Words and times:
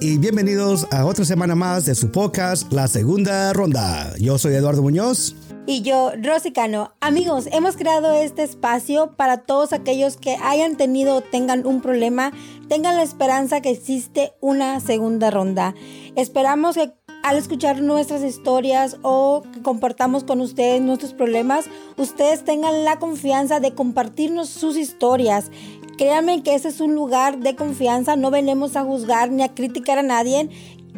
y 0.00 0.16
bienvenidos 0.16 0.86
a 0.90 1.04
otra 1.04 1.26
semana 1.26 1.54
más 1.54 1.84
de 1.84 1.94
su 1.94 2.10
podcast, 2.10 2.72
La 2.72 2.88
Segunda 2.88 3.52
Ronda. 3.52 4.14
Yo 4.18 4.38
soy 4.38 4.54
Eduardo 4.54 4.80
Muñoz. 4.80 5.36
Y 5.66 5.82
yo, 5.82 6.12
Rosy 6.22 6.52
Cano. 6.52 6.94
Amigos, 7.02 7.48
hemos 7.52 7.76
creado 7.76 8.14
este 8.14 8.44
espacio 8.44 9.12
para 9.14 9.42
todos 9.42 9.74
aquellos 9.74 10.16
que 10.16 10.38
hayan 10.42 10.78
tenido 10.78 11.16
o 11.16 11.20
tengan 11.20 11.66
un 11.66 11.82
problema, 11.82 12.32
tengan 12.66 12.96
la 12.96 13.02
esperanza 13.02 13.60
que 13.60 13.70
existe 13.70 14.32
una 14.40 14.80
segunda 14.80 15.30
ronda. 15.30 15.74
Esperamos 16.16 16.76
que 16.76 16.94
al 17.22 17.36
escuchar 17.36 17.82
nuestras 17.82 18.22
historias 18.22 18.96
o 19.02 19.42
que 19.52 19.60
compartamos 19.60 20.24
con 20.24 20.40
ustedes 20.40 20.80
nuestros 20.80 21.12
problemas, 21.12 21.66
ustedes 21.98 22.42
tengan 22.42 22.84
la 22.84 22.98
confianza 22.98 23.60
de 23.60 23.74
compartirnos 23.74 24.48
sus 24.48 24.78
historias. 24.78 25.50
Créanme 25.96 26.42
que 26.42 26.54
ese 26.54 26.68
es 26.68 26.80
un 26.80 26.94
lugar 26.94 27.38
de 27.38 27.54
confianza, 27.54 28.16
no 28.16 28.30
venimos 28.30 28.76
a 28.76 28.82
juzgar 28.82 29.30
ni 29.30 29.42
a 29.42 29.54
criticar 29.54 29.98
a 29.98 30.02
nadie. 30.02 30.48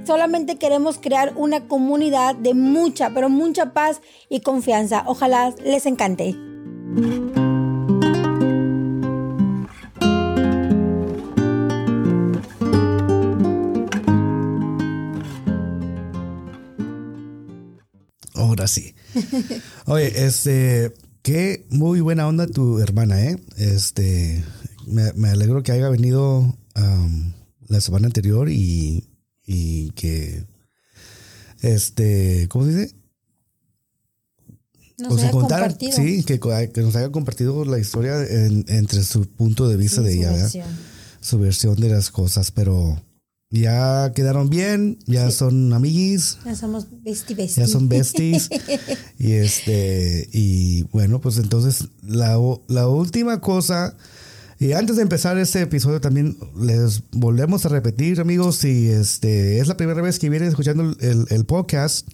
Solamente 0.07 0.57
queremos 0.57 0.99
crear 0.99 1.35
una 1.37 1.67
comunidad 1.67 2.35
de 2.37 2.55
mucha, 2.55 3.11
pero 3.11 3.29
mucha 3.29 3.73
paz 3.73 4.01
y 4.31 4.41
confianza. 4.41 5.05
Ojalá 5.07 5.55
les 5.65 5.85
encante. 5.85 6.35
Ahora 18.35 18.69
sí. 18.69 18.95
Oye, 19.87 20.25
este, 20.27 20.95
qué 21.23 21.67
muy 21.71 22.01
buena 22.01 22.29
onda 22.29 22.47
tu 22.47 22.79
hermana, 22.79 23.23
¿eh? 23.25 23.37
Este, 23.57 24.45
me, 24.87 25.29
alegro 25.29 25.63
que 25.63 25.73
haya 25.73 25.89
venido 25.89 26.57
la 27.69 27.81
semana 27.81 28.07
anterior 28.07 28.49
y, 28.49 29.09
y, 29.45 29.91
que, 29.91 30.45
este, 31.61 32.47
¿cómo 32.49 32.65
se 32.65 32.77
dice? 32.77 32.95
Nos 34.99 35.19
haya 35.21 35.31
compartido. 35.31 35.93
sí, 35.93 36.23
que, 36.23 36.41
nos 36.81 36.97
haya 36.97 37.11
compartido 37.11 37.65
la 37.65 37.79
historia 37.79 38.23
entre 38.23 39.03
su 39.03 39.27
punto 39.27 39.69
de 39.69 39.77
vista 39.77 40.01
de 40.01 40.15
ella, 40.15 40.49
su 41.21 41.39
versión 41.39 41.77
de 41.77 41.91
las 41.91 42.11
cosas, 42.11 42.51
pero 42.51 43.03
ya 43.51 44.13
quedaron 44.15 44.51
bien, 44.51 44.99
ya 45.07 45.31
son 45.31 45.73
amiguis. 45.73 46.39
Ya 46.45 46.55
somos 46.57 46.87
besties, 47.03 47.55
Ya 47.57 47.67
son 47.67 47.89
besties. 47.89 48.49
y 49.19 49.33
este, 49.33 50.29
y 50.33 50.83
bueno, 50.85 51.21
pues 51.21 51.39
entonces 51.39 51.89
la, 52.03 52.39
la 52.69 52.89
última 52.89 53.41
cosa, 53.41 53.97
y 54.59 54.73
antes 54.73 54.97
de 54.97 55.03
empezar 55.03 55.39
este 55.39 55.63
episodio 55.63 56.01
también 56.01 56.37
les 56.59 57.03
volvemos 57.13 57.67
a 57.67 57.69
repetir, 57.69 58.21
amigos, 58.21 58.57
si 58.57 58.89
este 58.89 59.59
es 59.59 59.69
la 59.69 59.77
primera 59.77 60.03
vez 60.03 60.19
que 60.19 60.31
vienen 60.31 60.49
escuchando 60.49 60.95
el, 61.01 61.27
el 61.29 61.45
podcast, 61.45 62.09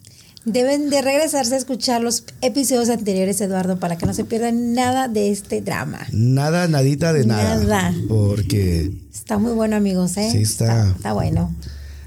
Deben 0.45 0.91
de 0.91 1.03
regresarse 1.03 1.55
a 1.55 1.57
escuchar 1.59 2.03
los 2.03 2.25
episodios 2.41 2.89
anteriores, 2.89 3.41
Eduardo, 3.41 3.79
para 3.79 3.97
que 3.97 4.07
no 4.07 4.15
se 4.15 4.25
pierdan 4.25 4.75
nada 4.75 5.07
de 5.07 5.31
este 5.31 5.61
drama. 5.61 6.01
Nada, 6.11 6.67
nadita 6.67 7.13
de 7.13 7.25
nada. 7.25 7.57
Nada. 7.59 7.95
Porque... 8.09 8.91
Está 9.15 9.39
muy 9.39 9.53
bueno, 9.53 9.77
amigos, 9.77 10.17
¿eh? 10.17 10.31
Sí, 10.33 10.39
está. 10.39 10.91
Está, 10.91 11.13
bueno. 11.13 11.55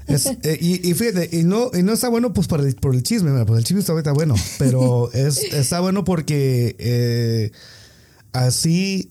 Eh, 0.08 0.58
y, 0.60 0.94
fíjate, 0.94 1.30
y 1.32 1.42
no, 1.42 1.72
y 1.74 1.82
no 1.82 1.92
está 1.92 2.08
bueno 2.08 2.32
pues 2.32 2.46
por 2.46 2.60
el, 2.60 2.76
por 2.76 2.94
el 2.94 3.02
chisme, 3.02 3.44
pues 3.44 3.58
el 3.58 3.64
chisme 3.64 3.80
está, 3.80 4.12
bueno, 4.12 4.36
pero 4.56 5.10
es, 5.14 5.36
está 5.52 5.80
bueno 5.80 6.04
porque 6.04 6.76
eh, 6.78 7.50
así 8.32 9.10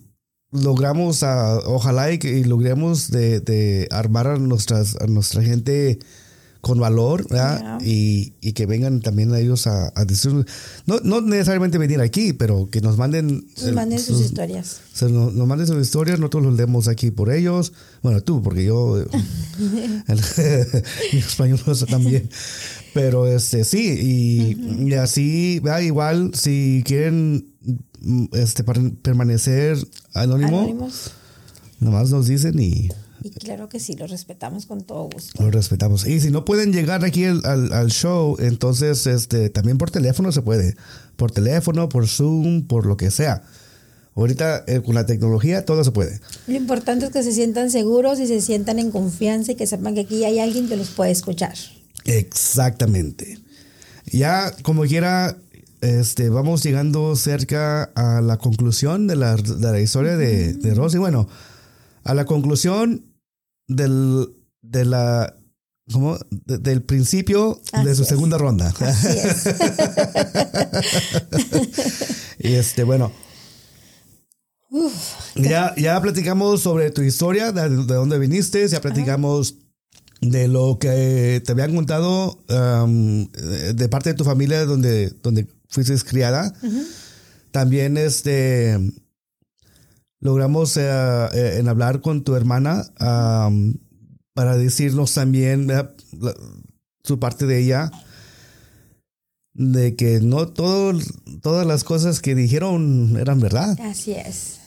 logramos, 0.62 1.24
a, 1.24 1.60
ojalá 1.60 2.12
y, 2.12 2.20
y 2.24 2.44
logremos 2.44 3.12
de, 3.12 3.40
de, 3.40 3.88
armar 3.92 4.28
a, 4.28 4.38
nuestras, 4.38 4.98
a 5.00 5.08
nuestra 5.08 5.44
gente 5.44 6.00
con 6.66 6.80
valor, 6.80 7.28
¿verdad? 7.30 7.80
Y, 7.86 8.34
y, 8.42 8.54
que 8.54 8.66
vengan 8.66 9.00
también 9.00 9.32
a 9.36 9.40
ellos 9.40 9.68
a, 9.68 9.92
decir, 10.08 10.32
no, 10.88 11.00
no, 11.04 11.22
necesariamente 11.22 11.78
venir 11.78 12.02
aquí, 12.02 12.34
pero 12.34 12.72
que 12.72 12.82
nos 12.82 12.98
manden... 12.98 13.46
Nos 13.62 13.74
manden 13.74 14.00
sus, 14.00 14.20
historias. 14.20 14.80
nos, 15.04 15.48
manden 15.48 15.68
sus 15.68 15.80
historias, 15.80 16.18
nosotros 16.18 16.46
los 16.46 16.56
leemos 16.56 16.88
aquí 16.88 17.12
por 17.12 17.32
ellos. 17.32 17.72
Bueno, 18.02 18.22
tú, 18.22 18.42
porque 18.42 18.66
yo... 18.66 18.96
mi 21.14 21.20
español 21.20 21.62
no 21.68 21.76
sé 21.76 21.86
también. 21.86 22.28
Pero 22.96 23.28
este, 23.28 23.64
sí, 23.64 24.56
y, 24.58 24.94
así, 24.96 25.60
¿verdad? 25.60 25.82
igual, 25.82 26.32
si 26.34 26.82
quieren 26.84 27.46
este, 28.32 28.64
permanecer 29.04 29.78
anónimo, 30.16 30.60
Anónimos. 30.60 31.12
nomás 31.80 32.10
nos 32.10 32.28
dicen 32.28 32.60
y 32.60 32.90
y 33.26 33.32
claro 33.32 33.70
que 33.70 33.80
sí, 33.80 33.96
lo 33.96 34.06
respetamos 34.06 34.68
con 34.68 34.84
todo 34.84 35.10
gusto. 35.12 35.44
Lo 35.44 35.50
respetamos. 35.50 36.06
Y 36.06 36.20
si 36.20 36.30
no 36.30 36.46
pueden 36.46 36.72
llegar 36.72 37.04
aquí 37.04 37.26
al, 37.26 37.44
al, 37.44 37.90
show, 37.90 38.38
entonces 38.38 39.08
este, 39.08 39.50
también 39.50 39.80
por 39.80 39.90
teléfono 39.90 40.32
se 40.32 40.44
puede. 40.44 40.76
Por 41.16 41.32
teléfono, 41.32 41.90
por 41.90 42.08
Zoom, 42.08 42.68
por 42.68 42.86
lo 42.86 42.98
que 42.98 43.10
sea. 43.10 43.42
Ahorita 44.16 44.64
eh, 44.68 44.82
con 44.82 44.94
la 44.94 45.08
tecnología 45.08 45.66
todo 45.66 45.84
se 45.84 45.92
puede. 45.92 46.22
Lo 46.46 46.56
importante 46.56 47.08
es 47.08 47.12
que 47.12 47.24
se 47.24 47.32
sientan 47.32 47.72
seguros 47.72 48.20
y 48.20 48.28
se 48.28 48.42
sientan 48.42 48.78
en 48.78 48.92
confianza 48.92 49.54
y 49.54 49.56
que 49.56 49.66
sepan 49.66 49.96
que 49.96 50.02
aquí 50.02 50.24
hay 50.24 50.38
alguien 50.38 50.70
que 50.70 50.78
los 50.78 50.90
puede 50.90 51.10
escuchar. 51.10 51.56
Exactamente. 52.04 53.40
Ya 54.06 54.54
como 54.62 54.84
quiera, 54.84 55.36
este, 55.82 56.30
vamos 56.30 56.64
llegando 56.64 57.16
cerca 57.16 57.84
a 57.96 58.22
la 58.22 58.38
conclusión 58.38 59.08
de 59.08 59.16
la, 59.16 59.36
de 59.36 59.72
la 59.72 59.80
historia 59.80 60.18
de, 60.18 60.54
de 60.54 60.74
Rosy. 60.74 60.98
Bueno, 60.98 61.28
a 62.04 62.14
la 62.14 62.26
conclusión 62.26 63.06
del, 63.68 64.30
de 64.62 64.86
la, 64.86 65.36
¿cómo? 65.92 66.18
del 66.32 66.84
principio 66.84 67.60
de 67.84 67.96
su 67.96 68.06
segunda 68.06 68.38
ronda. 68.38 68.74
Así 68.80 69.08
es. 69.08 69.46
y 72.40 72.54
este, 72.54 72.84
bueno. 72.84 73.12
ya, 75.36 75.74
ya 75.78 76.02
platicamos 76.02 76.62
sobre 76.62 76.92
tu 76.92 77.02
historia, 77.02 77.52
de, 77.52 77.70
dónde 77.70 78.20
viniste, 78.20 78.68
ya 78.68 78.82
platicamos 78.82 79.56
de 80.22 80.48
lo 80.48 80.78
que 80.80 81.42
te 81.46 81.52
habían 81.52 81.76
contado 81.76 82.40
um, 82.50 83.28
de 83.32 83.90
parte 83.90 84.10
de 84.12 84.16
tu 84.16 84.24
familia 84.24 84.66
donde, 84.66 85.12
donde 85.22 85.48
fuiste 85.70 85.96
criada. 86.00 86.54
También 87.52 87.98
este 87.98 88.80
logramos 90.20 90.76
eh, 90.78 90.82
eh, 91.34 91.58
en 91.60 91.68
hablar 91.68 92.02
con 92.02 92.24
tu 92.24 92.36
hermana 92.36 92.86
para 94.34 94.58
decirnos 94.58 95.14
también 95.14 95.72
su 97.04 97.20
parte 97.20 97.46
de 97.46 97.60
ella 97.60 97.92
de 99.56 99.96
que 99.96 100.20
no 100.20 100.50
todo, 100.50 101.00
todas 101.42 101.66
las 101.66 101.84
cosas 101.84 102.20
que 102.20 102.36
dijeron 102.36 103.18
eran 103.18 103.40
verdad. 103.40 103.80
Así 103.80 104.12
es. 104.12 104.60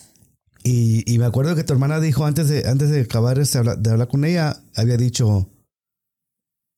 Y, 0.64 1.19
me 1.19 1.25
acuerdo 1.25 1.54
que 1.54 1.64
tu 1.64 1.72
hermana 1.72 2.00
dijo 2.00 2.26
antes 2.26 2.48
de, 2.48 2.69
antes 2.69 2.91
de 2.91 3.00
acabar 3.00 3.38
este, 3.38 3.62
de 3.62 3.91
hablar 3.91 4.08
con 4.08 4.25
ella, 4.25 4.60
había 4.75 4.97
dicho, 4.97 5.48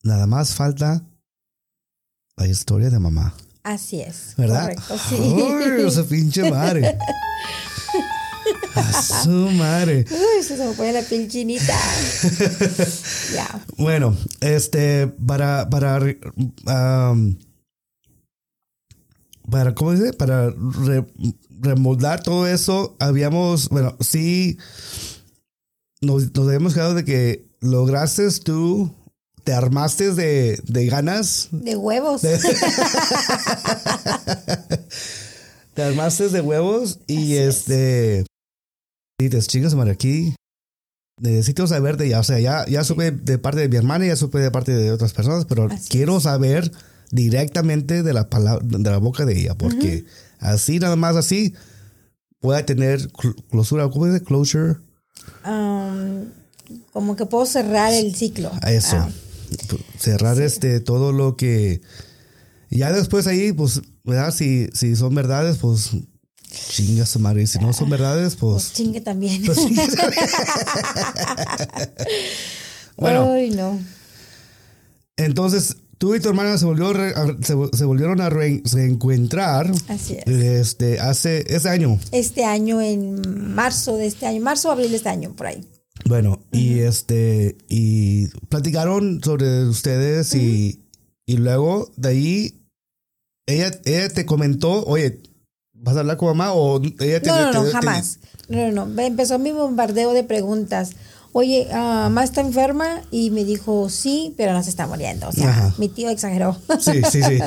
nada 0.05 0.27
más 0.27 0.55
falta 0.55 1.05
la 2.37 2.47
historia 2.47 2.91
de 2.91 2.99
mamá. 3.01 3.35
Así 3.63 4.01
es. 4.01 4.35
¿Verdad? 4.37 4.75
Correcto, 4.89 4.99
sí. 4.99 5.17
esa 5.87 6.05
pinche 6.05 6.51
madre. 6.51 6.99
A 8.75 9.03
su 9.03 9.31
madre. 9.31 10.05
Uy, 10.11 10.43
se 10.43 10.57
me 10.57 10.73
pone 10.73 10.93
la 10.93 11.03
pinchinita. 11.03 11.75
ya. 13.35 13.65
Bueno, 13.77 14.17
este, 14.41 15.09
para, 15.09 15.69
para, 15.69 16.01
para, 19.51 19.75
¿cómo 19.75 19.93
dice? 19.93 20.13
Para 20.13 20.55
remoldar 21.61 22.23
todo 22.23 22.47
eso, 22.47 22.97
habíamos, 22.99 23.69
bueno, 23.69 23.97
sí, 24.01 24.57
nos, 26.01 26.33
nos 26.35 26.47
habíamos 26.47 26.75
quedado 26.75 26.95
de 26.95 27.05
que 27.05 27.51
lograste 27.61 28.27
tú 28.43 28.95
te 29.45 29.53
armaste 29.53 30.15
de, 30.15 30.61
de, 30.67 30.87
ganas. 30.87 31.49
De 31.51 31.77
huevos. 31.77 32.23
te 35.75 35.83
armaste 35.83 36.29
de 36.29 36.41
huevos 36.41 36.99
y 37.07 37.37
este. 37.37 38.25
Y 39.21 39.29
te 39.29 39.39
chingas, 39.43 39.75
madre, 39.75 39.93
aquí 39.93 40.35
necesito 41.21 41.67
saber 41.67 41.97
de 41.97 42.09
ya, 42.09 42.21
o 42.21 42.25
sea, 42.25 42.41
ya, 42.41 42.67
ya 42.67 42.83
supe 42.83 43.11
de 43.11 43.39
parte 43.39 43.61
de 43.61 43.69
mi 43.69 43.77
hermana, 43.77 44.07
ya 44.07 44.17
supe 44.17 44.39
de 44.39 44.51
parte 44.51 44.73
de 44.73 44.91
otras 44.91 45.13
personas, 45.13 45.45
pero 45.45 45.69
quiero 45.89 46.19
saber 46.21 46.73
directamente 47.11 48.03
de 48.03 48.13
la 48.13 48.29
palabra, 48.29 48.65
de 48.67 48.91
la 48.91 48.99
boca 48.99 49.25
de 49.27 49.39
ella, 49.39 49.55
porque 49.55 50.05
así, 50.39 50.79
nada 50.79 50.97
más 50.97 51.17
así, 51.17 51.55
pueda 52.41 52.65
tener 52.65 53.11
closura, 53.51 53.89
¿cómo 53.91 54.07
dice? 54.07 54.25
Closure. 54.25 54.77
Um, 55.47 56.25
como 56.93 57.17
que 57.17 57.27
puedo 57.27 57.45
cerrar 57.47 57.93
el 57.93 58.15
ciclo. 58.15 58.51
Eso. 58.67 58.97
Ah. 58.97 59.11
Cerrar 59.99 60.41
este, 60.41 60.81
todo 60.81 61.13
lo 61.13 61.37
que. 61.37 61.81
Ya 62.71 62.93
después 62.93 63.27
ahí, 63.27 63.53
pues, 63.53 63.81
¿verdad? 64.05 64.33
Si, 64.33 64.69
si 64.73 64.95
son 64.97 65.15
verdades, 65.15 65.57
pues 65.59 65.91
Chinga 66.69 67.07
su 67.07 67.21
madre. 67.21 67.47
Si 67.47 67.59
no 67.61 67.73
son 67.73 67.91
verdades, 67.91 68.35
pues. 68.37 68.65
pues 68.65 68.73
chingue 68.73 69.01
también. 69.01 69.41
Pues 69.45 69.59
bueno. 72.97 73.33
Ay, 73.33 73.51
no. 73.51 73.79
Entonces, 75.17 75.77
tú 75.99 76.15
y 76.15 76.21
tu 76.21 76.29
hermana 76.31 76.57
se, 76.59 76.65
volvió 76.65 76.93
se, 77.43 77.55
se 77.77 77.85
volvieron 77.85 78.21
a 78.21 78.31
re- 78.31 78.63
reencuentrar. 78.73 79.71
Así 79.89 80.17
es. 80.17 80.27
Este, 80.27 80.99
hace 80.99 81.45
ese 81.55 81.69
año. 81.69 81.99
Este 82.13 82.45
año, 82.45 82.81
en 82.81 83.55
marzo 83.55 83.97
de 83.97 84.07
este 84.07 84.27
año, 84.27 84.41
marzo 84.41 84.69
o 84.69 84.73
abril 84.73 84.91
de 84.91 84.97
este 84.97 85.09
año, 85.09 85.33
por 85.35 85.47
ahí. 85.47 85.65
Bueno, 86.07 86.41
y 86.53 86.79
este, 86.81 87.57
y 87.69 88.29
platicaron 88.49 89.21
sobre 89.23 89.65
ustedes 89.65 90.35
y, 90.35 90.85
y 91.27 91.37
luego 91.37 91.91
de 91.97 92.09
ahí, 92.09 92.63
ella, 93.47 93.71
ella 93.85 94.09
te 94.09 94.27
comentó, 94.27 94.85
oye, 94.87 95.21
¿vas 95.75 95.97
a 95.97 96.01
hablar 96.01 96.17
con 96.17 96.29
mamá? 96.29 96.53
O 96.53 96.81
ella 97.01 97.21
te, 97.21 97.29
No, 97.29 97.37
no, 97.37 97.53
no, 97.53 97.61
te- 97.61 97.67
te- 97.67 97.73
jamás. 97.73 98.19
No, 98.49 98.71
no, 98.73 98.87
no. 98.87 99.03
Empezó 99.03 99.39
mi 99.39 99.53
bombardeo 99.53 100.13
de 100.13 100.25
preguntas. 100.25 100.93
Oye, 101.33 101.69
mamá 101.73 102.25
está 102.25 102.41
enferma 102.41 103.03
y 103.13 103.31
me 103.31 103.45
dijo 103.45 103.89
sí, 103.89 104.35
pero 104.37 104.53
no 104.53 104.63
se 104.65 104.71
está 104.71 104.89
muriendo. 104.89 105.29
O 105.29 105.33
sea, 105.33 105.51
Ajá. 105.51 105.75
mi 105.79 105.89
tío 105.89 106.11
exageró. 106.11 106.57
Sí, 106.81 107.03
sí, 107.09 107.23
sí. 107.23 107.39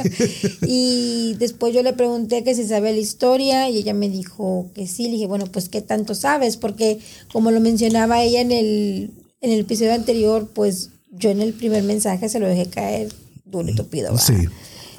y 0.62 1.36
después 1.38 1.74
yo 1.74 1.84
le 1.84 1.92
pregunté 1.92 2.46
que 2.46 2.56
si 2.56 2.66
sabía 2.66 2.92
la 2.92 2.98
historia 2.98 3.70
y 3.70 3.78
ella 3.78 3.94
me 3.94 4.08
dijo 4.08 4.70
que 4.74 4.88
sí. 4.88 5.06
Le 5.06 5.12
dije, 5.12 5.28
bueno, 5.28 5.48
pues 5.48 5.68
¿qué 5.68 5.82
tanto 5.82 6.16
sabes? 6.16 6.56
Porque 6.56 7.00
como 7.32 7.52
lo 7.52 7.60
mencionaba 7.60 8.22
ella 8.22 8.40
en 8.40 8.54
el, 8.54 9.12
en 9.42 9.52
el 9.52 9.60
episodio 9.60 9.94
anterior, 9.94 10.50
pues 10.54 10.92
yo 11.12 11.30
en 11.30 11.42
el 11.42 11.54
primer 11.54 11.84
mensaje 11.84 12.30
se 12.30 12.40
lo 12.40 12.48
dejé 12.48 12.68
caer 12.68 13.14
duro 13.46 13.70
y 13.70 13.76
tupido. 13.76 14.14
¿verdad? 14.14 14.26
Sí. 14.26 14.48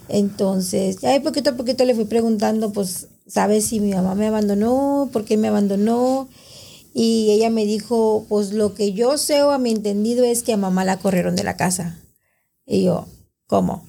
Entonces, 0.08 0.98
ya 1.00 1.20
poquito 1.22 1.50
a 1.50 1.56
poquito 1.56 1.84
le 1.84 1.94
fui 1.94 2.04
preguntando, 2.04 2.72
pues, 2.72 3.08
¿sabes 3.26 3.64
si 3.64 3.80
mi 3.80 3.94
mamá 3.94 4.14
me 4.14 4.26
abandonó? 4.26 5.08
¿Por 5.12 5.24
qué 5.24 5.38
me 5.38 5.48
abandonó? 5.48 6.28
Y 6.96 7.32
ella 7.32 7.50
me 7.50 7.66
dijo, 7.66 8.24
pues 8.28 8.52
lo 8.52 8.72
que 8.74 8.92
yo 8.92 9.18
sé 9.18 9.42
o 9.42 9.50
a 9.50 9.58
mi 9.58 9.72
entendido 9.72 10.24
es 10.24 10.44
que 10.44 10.52
a 10.52 10.56
mamá 10.56 10.84
la 10.84 10.98
corrieron 10.98 11.34
de 11.34 11.42
la 11.42 11.56
casa. 11.56 11.98
Y 12.66 12.84
yo, 12.84 13.06
¿cómo? 13.48 13.84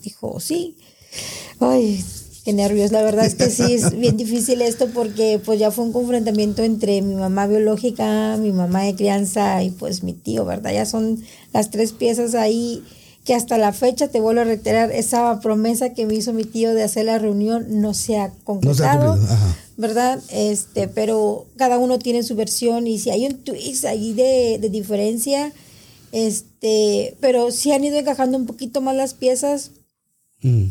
Dijo, 0.00 0.38
sí. 0.38 0.76
Ay, 1.58 2.02
qué 2.44 2.52
nervios. 2.52 2.92
La 2.92 3.02
verdad 3.02 3.26
es 3.26 3.34
que 3.34 3.50
sí, 3.50 3.74
es 3.74 3.90
bien 3.98 4.16
difícil 4.16 4.62
esto 4.62 4.88
porque 4.94 5.40
pues 5.44 5.58
ya 5.58 5.72
fue 5.72 5.84
un 5.84 5.92
confrontamiento 5.92 6.62
entre 6.62 7.02
mi 7.02 7.16
mamá 7.16 7.48
biológica, 7.48 8.36
mi 8.38 8.52
mamá 8.52 8.82
de 8.82 8.94
crianza 8.94 9.60
y 9.64 9.70
pues 9.70 10.04
mi 10.04 10.12
tío, 10.12 10.44
¿verdad? 10.44 10.72
Ya 10.72 10.86
son 10.86 11.24
las 11.52 11.70
tres 11.70 11.92
piezas 11.92 12.34
ahí 12.36 12.84
que 13.24 13.34
hasta 13.34 13.56
la 13.58 13.72
fecha, 13.72 14.08
te 14.08 14.20
vuelvo 14.20 14.42
a 14.42 14.44
reiterar, 14.44 14.92
esa 14.92 15.40
promesa 15.40 15.94
que 15.94 16.04
me 16.06 16.14
hizo 16.14 16.32
mi 16.34 16.44
tío 16.44 16.74
de 16.74 16.82
hacer 16.82 17.06
la 17.06 17.18
reunión 17.18 17.80
no 17.80 17.94
se 17.94 18.18
ha 18.18 18.28
No 18.28 18.74
se 18.74 18.84
ha 18.84 18.92
concretado. 18.92 19.12
cumplido. 19.14 19.32
Ajá. 19.34 19.56
¿Verdad? 19.76 20.22
Este, 20.28 20.88
pero 20.88 21.46
cada 21.56 21.78
uno 21.78 21.98
tiene 21.98 22.22
su 22.22 22.34
versión 22.36 22.86
y 22.86 22.98
si 22.98 23.10
hay 23.10 23.26
un 23.26 23.44
twist 23.44 23.84
ahí 23.84 24.12
de, 24.12 24.58
de 24.60 24.68
diferencia, 24.68 25.52
este, 26.12 27.16
pero 27.20 27.50
sí 27.50 27.72
han 27.72 27.84
ido 27.84 27.98
encajando 27.98 28.38
un 28.38 28.46
poquito 28.46 28.80
más 28.80 28.94
las 28.94 29.14
piezas. 29.14 29.72
Mm. 30.42 30.66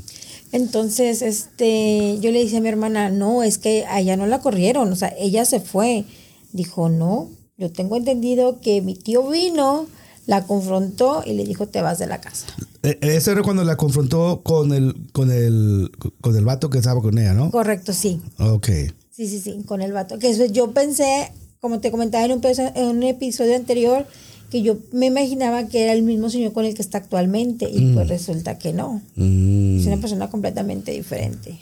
Entonces, 0.53 1.21
este, 1.21 2.19
yo 2.21 2.31
le 2.31 2.43
dije 2.43 2.57
a 2.57 2.61
mi 2.61 2.69
hermana, 2.69 3.09
no, 3.09 3.43
es 3.43 3.57
que 3.57 3.85
a 3.87 3.99
ella 3.99 4.15
no 4.15 4.27
la 4.27 4.39
corrieron, 4.39 4.91
o 4.91 4.95
sea, 4.95 5.13
ella 5.17 5.45
se 5.45 5.59
fue. 5.59 6.05
Dijo, 6.51 6.89
no, 6.89 7.29
yo 7.57 7.71
tengo 7.71 7.97
entendido 7.97 8.61
que 8.61 8.81
mi 8.81 8.93
tío 8.95 9.27
vino, 9.27 9.87
la 10.25 10.45
confrontó 10.45 11.23
y 11.25 11.33
le 11.33 11.43
dijo, 11.43 11.67
te 11.67 11.81
vas 11.81 11.97
de 11.99 12.07
la 12.07 12.21
casa. 12.21 12.45
Eh, 12.83 12.97
Eso 13.01 13.31
era 13.31 13.41
cuando 13.43 13.63
la 13.63 13.75
confrontó 13.77 14.41
con 14.43 14.73
el, 14.73 14.93
con 15.13 15.31
el, 15.31 15.89
con 16.21 16.35
el 16.35 16.43
vato 16.45 16.69
que 16.69 16.77
estaba 16.79 17.01
con 17.01 17.17
ella, 17.17 17.33
¿no? 17.33 17.49
Correcto, 17.51 17.93
sí. 17.93 18.21
Ok. 18.39 18.67
Sí, 19.11 19.27
sí, 19.27 19.39
sí, 19.39 19.63
con 19.65 19.81
el 19.81 19.93
vato. 19.93 20.19
Que 20.19 20.29
eso 20.29 20.45
yo 20.45 20.71
pensé, 20.71 21.31
como 21.61 21.79
te 21.79 21.91
comentaba 21.91 22.25
en 22.25 22.31
un, 22.33 22.41
peso- 22.41 22.71
en 22.75 22.85
un 22.87 23.03
episodio 23.03 23.55
anterior, 23.55 24.05
que 24.49 24.61
yo 24.61 24.77
me 24.91 25.05
imaginaba 25.07 25.67
que 25.67 25.83
era 25.83 25.93
el 25.93 26.03
mismo 26.03 26.29
señor 26.29 26.51
con 26.53 26.65
el 26.65 26.75
que 26.75 26.81
está 26.81 26.97
actualmente 26.99 27.67
y 27.71 27.93
pues 27.93 28.07
resulta 28.07 28.57
que 28.59 28.73
no. 28.73 29.01
Mm, 29.15 29.79
Es 29.79 29.85
una 29.87 29.97
persona 29.97 30.29
completamente 30.29 30.91
diferente. 30.91 31.57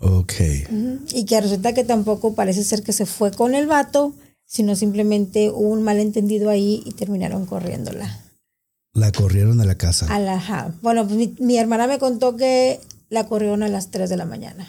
ok. 0.00 0.32
Y 1.14 1.24
que 1.24 1.40
resulta 1.40 1.72
que 1.74 1.84
tampoco 1.84 2.34
parece 2.34 2.64
ser 2.64 2.82
que 2.82 2.92
se 2.92 3.06
fue 3.06 3.30
con 3.32 3.54
el 3.54 3.66
vato, 3.66 4.14
sino 4.46 4.76
simplemente 4.76 5.50
hubo 5.50 5.68
un 5.70 5.82
malentendido 5.82 6.48
ahí 6.48 6.82
y 6.86 6.92
terminaron 6.92 7.44
corriéndola. 7.46 8.24
La 8.98 9.12
corrieron 9.12 9.60
a 9.60 9.64
la 9.64 9.76
casa. 9.76 10.06
A 10.14 10.18
la, 10.18 10.34
ajá. 10.34 10.74
Bueno, 10.82 11.06
pues 11.06 11.16
mi, 11.18 11.34
mi 11.40 11.56
hermana 11.58 11.86
me 11.86 11.98
contó 11.98 12.36
que 12.36 12.80
la 13.10 13.26
corrieron 13.26 13.62
a 13.62 13.68
las 13.68 13.90
3 13.90 14.10
de 14.10 14.16
la 14.16 14.24
mañana. 14.24 14.66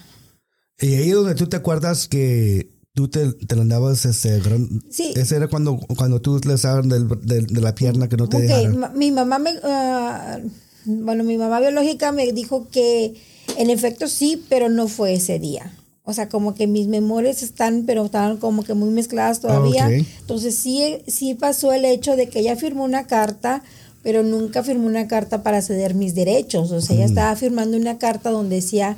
Y 0.79 0.95
ahí 0.95 1.09
es 1.09 1.15
donde 1.15 1.35
tú 1.35 1.47
te 1.47 1.57
acuerdas 1.57 2.07
que 2.07 2.69
tú 2.93 3.07
te, 3.09 3.31
te 3.33 3.55
la 3.55 3.61
andabas 3.63 4.05
ese 4.05 4.39
gran... 4.39 4.83
Sí. 4.89 5.13
Ese 5.15 5.35
era 5.37 5.47
cuando, 5.47 5.77
cuando 5.97 6.21
tú 6.21 6.39
le 6.45 6.53
estaban 6.53 6.89
del- 6.89 7.07
del- 7.21 7.47
de 7.47 7.61
la 7.61 7.75
pierna 7.75 8.07
que 8.07 8.17
no 8.17 8.27
te 8.29 8.37
Ok, 8.37 8.43
dejaron. 8.43 8.77
ma- 8.77 8.89
mi 8.89 9.11
mamá 9.11 9.39
me, 9.39 9.51
ah, 9.63 10.39
bueno, 10.85 11.23
mi 11.23 11.37
mamá 11.37 11.59
biológica 11.59 12.11
me 12.11 12.31
dijo 12.31 12.67
que 12.69 13.15
en 13.57 13.69
efecto 13.69 14.07
sí, 14.07 14.43
pero 14.49 14.69
no 14.69 14.87
fue 14.87 15.13
ese 15.13 15.39
día. 15.39 15.73
O 16.03 16.13
sea, 16.13 16.27
como 16.29 16.55
que 16.55 16.65
mis 16.65 16.87
memorias 16.87 17.43
están, 17.43 17.83
pero 17.85 18.05
estaban 18.05 18.37
como 18.37 18.63
que 18.63 18.73
muy 18.73 18.89
mezcladas 18.89 19.41
todavía. 19.41 19.85
ok. 19.85 20.05
Entonces 20.21 20.55
sí, 20.55 20.97
sí 21.07 21.35
pasó 21.35 21.71
el 21.73 21.85
hecho 21.85 22.15
de 22.15 22.29
que 22.29 22.39
ella 22.39 22.55
firmó 22.55 22.83
una 22.83 23.05
carta, 23.05 23.63
pero 24.04 24.24
nunca 24.24 24.63
firmó 24.63 24.88
una 24.88 25.07
carta 25.07 25.44
para 25.44 25.62
ceder 25.62 25.94
mis 25.96 26.16
derechos. 26.16 26.72
O 26.72 26.81
sea, 26.81 26.96
ella 26.96 27.06
estaba 27.06 27.36
firmando 27.36 27.78
una 27.78 27.98
carta 27.98 28.30
donde 28.31 28.56
decía 28.57 28.96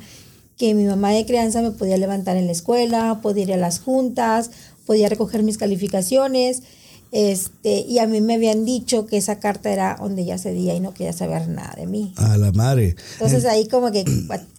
que 0.56 0.74
mi 0.74 0.84
mamá 0.84 1.10
de 1.10 1.26
crianza 1.26 1.60
me 1.62 1.70
podía 1.72 1.96
levantar 1.96 2.36
en 2.36 2.46
la 2.46 2.52
escuela, 2.52 3.20
podía 3.22 3.44
ir 3.44 3.52
a 3.54 3.56
las 3.56 3.80
juntas, 3.80 4.50
podía 4.86 5.08
recoger 5.08 5.42
mis 5.42 5.58
calificaciones. 5.58 6.62
Este, 7.10 7.80
y 7.80 7.98
a 7.98 8.06
mí 8.06 8.22
me 8.22 8.34
habían 8.34 8.64
dicho 8.64 9.04
que 9.06 9.18
esa 9.18 9.38
carta 9.38 9.70
era 9.70 9.96
donde 10.00 10.22
ella 10.22 10.38
cedía 10.38 10.74
y 10.74 10.80
no 10.80 10.94
quería 10.94 11.12
saber 11.12 11.46
nada 11.48 11.74
de 11.76 11.86
mí. 11.86 12.14
A 12.16 12.38
la 12.38 12.52
madre. 12.52 12.96
Entonces 13.14 13.44
ahí 13.44 13.68
como 13.68 13.90
que, 13.92 14.04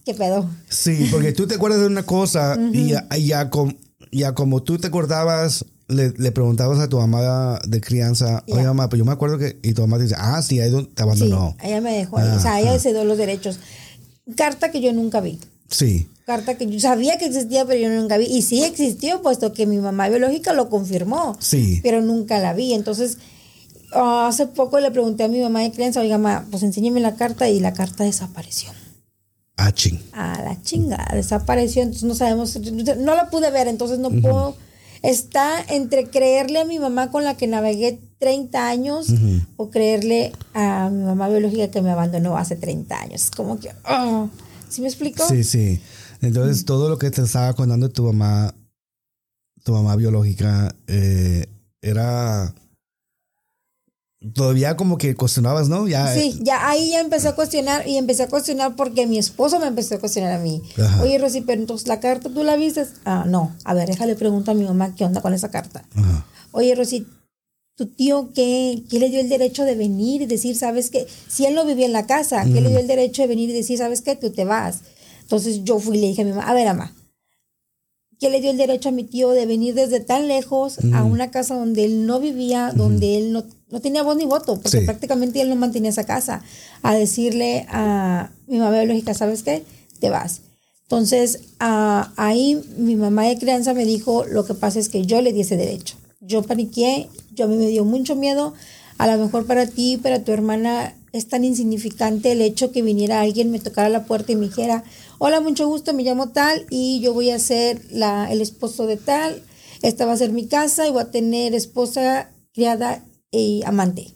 ¿qué 0.06 0.14
pedo? 0.14 0.48
Sí, 0.70 1.08
porque 1.12 1.32
tú 1.32 1.48
te 1.48 1.56
acuerdas 1.56 1.80
de 1.80 1.88
una 1.88 2.04
cosa 2.04 2.56
y 2.72 2.90
ya, 2.90 3.08
y 3.18 3.26
ya, 3.28 3.50
com- 3.50 3.74
ya 4.12 4.34
como 4.36 4.62
tú 4.62 4.78
te 4.78 4.86
acordabas, 4.88 5.66
le, 5.94 6.12
le 6.18 6.32
preguntabas 6.32 6.80
a 6.80 6.90
tu 6.90 6.98
mamá 6.98 7.60
de 7.68 7.80
crianza, 7.82 8.44
Ya. 8.48 8.56
oye 8.56 8.64
mamá, 8.66 8.90
pues 8.90 8.98
yo 9.00 9.06
me 9.06 9.12
acuerdo 9.12 9.38
que, 9.38 9.58
y 9.64 9.74
tu 9.74 9.82
mamá 9.82 9.98
te 9.98 10.04
dice, 10.04 10.16
ah, 10.18 10.42
sí, 10.42 10.60
ahí 10.60 10.70
te 10.72 10.78
Sí, 10.82 10.88
abandonó. 10.98 11.56
ella 11.64 11.82
me 11.82 11.94
dejó. 11.98 12.18
O 12.18 12.40
sea, 12.40 12.60
ella 12.60 12.78
cedió 12.80 13.04
los 13.04 13.18
derechos. 13.18 13.60
Carta 14.36 14.72
que 14.72 14.82
yo 14.82 14.94
nunca 14.94 15.20
vi. 15.22 15.40
Sí. 15.70 16.08
Carta 16.26 16.56
que 16.58 16.66
yo 16.68 16.80
sabía 16.80 17.18
que 17.18 17.26
existía, 17.26 17.66
pero 17.66 17.80
yo 17.82 17.90
nunca 17.90 18.18
vi. 18.18 18.26
Y 18.26 18.42
sí 18.44 18.64
existió, 18.64 19.22
puesto 19.22 19.52
que 19.54 19.66
mi 19.66 19.78
mamá 19.78 20.08
biológica 20.10 20.54
lo 20.54 20.70
confirmó. 20.70 21.36
Sí. 21.40 21.80
Pero 21.84 22.02
nunca 22.02 22.40
la 22.40 22.54
vi. 22.54 22.74
Entonces, 22.74 23.18
ah, 23.94 24.28
hace 24.30 24.48
poco 24.48 24.80
le 24.80 24.92
pregunté 24.92 25.24
a 25.24 25.28
mi 25.28 25.42
mamá 25.42 25.62
de 25.62 25.72
crianza, 25.72 26.00
oiga, 26.00 26.18
mamá, 26.18 26.46
pues 26.50 26.64
enséñeme 26.64 27.00
la 27.02 27.16
carta 27.16 27.50
y 27.50 27.60
la 27.60 27.74
carta 27.74 28.04
desapareció. 28.06 28.70
Ah, 29.58 29.72
ching. 29.74 30.00
A 30.14 30.42
la 30.42 30.62
chingada, 30.64 31.08
desapareció. 31.14 31.82
Entonces 31.84 32.04
no 32.08 32.16
sabemos, 32.16 32.58
no 32.98 33.16
la 33.16 33.30
pude 33.30 33.52
ver, 33.52 33.68
entonces 33.68 34.00
no 34.00 34.10
puedo. 34.10 34.56
Está 35.04 35.62
entre 35.68 36.10
creerle 36.10 36.62
a 36.62 36.66
mi 36.66 36.80
mamá 36.80 37.12
con 37.12 37.26
la 37.26 37.36
que 37.36 37.46
navegué 37.46 38.00
30 38.20 38.70
años 38.70 39.08
o 39.58 39.70
creerle 39.70 40.32
a 40.54 40.90
mi 40.90 41.04
mamá 41.04 41.28
biológica 41.28 41.70
que 41.70 41.82
me 41.82 41.92
abandonó 41.92 42.38
hace 42.38 42.56
30 42.56 43.02
años. 43.02 43.30
Como 43.36 43.60
que, 43.60 43.70
ah, 43.84 44.28
¿sí 44.70 44.80
me 44.82 44.88
explico? 44.88 45.28
Sí, 45.28 45.44
sí. 45.44 45.82
Entonces, 46.22 46.64
todo 46.64 46.88
lo 46.88 46.98
que 46.98 47.12
te 47.12 47.22
estaba 47.22 47.54
contando 47.54 47.90
tu 47.90 48.04
mamá, 48.06 48.56
tu 49.64 49.74
mamá 49.74 49.98
biológica, 49.98 50.74
eh, 50.88 51.48
era 51.82 52.56
todavía 54.34 54.78
como 54.78 54.98
que 54.98 55.16
cuestionabas, 55.16 55.70
¿no? 55.70 55.88
Ya, 55.88 56.14
Sí, 56.14 56.40
ya 56.42 56.70
ahí 56.70 56.92
ya 56.92 57.02
empecé 57.02 57.28
a 57.28 57.36
cuestionar 57.36 57.88
y 57.88 57.98
empecé 57.98 58.24
a 58.24 58.28
cuestionar 58.30 58.76
porque 58.76 59.06
mi 59.06 59.18
esposo 59.18 59.60
me 59.60 59.68
empezó 59.68 59.96
a 59.96 60.00
cuestionar 60.00 60.34
a 60.34 60.40
mí. 60.40 60.62
Ajá. 60.78 61.04
Oye, 61.04 61.18
Rosy, 61.18 61.42
pero 61.42 61.60
entonces 61.60 61.88
la 61.88 62.00
carta 62.00 62.30
tú 62.30 62.44
la 62.44 62.56
viste? 62.56 62.86
Ah, 63.06 63.26
no. 63.28 63.54
A 63.66 63.74
ver, 63.74 63.88
déjale 63.90 64.16
preguntar 64.16 64.56
a 64.56 64.58
mi 64.58 64.64
mamá 64.64 64.96
qué 64.96 65.04
onda 65.04 65.22
con 65.22 65.34
esa 65.34 65.52
carta. 65.52 65.84
Ajá. 65.96 66.26
Oye, 66.52 66.74
Rosy, 66.76 67.06
tu 67.76 67.88
tío, 67.88 68.30
¿qué, 68.34 68.84
¿qué 68.90 69.00
le 69.00 69.10
dio 69.10 69.20
el 69.20 69.30
derecho 69.30 69.66
de 69.66 69.76
venir 69.76 70.22
y 70.22 70.26
decir, 70.28 70.56
sabes 70.56 70.90
qué? 70.90 71.08
Si 71.28 71.46
él 71.46 71.56
no 71.56 71.66
vivía 71.66 71.86
en 71.86 71.94
la 71.94 72.06
casa, 72.06 72.44
¿qué 72.46 72.62
le 72.62 72.70
dio 72.70 72.80
el 72.80 72.88
derecho 72.88 73.24
de 73.24 73.28
venir 73.28 73.50
y 73.50 73.54
decir, 73.54 73.78
sabes 73.78 74.02
qué? 74.02 74.16
Tú 74.16 74.30
te 74.32 74.46
vas. 74.46 74.82
Entonces 75.22 75.64
yo 75.64 75.80
fui 75.80 75.98
y 75.98 76.02
le 76.02 76.08
dije 76.08 76.22
a 76.22 76.26
mi 76.26 76.32
mamá, 76.32 76.48
a 76.48 76.54
ver, 76.54 76.68
mamá, 76.68 76.94
¿qué 78.20 78.30
le 78.30 78.42
dio 78.42 78.52
el 78.52 78.58
derecho 78.58 78.90
a 78.90 78.92
mi 78.92 79.04
tío 79.04 79.30
de 79.32 79.46
venir 79.46 79.74
desde 79.74 80.00
tan 80.00 80.28
lejos 80.28 80.78
a 80.94 81.04
una 81.04 81.32
casa 81.32 81.56
donde 81.56 81.86
él 81.86 82.06
no 82.06 82.20
vivía, 82.20 82.72
donde 82.76 83.18
él 83.18 83.32
no, 83.34 83.44
no 83.70 83.82
tenía 83.82 84.04
voz 84.04 84.18
ni 84.18 84.26
voto, 84.26 84.56
porque 84.62 84.80
Sí. 84.80 84.86
prácticamente 84.86 85.42
él 85.42 85.50
no 85.50 85.56
mantenía 85.56 85.90
esa 85.90 86.06
casa, 86.06 86.42
a 86.82 86.94
decirle 86.96 87.66
a 87.70 88.32
mi 88.48 88.60
mamá 88.60 88.78
biológica, 88.80 89.14
¿sabes 89.14 89.44
qué? 89.44 89.64
Te 90.00 90.10
vas. 90.10 90.42
Entonces, 90.84 91.40
ah, 91.60 92.12
ahí 92.18 92.62
mi 92.78 92.96
mamá 92.96 93.24
de 93.26 93.38
crianza 93.38 93.74
me 93.74 93.86
dijo, 93.86 94.26
lo 94.26 94.46
que 94.46 94.54
pasa 94.54 94.80
es 94.80 94.90
que 94.90 95.06
yo 95.06 95.22
le 95.22 95.34
di 95.34 95.42
ese 95.42 95.58
derecho. 95.58 95.96
Yo 96.22 96.44
paniqué, 96.44 97.08
yo 97.34 97.46
a 97.46 97.48
mí 97.48 97.58
me 97.58 97.68
dio 97.68 97.84
mucho 97.84 98.16
miedo. 98.16 98.54
A 98.98 99.08
lo 99.08 99.24
mejor 99.24 99.46
para 99.48 99.66
ti, 99.66 99.98
para 99.98 100.24
tu 100.24 100.32
hermana, 100.32 100.94
es 101.14 101.28
tan 101.30 101.46
insignificante 101.46 102.34
el 102.34 102.42
hecho 102.42 102.72
que 102.72 102.82
viniera 102.82 103.22
alguien, 103.22 103.52
me 103.52 103.60
tocara 103.60 103.88
la 103.88 104.06
puerta 104.06 104.32
y 104.32 104.36
me 104.36 104.48
dijera, 104.48 104.84
hola, 105.20 105.40
mucho 105.40 105.68
gusto, 105.68 105.94
me 105.94 106.04
llamo 106.04 106.30
tal 106.30 106.66
y 106.70 107.00
yo 107.00 107.14
voy 107.14 107.30
a 107.30 107.40
ser 107.40 107.82
la, 107.92 108.32
el 108.32 108.42
esposo 108.42 108.88
de 108.88 108.98
tal, 108.98 109.44
esta 109.84 110.06
va 110.06 110.14
a 110.14 110.18
ser 110.18 110.32
mi 110.32 110.48
casa 110.48 110.88
y 110.88 110.92
voy 110.92 111.04
a 111.04 111.12
tener 111.12 111.54
esposa, 111.54 112.32
criada 112.52 113.06
y 113.32 113.62
amante. 113.66 114.12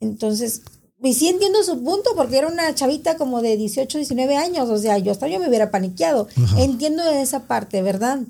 Entonces, 0.00 0.62
y 1.02 1.14
sí 1.14 1.28
entiendo 1.28 1.64
su 1.64 1.82
punto, 1.82 2.10
porque 2.14 2.38
era 2.38 2.46
una 2.46 2.72
chavita 2.74 3.16
como 3.16 3.42
de 3.42 3.56
18, 3.56 3.98
19 3.98 4.36
años, 4.36 4.68
o 4.68 4.78
sea, 4.78 4.98
yo 4.98 5.10
hasta 5.10 5.26
yo 5.26 5.40
me 5.40 5.48
hubiera 5.48 5.72
paniqueado. 5.72 6.28
Entiendo 6.56 7.02
esa 7.10 7.48
parte, 7.48 7.82
¿verdad? 7.82 8.20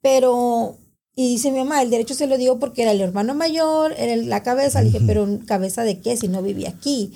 Pero, 0.00 0.76
y 1.18 1.28
dice 1.28 1.50
mi 1.50 1.58
mamá, 1.60 1.80
el 1.80 1.88
derecho 1.88 2.12
se 2.12 2.26
lo 2.26 2.36
dio 2.36 2.58
porque 2.58 2.82
era 2.82 2.92
el 2.92 3.00
hermano 3.00 3.34
mayor, 3.34 3.94
era 3.96 4.14
la 4.16 4.42
cabeza. 4.42 4.82
Le 4.82 4.90
dije, 4.90 5.02
pero 5.06 5.26
¿cabeza 5.46 5.82
de 5.82 5.98
qué 5.98 6.14
si 6.14 6.28
no 6.28 6.42
vivía 6.42 6.68
aquí? 6.68 7.10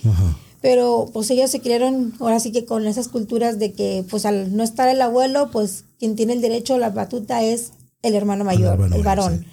Pero 0.63 1.11
pues 1.13 1.31
ellos 1.31 1.51
se 1.51 1.61
criaron 1.61 2.15
ahora 2.19 2.41
sí 2.41 2.51
que 2.51 2.65
con 2.65 2.87
esas 2.87 3.09
culturas 3.09 3.59
de 3.59 3.75
que 3.75 4.03
pues 4.09 4.25
al 4.25 4.57
no 4.57 4.63
estar 4.63 4.89
el 4.89 5.03
abuelo, 5.03 5.51
pues 5.51 5.85
quien 5.99 6.17
tiene 6.17 6.33
el 6.33 6.41
derecho, 6.41 6.79
la 6.79 6.89
batuta 6.89 7.43
es 7.43 7.73
el 8.01 8.15
hermano 8.15 8.43
mayor, 8.43 8.91
el, 8.91 9.03
varón. 9.03 9.45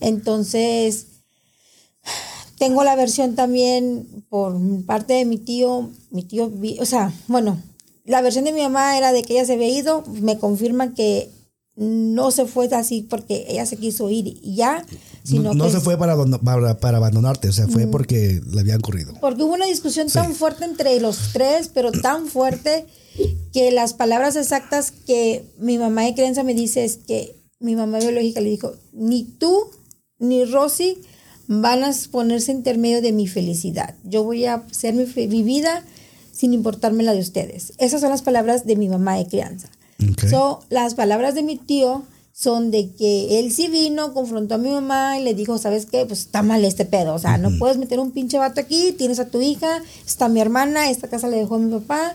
Entonces, 0.00 1.06
tengo 2.58 2.82
la 2.82 2.96
versión 2.96 3.36
también 3.36 4.24
por 4.28 4.58
parte 4.86 5.14
de 5.14 5.24
mi 5.24 5.38
tío, 5.38 5.92
mi 6.10 6.24
tío, 6.24 6.50
o 6.80 6.84
sea, 6.84 7.12
bueno, 7.28 7.62
la 8.04 8.22
versión 8.22 8.44
de 8.44 8.52
mi 8.52 8.62
mamá 8.62 8.98
era 8.98 9.12
de 9.12 9.22
que 9.22 9.34
ella 9.34 9.44
se 9.44 9.52
había 9.52 9.68
ido, 9.68 10.02
me 10.20 10.36
confirma 10.36 10.94
que 10.94 11.30
no 11.76 12.30
se 12.30 12.46
fue 12.46 12.66
así 12.66 13.02
porque 13.08 13.46
ella 13.48 13.66
se 13.66 13.76
quiso 13.76 14.08
ir 14.08 14.26
y 14.42 14.54
ya, 14.54 14.84
sino 15.24 15.54
no, 15.54 15.68
se 15.70 15.80
fue 15.80 15.98
para, 15.98 16.16
para, 16.76 16.96
abandonarte, 16.96 17.48
o 17.48 17.52
sea, 17.52 17.66
fue 17.66 17.86
porque 17.86 18.40
le 18.52 18.60
habían 18.60 18.80
corrido. 18.80 19.14
Porque 19.20 19.42
hubo 19.42 19.54
una 19.54 19.66
discusión 19.66 20.08
tan 20.08 20.34
fuerte 20.34 20.64
entre 20.64 21.00
los 21.00 21.32
tres, 21.32 21.70
pero 21.72 21.90
tan 21.90 22.26
fuerte 22.26 22.86
que 23.52 23.72
las 23.72 23.94
palabras 23.94 24.36
exactas 24.36 24.92
que 24.92 25.44
mi 25.58 25.78
mamá 25.78 26.02
de 26.02 26.14
creencia 26.14 26.44
me 26.44 26.54
dice 26.54 26.84
es 26.84 26.96
que 26.96 27.36
mi 27.60 27.76
mamá 27.76 27.98
biológica 27.98 28.40
le 28.40 28.50
dijo, 28.50 28.74
ni 28.92 29.24
tú 29.24 29.70
ni 30.18 30.44
Rosy 30.44 30.98
van 31.46 31.84
a 31.84 31.92
ponerse 32.10 32.52
intermedio 32.52 33.02
de 33.02 33.12
mi 33.12 33.26
felicidad. 33.26 33.94
Yo 34.04 34.24
voy 34.24 34.46
a 34.46 34.54
hacer 34.54 34.94
mi, 34.94 35.42
vida 35.42 35.84
sin 36.32 36.52
importarme 36.54 37.02
la 37.02 37.12
de 37.12 37.20
ustedes. 37.20 37.72
Esas 37.78 38.00
son 38.00 38.10
las 38.10 38.22
palabras 38.22 38.66
de 38.66 38.76
mi 38.76 38.88
mamá 38.88 39.16
de 39.16 39.26
crianza. 39.26 39.68
So, 40.28 40.60
las 40.70 40.94
palabras 40.94 41.34
de 41.34 41.42
mi 41.42 41.56
tío 41.56 42.02
son 42.32 42.70
de 42.70 42.90
que 42.90 43.38
él 43.38 43.52
sí 43.52 43.68
vino, 43.68 44.12
confrontó 44.12 44.56
a 44.56 44.58
mi 44.58 44.70
mamá 44.70 45.18
y 45.18 45.22
le 45.22 45.34
dijo, 45.34 45.56
¿sabes 45.58 45.86
qué? 45.86 46.04
Pues 46.04 46.20
está 46.20 46.42
mal 46.42 46.64
este 46.64 46.84
pedo. 46.84 47.14
O 47.14 47.18
sea, 47.18 47.38
no 47.38 47.50
puedes 47.58 47.76
meter 47.76 48.00
un 48.00 48.10
pinche 48.10 48.38
vato 48.38 48.60
aquí, 48.60 48.92
tienes 48.92 49.20
a 49.20 49.28
tu 49.28 49.40
hija, 49.40 49.82
está 50.04 50.28
mi 50.28 50.40
hermana, 50.40 50.90
esta 50.90 51.08
casa 51.08 51.28
le 51.28 51.36
dejó 51.36 51.56
a 51.56 51.58
mi 51.58 51.70
papá. 51.70 52.14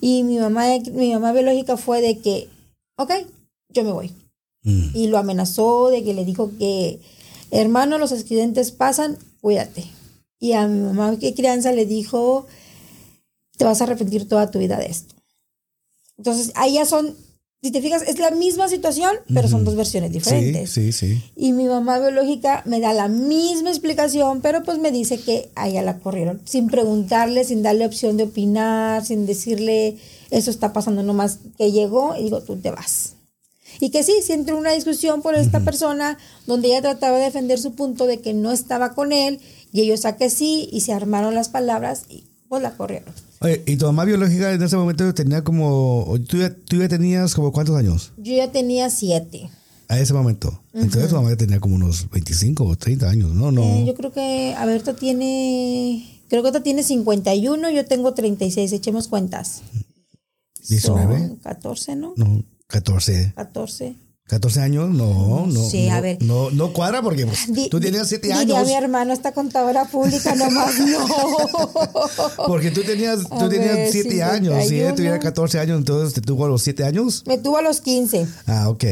Y 0.00 0.22
mi 0.22 0.38
mamá, 0.38 0.66
mi 0.92 1.12
mamá 1.12 1.32
biológica 1.32 1.76
fue 1.76 2.00
de 2.00 2.18
que, 2.18 2.48
ok, 2.96 3.12
yo 3.70 3.82
me 3.82 3.92
voy. 3.92 4.12
Mm. 4.62 4.88
Y 4.94 5.08
lo 5.08 5.18
amenazó 5.18 5.88
de 5.88 6.04
que 6.04 6.14
le 6.14 6.24
dijo 6.24 6.50
que 6.58 7.00
hermano, 7.50 7.98
los 7.98 8.12
accidentes 8.12 8.72
pasan, 8.72 9.18
cuídate. 9.40 9.84
Y 10.38 10.52
a 10.52 10.66
mi 10.66 10.80
mamá 10.80 11.18
que 11.18 11.34
crianza 11.34 11.72
le 11.72 11.86
dijo, 11.86 12.46
te 13.56 13.64
vas 13.64 13.80
a 13.80 13.84
arrepentir 13.84 14.28
toda 14.28 14.50
tu 14.50 14.58
vida 14.58 14.78
de 14.78 14.86
esto. 14.86 15.14
Entonces, 16.18 16.52
ahí 16.54 16.74
ya 16.74 16.86
son, 16.86 17.14
si 17.66 17.72
te 17.72 17.82
fijas, 17.82 18.02
es 18.02 18.20
la 18.20 18.30
misma 18.30 18.68
situación, 18.68 19.10
pero 19.34 19.48
son 19.48 19.64
dos 19.64 19.74
versiones 19.74 20.12
diferentes. 20.12 20.70
Sí, 20.70 20.92
sí, 20.92 21.14
sí. 21.14 21.22
Y 21.34 21.52
mi 21.52 21.64
mamá 21.64 21.98
biológica 21.98 22.62
me 22.64 22.78
da 22.78 22.92
la 22.92 23.08
misma 23.08 23.70
explicación, 23.70 24.40
pero 24.40 24.62
pues 24.62 24.78
me 24.78 24.92
dice 24.92 25.18
que 25.18 25.50
a 25.56 25.68
ella 25.68 25.82
la 25.82 25.98
corrieron, 25.98 26.40
sin 26.44 26.68
preguntarle, 26.68 27.42
sin 27.42 27.64
darle 27.64 27.84
opción 27.84 28.16
de 28.16 28.22
opinar, 28.22 29.04
sin 29.04 29.26
decirle, 29.26 29.96
eso 30.30 30.48
está 30.52 30.72
pasando 30.72 31.02
nomás 31.02 31.40
que 31.58 31.72
llegó, 31.72 32.14
y 32.16 32.22
digo, 32.22 32.40
tú 32.40 32.56
te 32.56 32.70
vas. 32.70 33.14
Y 33.80 33.90
que 33.90 34.04
sí, 34.04 34.14
si 34.22 34.32
entró 34.32 34.56
una 34.56 34.70
discusión 34.70 35.20
por 35.20 35.34
esta 35.34 35.58
persona 35.58 36.18
donde 36.46 36.68
ella 36.68 36.82
trataba 36.82 37.18
de 37.18 37.24
defender 37.24 37.58
su 37.58 37.74
punto 37.74 38.06
de 38.06 38.20
que 38.20 38.32
no 38.32 38.52
estaba 38.52 38.94
con 38.94 39.10
él 39.10 39.40
y 39.72 39.80
ellos 39.80 40.04
a 40.04 40.16
que 40.16 40.30
sí 40.30 40.68
y 40.70 40.82
se 40.82 40.92
armaron 40.92 41.34
las 41.34 41.48
palabras 41.48 42.04
y 42.08 42.24
pues 42.48 42.62
la 42.62 42.76
corrieron. 42.76 43.12
Oye, 43.40 43.62
¿y 43.66 43.76
tu 43.76 43.86
mamá 43.86 44.04
biológica 44.04 44.52
en 44.52 44.62
ese 44.62 44.76
momento 44.76 45.12
tenía 45.14 45.42
como, 45.42 46.16
tú 46.28 46.38
ya, 46.38 46.54
tú 46.54 46.76
ya 46.76 46.88
tenías 46.88 47.34
como 47.34 47.52
cuántos 47.52 47.76
años? 47.76 48.12
Yo 48.16 48.34
ya 48.34 48.50
tenía 48.50 48.90
siete. 48.90 49.50
A 49.88 50.00
ese 50.00 50.12
momento. 50.14 50.62
Entonces 50.72 51.08
tu 51.08 51.14
mamá 51.14 51.30
ya 51.30 51.36
tenía 51.36 51.60
como 51.60 51.76
unos 51.76 52.10
25 52.10 52.64
o 52.64 52.76
30 52.76 53.08
años, 53.08 53.34
¿no? 53.34 53.52
no. 53.52 53.62
Eh, 53.62 53.84
yo 53.86 53.94
creo 53.94 54.12
que, 54.12 54.54
a 54.56 54.66
ver, 54.66 54.82
tú 54.82 54.94
tiene, 54.94 56.22
creo 56.28 56.42
que 56.42 56.52
tú 56.52 56.60
tiene 56.60 56.82
51, 56.82 57.70
yo 57.70 57.84
tengo 57.86 58.12
36, 58.12 58.72
echemos 58.72 59.08
cuentas. 59.08 59.62
19. 60.68 61.36
14, 61.42 61.96
¿no? 61.96 62.14
No. 62.16 62.44
14. 62.66 63.32
14. 63.36 63.94
14 64.26 64.60
años, 64.60 64.90
no, 64.90 65.46
no. 65.46 65.70
Sí, 65.70 65.86
no, 65.88 65.94
a 65.94 66.00
ver. 66.00 66.20
No, 66.20 66.50
no 66.50 66.72
cuadra 66.72 67.00
porque 67.00 67.26
pues, 67.26 67.46
tú 67.70 67.78
tenías 67.78 68.08
7 68.08 68.32
años. 68.32 68.46
Diría 68.46 68.64
mi 68.64 68.72
hermano, 68.74 69.12
esta 69.12 69.30
contadora 69.32 69.84
pública 69.84 70.34
nomás 70.34 70.74
no. 70.80 72.46
porque 72.48 72.72
tú 72.72 72.82
tenías, 72.82 73.20
tú 73.28 73.48
tenías 73.48 73.92
7 73.92 74.22
años. 74.24 74.66
Si 74.66 74.80
ella 74.80 74.94
tuviera 74.94 75.20
14 75.20 75.60
años, 75.60 75.78
entonces 75.78 76.12
te 76.12 76.20
tuvo 76.22 76.46
a 76.46 76.48
los 76.48 76.62
7 76.62 76.82
años. 76.84 77.22
Me 77.26 77.38
tuvo 77.38 77.58
a 77.58 77.62
los 77.62 77.80
15. 77.80 78.26
Ah, 78.46 78.68
ok. 78.68 78.84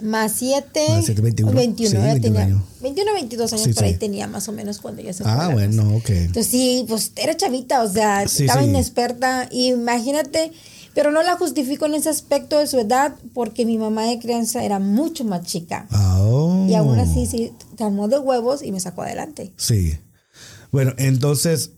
Más 0.00 0.32
7. 0.36 0.80
Más 0.88 1.04
7, 1.04 1.20
21. 1.20 1.52
21, 1.52 1.90
sí, 1.90 1.96
21 1.96 2.20
tenía. 2.22 2.40
Años. 2.40 2.62
21, 2.80 3.12
22 3.12 3.52
años 3.52 3.64
sí, 3.64 3.72
por 3.74 3.84
ahí 3.84 3.94
tenía 3.94 4.26
más 4.26 4.48
o 4.48 4.52
menos 4.52 4.78
cuando 4.80 5.02
ya 5.02 5.12
se 5.12 5.22
fue. 5.22 5.32
Ah, 5.32 5.48
bueno, 5.52 5.96
ok. 5.96 6.08
Entonces 6.08 6.46
sí, 6.46 6.86
pues 6.88 7.12
era 7.16 7.36
chavita, 7.36 7.82
o 7.82 7.92
sea, 7.92 8.22
estaba 8.22 8.62
inexperta. 8.62 9.48
Imagínate 9.50 10.52
pero 10.94 11.10
no 11.10 11.22
la 11.22 11.36
justifico 11.36 11.86
en 11.86 11.94
ese 11.94 12.08
aspecto 12.08 12.58
de 12.58 12.66
su 12.66 12.78
edad 12.78 13.14
porque 13.32 13.64
mi 13.64 13.78
mamá 13.78 14.04
de 14.04 14.18
crianza 14.18 14.64
era 14.64 14.78
mucho 14.78 15.24
más 15.24 15.46
chica. 15.46 15.86
Oh. 15.92 16.66
Y 16.68 16.74
aún 16.74 16.98
así 16.98 17.26
sí, 17.26 17.52
calmó 17.76 18.08
de 18.08 18.18
huevos 18.18 18.62
y 18.62 18.72
me 18.72 18.80
sacó 18.80 19.02
adelante. 19.02 19.52
Sí. 19.56 19.98
Bueno, 20.70 20.92
entonces... 20.98 21.72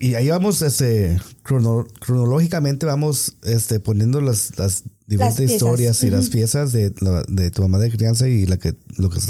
Y 0.00 0.14
ahí 0.14 0.30
vamos, 0.30 0.62
este, 0.62 1.20
cronológicamente 1.42 2.86
vamos 2.86 3.34
este, 3.42 3.80
poniendo 3.80 4.22
las, 4.22 4.56
las 4.58 4.84
diferentes 5.06 5.50
historias 5.50 6.02
y 6.04 6.10
las 6.10 6.30
piezas 6.30 6.72
de, 6.72 6.88
de, 7.28 7.50
tu 7.50 7.60
mamá 7.60 7.78
de 7.78 7.90
crianza 7.90 8.28
y 8.28 8.46
la 8.46 8.56
que, 8.56 8.74
lo 8.96 9.10
que 9.10 9.20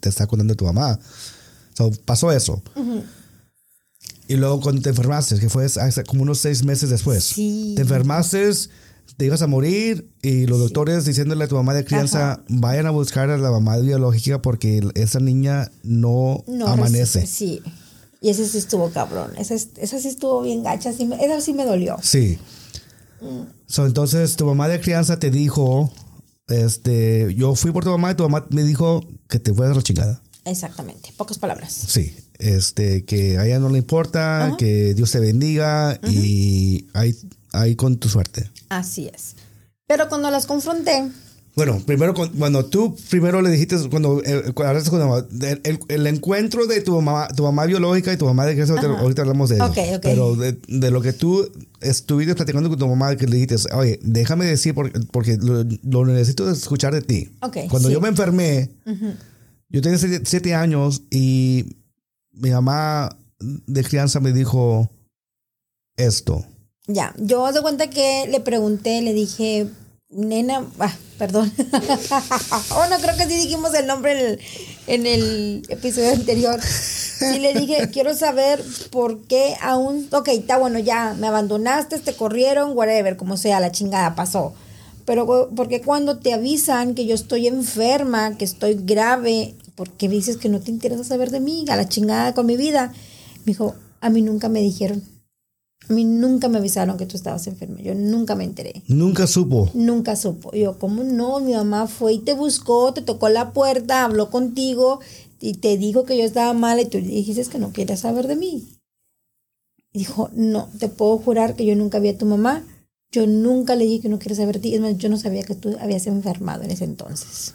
te, 0.00 0.08
está 0.10 0.26
contando 0.26 0.54
tu 0.54 0.66
mamá. 0.66 1.00
pasó 2.04 2.30
eso. 2.30 2.62
Y 4.30 4.36
luego 4.36 4.60
cuando 4.60 4.80
te 4.80 4.90
enfermaste, 4.90 5.40
que 5.40 5.48
fue 5.48 5.66
como 6.06 6.22
unos 6.22 6.38
seis 6.38 6.62
meses 6.62 6.88
después, 6.88 7.32
te 7.34 7.82
enfermaste, 7.82 8.48
te 9.16 9.26
ibas 9.26 9.42
a 9.42 9.48
morir 9.48 10.08
y 10.22 10.46
los 10.46 10.60
doctores 10.60 11.04
diciéndole 11.04 11.46
a 11.46 11.48
tu 11.48 11.56
mamá 11.56 11.74
de 11.74 11.84
crianza, 11.84 12.40
vayan 12.48 12.86
a 12.86 12.90
buscar 12.90 13.28
a 13.30 13.38
la 13.38 13.50
mamá 13.50 13.76
biológica 13.78 14.40
porque 14.40 14.88
esa 14.94 15.18
niña 15.18 15.72
no, 15.82 16.44
amanece. 16.64 17.26
Sí. 17.26 17.60
Y 18.20 18.30
ese 18.30 18.46
sí 18.46 18.58
estuvo 18.58 18.90
cabrón. 18.90 19.32
Esa, 19.36 19.54
esa 19.56 19.98
sí 19.98 20.06
estuvo 20.06 20.42
bien 20.42 20.62
gacha. 20.62 20.92
Sí 20.92 21.10
esa 21.20 21.40
sí 21.40 21.52
me 21.52 21.64
dolió. 21.64 21.96
Sí. 22.00 22.38
Mm. 23.20 23.80
entonces 23.84 24.36
tu 24.36 24.46
mamá 24.46 24.68
de 24.68 24.80
crianza 24.80 25.18
te 25.18 25.32
dijo, 25.32 25.92
este, 26.46 27.34
yo 27.34 27.56
fui 27.56 27.72
por 27.72 27.82
tu 27.82 27.90
mamá 27.90 28.12
y 28.12 28.14
tu 28.14 28.22
mamá 28.22 28.46
me 28.50 28.62
dijo 28.62 29.04
que 29.28 29.40
te 29.40 29.52
fueras 29.52 29.74
a 29.74 29.78
la 29.78 29.82
chingada. 29.82 30.22
Exactamente, 30.44 31.12
pocas 31.16 31.36
palabras. 31.36 31.72
Sí, 31.72 32.14
este, 32.40 33.04
que 33.04 33.38
a 33.38 33.46
ella 33.46 33.58
no 33.58 33.68
le 33.68 33.78
importa, 33.78 34.54
que 34.58 34.94
Dios 34.94 35.10
te 35.12 35.20
bendiga 35.20 35.98
y 36.08 36.86
ahí, 36.94 37.16
ahí 37.52 37.76
con 37.76 37.98
tu 37.98 38.08
suerte. 38.08 38.50
Así 38.68 39.10
es. 39.12 39.36
Pero 39.86 40.08
cuando 40.08 40.30
las 40.30 40.46
confronté. 40.46 41.10
Bueno, 41.56 41.82
primero, 41.84 42.14
cuando 42.14 42.64
tú 42.64 42.96
primero 43.10 43.42
le 43.42 43.50
dijiste, 43.50 43.76
cuando, 43.90 44.22
eh, 44.24 44.52
el, 45.64 45.80
el, 45.88 46.06
encuentro 46.06 46.66
de 46.66 46.80
tu 46.80 47.00
mamá, 47.00 47.28
tu 47.28 47.42
mamá 47.42 47.66
biológica 47.66 48.12
y 48.12 48.16
tu 48.16 48.24
mamá 48.24 48.46
de 48.46 48.54
que 48.54 48.62
ahorita 48.62 49.22
hablamos 49.22 49.50
de 49.50 49.56
eso. 49.56 49.72
Pero 50.00 50.36
de, 50.36 50.56
de, 50.68 50.90
lo 50.90 51.02
que 51.02 51.12
tú 51.12 51.50
estuviste 51.80 52.36
platicando 52.36 52.68
con 52.68 52.78
tu 52.78 52.86
mamá, 52.86 53.16
que 53.16 53.26
le 53.26 53.36
dijiste, 53.36 53.56
oye, 53.74 53.98
déjame 54.02 54.46
decir 54.46 54.74
porque, 54.74 55.00
porque 55.10 55.38
lo, 55.38 56.06
necesito 56.06 56.48
escuchar 56.50 56.94
de 56.94 57.02
ti. 57.02 57.30
cuando 57.68 57.90
yo 57.90 58.00
me 58.00 58.08
enfermé, 58.08 58.70
yo 59.68 59.82
tenía 59.82 59.98
siete 59.98 60.54
años 60.54 61.02
y 61.10 61.76
mi 62.32 62.50
mamá 62.50 63.16
de 63.38 63.84
crianza 63.84 64.20
me 64.20 64.32
dijo 64.32 64.90
esto. 65.96 66.44
Ya, 66.86 67.14
yo 67.18 67.52
de 67.52 67.62
cuenta 67.62 67.88
que 67.90 68.26
le 68.28 68.40
pregunté, 68.40 69.00
le 69.00 69.12
dije, 69.12 69.68
nena, 70.10 70.66
ah, 70.78 70.92
perdón. 71.18 71.52
oh, 72.74 72.86
no, 72.90 72.98
creo 73.00 73.16
que 73.16 73.26
sí 73.26 73.36
dijimos 73.36 73.74
el 73.74 73.86
nombre 73.86 74.38
en 74.86 75.06
el, 75.06 75.62
episodio 75.68 76.12
anterior. 76.12 76.58
Y 77.34 77.38
le 77.38 77.54
dije, 77.54 77.90
quiero 77.92 78.14
saber 78.14 78.64
por 78.90 79.22
qué 79.26 79.54
aún, 79.60 80.08
ok, 80.10 80.28
está 80.28 80.56
bueno, 80.56 80.78
ya 80.78 81.14
me 81.18 81.26
abandonaste, 81.26 81.98
te 81.98 82.14
corrieron, 82.14 82.76
whatever, 82.76 83.16
como 83.16 83.36
sea, 83.36 83.60
la 83.60 83.70
chingada 83.70 84.14
pasó. 84.14 84.54
Pero 85.04 85.50
porque 85.54 85.80
cuando 85.80 86.18
te 86.18 86.32
avisan 86.32 86.94
que 86.94 87.06
yo 87.06 87.14
estoy 87.14 87.46
enferma, 87.46 88.36
que 88.36 88.44
estoy 88.44 88.78
grave, 88.80 89.54
porque 89.80 90.10
dices 90.10 90.36
que 90.36 90.50
no 90.50 90.60
te 90.60 90.70
interesa 90.70 91.04
saber 91.04 91.30
de 91.30 91.40
mí, 91.40 91.64
a 91.70 91.74
la 91.74 91.88
chingada 91.88 92.34
con 92.34 92.44
mi 92.44 92.58
vida. 92.58 92.92
Me 93.38 93.52
dijo, 93.52 93.74
a 94.02 94.10
mí 94.10 94.20
nunca 94.20 94.50
me 94.50 94.60
dijeron. 94.60 95.02
A 95.88 95.94
mí 95.94 96.04
nunca 96.04 96.50
me 96.50 96.58
avisaron 96.58 96.98
que 96.98 97.06
tú 97.06 97.16
estabas 97.16 97.46
enferma. 97.46 97.80
Yo 97.80 97.94
nunca 97.94 98.34
me 98.34 98.44
enteré. 98.44 98.82
Nunca 98.88 99.26
supo. 99.26 99.70
Nunca 99.72 100.16
supo. 100.16 100.52
Yo, 100.52 100.78
¿cómo 100.78 101.02
no? 101.02 101.40
Mi 101.40 101.54
mamá 101.54 101.86
fue 101.86 102.12
y 102.12 102.18
te 102.18 102.34
buscó, 102.34 102.92
te 102.92 103.00
tocó 103.00 103.30
la 103.30 103.54
puerta, 103.54 104.04
habló 104.04 104.28
contigo, 104.28 105.00
y 105.40 105.54
te 105.54 105.78
dijo 105.78 106.04
que 106.04 106.18
yo 106.18 106.24
estaba 106.24 106.52
mal 106.52 106.78
y 106.78 106.84
tú 106.84 106.98
dijiste 106.98 107.42
que 107.46 107.58
no 107.58 107.72
querías 107.72 108.00
saber 108.00 108.26
de 108.26 108.36
mí. 108.36 108.68
Y 109.94 110.00
dijo, 110.00 110.28
no, 110.34 110.68
te 110.78 110.88
puedo 110.88 111.16
jurar 111.16 111.56
que 111.56 111.64
yo 111.64 111.74
nunca 111.74 112.00
vi 112.00 112.10
a 112.10 112.18
tu 112.18 112.26
mamá. 112.26 112.66
Yo 113.12 113.26
nunca 113.26 113.76
le 113.76 113.86
dije 113.86 114.02
que 114.02 114.08
no 114.10 114.18
quería 114.18 114.36
saber 114.36 114.56
de 114.56 114.60
ti. 114.60 114.74
Es 114.74 114.82
más, 114.82 114.98
yo 114.98 115.08
no 115.08 115.16
sabía 115.16 115.42
que 115.42 115.54
tú 115.54 115.74
habías 115.80 116.06
enfermado 116.06 116.64
en 116.64 116.70
ese 116.70 116.84
entonces. 116.84 117.54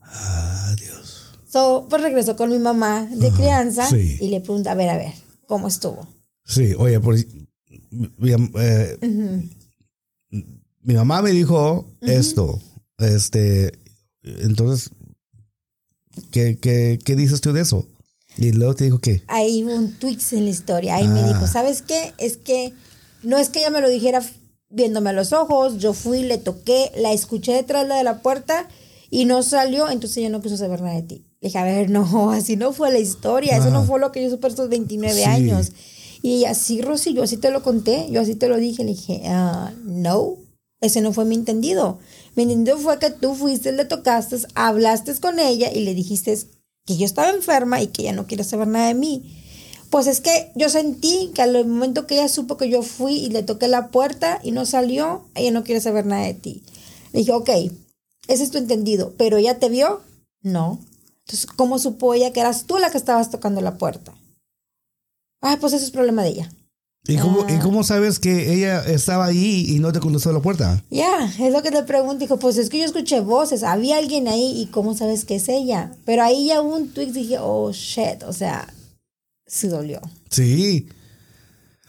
Ah, 0.00 0.74
Dios. 0.78 1.01
So, 1.52 1.86
pues 1.90 2.00
regresó 2.00 2.34
con 2.34 2.48
mi 2.48 2.58
mamá 2.58 3.06
de 3.10 3.30
crianza 3.30 3.86
y 3.94 4.28
le 4.28 4.40
pregunta, 4.40 4.72
a 4.72 4.74
ver, 4.74 4.88
a 4.88 4.96
ver, 4.96 5.12
¿cómo 5.46 5.68
estuvo? 5.68 6.08
Sí, 6.46 6.72
oye, 6.78 6.98
por, 6.98 7.14
mi, 7.90 8.32
eh, 8.58 8.98
mi 10.80 10.94
mamá 10.94 11.20
me 11.20 11.30
dijo 11.32 11.84
esto. 12.00 12.58
Este, 12.96 13.70
entonces, 14.22 14.92
¿qué, 16.30 16.58
qué, 16.58 16.98
qué 17.04 17.16
dices 17.16 17.42
tú 17.42 17.52
de 17.52 17.60
eso? 17.60 17.86
Y 18.38 18.52
luego 18.52 18.74
te 18.74 18.84
dijo 18.84 18.98
que. 18.98 19.22
Ahí 19.26 19.62
hubo 19.62 19.74
un 19.74 19.92
tweet 19.98 20.20
en 20.30 20.44
la 20.44 20.50
historia. 20.50 20.96
Ahí 20.96 21.06
me 21.06 21.22
dijo, 21.22 21.44
ah. 21.44 21.48
¿sabes 21.48 21.82
qué? 21.82 22.14
Es 22.16 22.38
que 22.38 22.72
no 23.22 23.36
es 23.36 23.50
que 23.50 23.58
ella 23.58 23.70
me 23.70 23.82
lo 23.82 23.90
dijera 23.90 24.22
viéndome 24.70 25.10
a 25.10 25.12
los 25.12 25.34
ojos. 25.34 25.76
Yo 25.76 25.92
fui, 25.92 26.22
le 26.22 26.38
toqué, 26.38 26.92
la 26.96 27.12
escuché 27.12 27.52
detrás 27.52 27.86
de 27.86 28.04
la 28.04 28.22
puerta 28.22 28.70
y 29.10 29.26
no 29.26 29.42
salió. 29.42 29.90
Entonces 29.90 30.16
ella 30.16 30.30
no 30.30 30.40
quiso 30.40 30.56
saber 30.56 30.80
nada 30.80 30.94
de 30.94 31.02
ti. 31.02 31.26
Le 31.42 31.48
dije, 31.48 31.58
a 31.58 31.64
ver, 31.64 31.90
no, 31.90 32.30
así 32.30 32.56
no 32.56 32.72
fue 32.72 32.90
la 32.90 33.00
historia. 33.00 33.58
Eso 33.58 33.70
no 33.70 33.84
fue 33.84 34.00
lo 34.00 34.12
que 34.12 34.22
yo 34.22 34.30
supe 34.30 34.48
estos 34.48 34.70
29 34.70 35.26
años. 35.26 35.72
Y 36.22 36.36
ella, 36.36 36.54
sí, 36.54 36.80
Rosy, 36.80 37.12
yo 37.12 37.24
así 37.24 37.36
te 37.36 37.50
lo 37.50 37.62
conté. 37.62 38.06
Yo 38.10 38.20
así 38.20 38.36
te 38.36 38.48
lo 38.48 38.56
dije. 38.56 38.84
Le 38.84 38.92
dije, 38.92 39.22
ah, 39.26 39.72
no, 39.84 40.36
ese 40.80 41.00
no 41.00 41.12
fue 41.12 41.24
mi 41.24 41.34
entendido. 41.34 41.98
Mi 42.36 42.44
entendido 42.44 42.78
fue 42.78 42.98
que 42.98 43.10
tú 43.10 43.34
fuiste, 43.34 43.72
le 43.72 43.84
tocaste, 43.84 44.36
hablaste 44.54 45.14
con 45.16 45.38
ella 45.38 45.70
y 45.72 45.80
le 45.80 45.94
dijiste 45.94 46.38
que 46.86 46.96
yo 46.96 47.04
estaba 47.04 47.30
enferma 47.30 47.82
y 47.82 47.88
que 47.88 48.02
ella 48.02 48.12
no 48.12 48.26
quiere 48.26 48.44
saber 48.44 48.68
nada 48.68 48.86
de 48.86 48.94
mí. 48.94 49.38
Pues 49.90 50.06
es 50.06 50.20
que 50.20 50.50
yo 50.54 50.70
sentí 50.70 51.30
que 51.34 51.42
al 51.42 51.66
momento 51.66 52.06
que 52.06 52.14
ella 52.14 52.28
supo 52.28 52.56
que 52.56 52.70
yo 52.70 52.82
fui 52.82 53.14
y 53.14 53.28
le 53.28 53.42
toqué 53.42 53.68
la 53.68 53.88
puerta 53.88 54.40
y 54.42 54.52
no 54.52 54.64
salió, 54.64 55.26
ella 55.34 55.50
no 55.50 55.64
quiere 55.64 55.80
saber 55.80 56.06
nada 56.06 56.24
de 56.24 56.34
ti. 56.34 56.62
Le 57.12 57.18
dije, 57.18 57.32
ok, 57.32 57.50
ese 58.28 58.44
es 58.44 58.50
tu 58.50 58.58
entendido, 58.58 59.12
pero 59.18 59.36
ella 59.36 59.58
te 59.58 59.68
vio, 59.68 60.00
no. 60.40 60.80
Entonces, 61.26 61.46
¿cómo 61.46 61.78
supo 61.78 62.14
ella 62.14 62.32
que 62.32 62.40
eras 62.40 62.64
tú 62.64 62.78
la 62.78 62.90
que 62.90 62.98
estabas 62.98 63.30
tocando 63.30 63.60
la 63.60 63.78
puerta? 63.78 64.12
Ah, 65.40 65.56
pues 65.60 65.72
ese 65.72 65.84
es 65.84 65.90
problema 65.90 66.22
de 66.22 66.30
ella. 66.30 66.50
¿Y 67.04 67.16
cómo, 67.16 67.44
¿Y 67.48 67.54
ah. 67.54 67.60
cómo 67.60 67.82
sabes 67.82 68.20
que 68.20 68.54
ella 68.54 68.84
estaba 68.86 69.26
ahí 69.26 69.64
y 69.68 69.80
no 69.80 69.92
te 69.92 69.98
a 69.98 70.32
la 70.32 70.40
puerta? 70.40 70.84
Ya, 70.88 71.26
es 71.26 71.52
lo 71.52 71.62
que 71.62 71.72
te 71.72 71.82
pregunto. 71.82 72.18
Dijo, 72.18 72.38
pues 72.38 72.56
es 72.58 72.70
que 72.70 72.78
yo 72.78 72.84
escuché 72.84 73.20
voces, 73.20 73.64
había 73.64 73.98
alguien 73.98 74.28
ahí 74.28 74.62
y 74.62 74.66
cómo 74.66 74.94
sabes 74.94 75.24
que 75.24 75.36
es 75.36 75.48
ella. 75.48 75.92
Pero 76.04 76.22
ahí 76.22 76.46
ya 76.46 76.60
hubo 76.60 76.76
un 76.76 76.90
tweet 76.90 77.06
dije, 77.06 77.38
oh 77.40 77.72
shit, 77.72 78.22
o 78.24 78.32
sea, 78.32 78.72
sí 79.46 79.66
dolió. 79.66 80.00
Sí. 80.30 80.88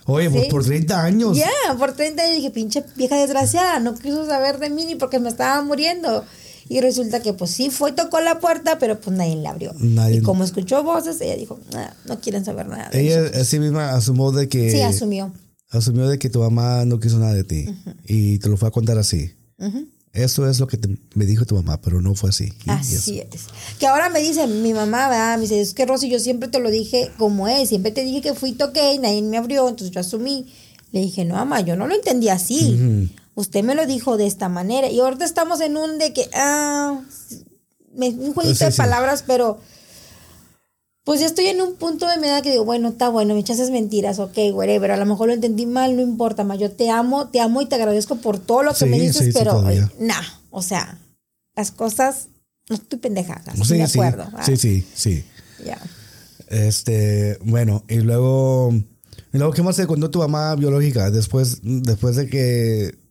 Oye, 0.06 0.32
pues 0.32 0.48
por 0.48 0.66
30 0.66 1.04
años. 1.04 1.38
Ya, 1.38 1.48
por 1.78 1.94
30 1.94 2.24
años 2.24 2.36
dije, 2.36 2.50
pinche 2.50 2.84
vieja 2.96 3.16
desgraciada, 3.16 3.80
no 3.80 3.94
quiso 3.94 4.26
saber 4.26 4.58
de 4.58 4.72
mí 4.72 4.86
ni 4.86 4.96
porque 4.96 5.20
me 5.20 5.30
estaba 5.30 5.62
muriendo. 5.62 6.26
Y 6.70 6.82
resulta 6.82 7.22
que 7.22 7.34
pues 7.34 7.52
sí 7.52 7.70
fue, 7.70 7.92
tocó 7.92 8.20
la 8.22 8.40
puerta, 8.40 8.80
pero 8.80 9.00
pues 9.00 9.16
nadie 9.16 9.36
la 9.36 9.52
abrió. 9.52 9.74
Y 10.12 10.22
como 10.22 10.44
escuchó 10.44 10.84
voces, 10.84 11.20
ella 11.22 11.36
dijo, 11.36 11.60
no 12.06 12.20
quieren 12.20 12.46
saber 12.46 12.68
nada. 12.68 12.90
De 12.90 13.02
ella 13.02 13.40
así 13.40 13.60
misma 13.60 13.94
asumió 13.94 14.32
de 14.32 14.48
que... 14.48 14.72
Sí, 14.72 14.82
asumió. 14.82 15.32
Asumió 15.70 16.08
de 16.08 16.20
que 16.20 16.30
tu 16.30 16.40
mamá 16.40 16.86
no 16.86 17.00
quiso 17.00 17.20
nada 17.20 17.34
de 17.34 17.44
ti. 17.44 17.66
Y 18.06 18.40
te 18.40 18.50
lo 18.50 18.58
fue 18.58 18.70
a 18.70 18.72
contar 18.72 18.98
así. 18.98 19.32
Eso 20.14 20.48
es 20.48 20.60
lo 20.60 20.68
que 20.68 20.78
me 21.16 21.26
dijo 21.26 21.46
tu 21.46 21.56
mamá, 21.56 21.82
pero 21.82 22.00
no 22.00 22.14
fue 22.14 22.30
así. 22.30 22.54
Así 22.68 23.20
es. 23.20 23.48
Que 23.80 23.88
ahora 23.88 24.10
me 24.10 24.22
dice 24.22 24.46
mi 24.46 24.74
mamá, 24.74 25.10
¿verdad? 25.10 25.38
Me 25.38 25.42
dice, 25.44 25.60
es 25.60 25.74
que 25.74 25.86
Rosy, 25.86 26.10
yo 26.10 26.20
siempre 26.20 26.50
te 26.50 26.60
lo 26.60 26.70
dije 26.70 27.12
como 27.18 27.48
es. 27.48 27.70
Siempre 27.70 27.92
te 27.92 28.04
dije 28.04 28.22
que 28.22 28.36
fui, 28.36 28.52
toqué 28.52 28.94
y 28.94 29.00
nadie 29.00 29.22
me 29.24 29.38
abrió, 29.38 29.68
entonces 29.68 29.92
yo 29.92 30.00
asumí. 30.00 30.54
Le 30.92 31.02
dije, 31.02 31.26
no, 31.26 31.34
mamá, 31.34 31.62
yo 31.62 31.76
no 31.76 31.88
lo 31.88 31.96
entendí 31.96 32.30
así 32.30 33.10
usted 33.36 33.64
me 33.64 33.76
lo 33.76 33.86
dijo 33.86 34.18
de 34.18 34.28
esta 34.28 34.50
manera. 34.50 34.90
Y 34.90 35.00
ahorita 35.00 35.26
estamos 35.26 35.62
en 35.62 35.78
un 35.78 35.98
de 35.98 36.14
que, 36.14 36.30
ah, 36.34 37.02
un 37.96 38.34
jueguito 38.34 38.66
de 38.66 38.72
palabras, 38.72 39.24
pero 39.26 39.60
pues 41.04 41.20
ya 41.20 41.26
estoy 41.26 41.48
en 41.48 41.62
un 41.62 41.76
punto 41.76 42.08
de 42.08 42.18
mi 42.18 42.28
edad 42.28 42.42
que 42.42 42.52
digo, 42.52 42.64
bueno, 42.64 42.90
está 42.90 43.10
bueno, 43.10 43.34
me 43.34 43.42
echas 43.42 43.70
mentiras, 43.70 44.20
ok, 44.20 44.38
güey, 44.54 44.80
pero 44.80 44.94
a 44.94 44.98
lo 44.98 45.06
mejor 45.06 45.28
lo 45.28 45.34
entendí 45.34 45.66
mal, 45.66 45.96
no 45.96 46.02
importa 46.02 46.44
más. 46.44 46.60
Yo 46.60 46.72
te 46.72 46.90
amo, 46.90 47.28
te 47.28 47.42
amo 47.42 47.62
y 47.62 47.66
te 47.66 47.76
agradezco 47.76 48.16
por 48.16 48.40
todo 48.40 48.64
lo 48.64 48.74
que 48.74 48.86
me 48.86 49.00
dices, 49.00 49.34
pero 49.34 49.62
no, 50.00 50.16
o 50.50 50.62
sea, 50.62 50.98
las 51.56 51.72
cosas, 51.72 52.30
no 52.70 52.78
estoy 52.78 53.00
pendeja, 53.00 53.42
estoy 53.54 53.80
de 53.80 53.84
acuerdo. 53.84 54.28
Sí, 54.46 54.56
sí, 54.56 54.88
sí. 54.96 55.26
Ya. 55.66 55.78
Este, 56.48 57.38
bueno, 57.44 57.84
y 57.90 57.98
luego, 57.98 58.72
y 59.34 59.38
luego, 59.38 59.54
¿qué 59.54 59.62
más 59.62 59.76
te 59.76 59.88
contó 59.88 60.10
tu 60.10 60.20
mamá 60.20 60.56
biológica 60.56 61.12
después, 61.12 61.60
después 61.64 62.16
de 62.16 62.30
que 62.30 63.03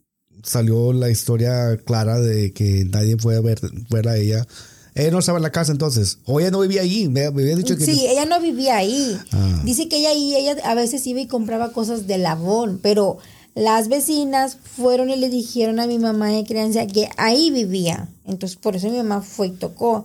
salió 0.42 0.92
la 0.92 1.10
historia 1.10 1.76
clara 1.84 2.20
de 2.20 2.52
que 2.52 2.84
nadie 2.84 3.16
fue 3.16 3.36
a 3.36 3.40
ver, 3.40 3.60
a 4.08 4.16
ella. 4.16 4.46
Ella 4.94 5.10
no 5.10 5.20
estaba 5.20 5.38
en 5.38 5.42
la 5.42 5.52
casa 5.52 5.72
entonces. 5.72 6.18
O 6.24 6.40
ella 6.40 6.50
no 6.50 6.60
vivía 6.60 6.82
ahí. 6.82 7.08
Me, 7.08 7.24
había 7.24 7.56
dicho 7.56 7.76
que. 7.76 7.84
Sí, 7.84 8.06
ella 8.06 8.26
no 8.26 8.40
vivía 8.40 8.76
ahí. 8.76 9.18
Ah. 9.32 9.62
Dice 9.64 9.88
que 9.88 9.98
ella 9.98 10.10
ahí, 10.10 10.34
ella 10.34 10.56
a 10.64 10.74
veces 10.74 11.06
iba 11.06 11.20
y 11.20 11.26
compraba 11.26 11.72
cosas 11.72 12.06
de 12.06 12.18
labón, 12.18 12.78
pero 12.82 13.18
las 13.54 13.88
vecinas 13.88 14.56
fueron 14.62 15.10
y 15.10 15.16
le 15.16 15.28
dijeron 15.28 15.80
a 15.80 15.86
mi 15.86 15.98
mamá 15.98 16.28
de 16.28 16.44
crianza 16.44 16.86
que 16.86 17.08
ahí 17.16 17.50
vivía. 17.50 18.08
Entonces, 18.26 18.56
por 18.56 18.76
eso 18.76 18.88
mi 18.88 18.98
mamá 18.98 19.22
fue 19.22 19.48
y 19.48 19.50
tocó. 19.52 20.04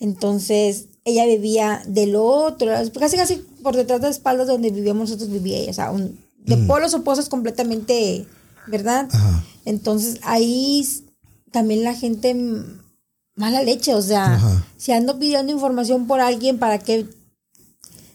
Entonces, 0.00 0.86
ella 1.04 1.26
vivía 1.26 1.82
del 1.86 2.16
otro, 2.16 2.70
casi 2.98 3.16
casi 3.16 3.36
por 3.62 3.76
detrás 3.76 4.00
de 4.00 4.08
espaldas 4.08 4.46
donde 4.46 4.70
vivíamos 4.70 5.10
nosotros 5.10 5.30
vivía 5.30 5.58
ella. 5.58 5.70
O 5.70 5.74
sea, 5.74 5.92
de 5.92 6.56
mm. 6.56 6.66
polos 6.66 6.94
opuestos 6.94 7.28
completamente 7.28 8.26
¿verdad? 8.66 9.08
Entonces 9.64 10.18
ahí 10.22 10.86
también 11.50 11.84
la 11.84 11.94
gente 11.94 12.34
mala 13.34 13.62
leche, 13.62 13.94
o 13.94 14.02
sea, 14.02 14.64
si 14.76 14.92
ando 14.92 15.18
pidiendo 15.18 15.52
información 15.52 16.06
por 16.06 16.20
alguien 16.20 16.58
para 16.58 16.78
que 16.78 17.06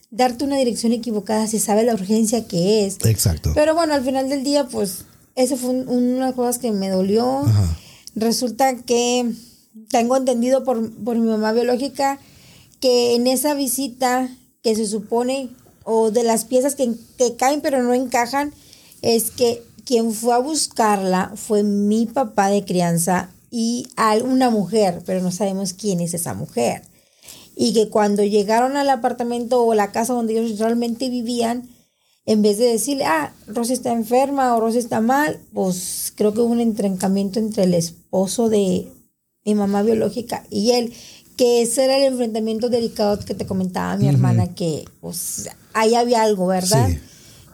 darte 0.10 0.44
una 0.44 0.58
dirección 0.58 0.94
equivocada 0.94 1.48
si 1.48 1.60
sabe 1.60 1.84
la 1.84 1.94
urgencia 1.94 2.48
que 2.48 2.86
es. 2.86 2.98
Exacto. 3.06 3.52
Pero 3.54 3.76
bueno, 3.76 3.94
al 3.94 4.04
final 4.04 4.30
del 4.30 4.44
día, 4.44 4.68
pues, 4.68 5.06
ese 5.36 5.58
fue 5.58 5.70
una 5.70 6.14
de 6.14 6.20
las 6.20 6.34
cosas 6.34 6.58
que 6.60 6.72
me 6.72 6.90
dolió. 6.90 7.44
Resulta 8.16 8.76
que 8.78 9.32
tengo 9.90 10.18
entendido 10.18 10.64
por, 10.64 10.92
por 11.04 11.18
mi 11.18 11.28
mamá 11.28 11.52
biológica 11.54 12.20
que 12.80 13.16
en 13.16 13.28
esa 13.28 13.54
visita 13.54 14.30
que 14.64 14.76
se 14.76 14.88
supone, 14.88 15.50
o 15.84 16.12
de 16.12 16.24
las 16.24 16.46
piezas 16.46 16.76
que, 16.76 16.94
que 17.18 17.36
caen 17.36 17.62
pero 17.62 17.82
no 17.84 17.94
encajan, 17.94 18.54
es 19.02 19.32
que 19.32 19.64
quien 19.88 20.12
fue 20.12 20.34
a 20.34 20.40
buscarla 20.40 21.32
fue 21.36 21.64
mi 21.64 22.08
papá 22.08 22.50
de 22.50 22.66
crianza 22.66 23.30
y 23.50 23.88
una 24.26 24.50
mujer, 24.50 25.02
pero 25.06 25.22
no 25.22 25.32
sabemos 25.32 25.72
quién 25.72 26.02
es 26.02 26.14
esa 26.14 26.34
mujer. 26.34 26.82
Y 27.56 27.74
que 27.74 27.90
cuando 27.90 28.22
llegaron 28.24 28.76
al 28.76 28.90
apartamento 28.90 29.64
o 29.64 29.74
la 29.74 29.94
casa 29.94 30.14
donde 30.14 30.38
ellos 30.38 30.60
realmente 30.60 31.10
vivían, 31.10 31.70
en 32.26 32.42
vez 32.42 32.58
de 32.58 32.66
decirle, 32.66 33.06
ah, 33.06 33.34
Rosy 33.48 33.74
está 33.74 33.94
enferma 33.94 34.54
o 34.56 34.60
Rosy 34.60 34.80
está 34.80 35.00
mal, 35.00 35.40
pues 35.54 36.12
creo 36.16 36.34
que 36.34 36.42
hubo 36.42 36.52
un 36.52 36.60
entrencamiento 36.60 37.40
entre 37.40 37.64
el 37.64 37.74
esposo 37.74 38.50
de 38.50 38.92
mi 39.46 39.56
mamá 39.56 39.84
biológica 39.84 40.44
y 40.50 40.72
él, 40.72 40.94
que 41.38 41.62
ese 41.62 41.86
era 41.86 41.96
el 41.96 42.04
enfrentamiento 42.04 42.68
delicado 42.68 43.20
que 43.20 43.36
te 43.36 43.46
comentaba 43.46 43.96
mi 43.96 44.10
hermana, 44.10 44.54
que 44.54 44.84
pues 45.00 45.50
ahí 45.72 45.96
había 45.96 46.24
algo, 46.24 46.48
¿verdad? 46.48 46.90
Sí. 46.90 47.00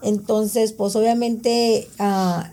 Entonces, 0.04 0.74
pues 0.74 0.96
obviamente 0.96 1.88
ah, 1.98 2.52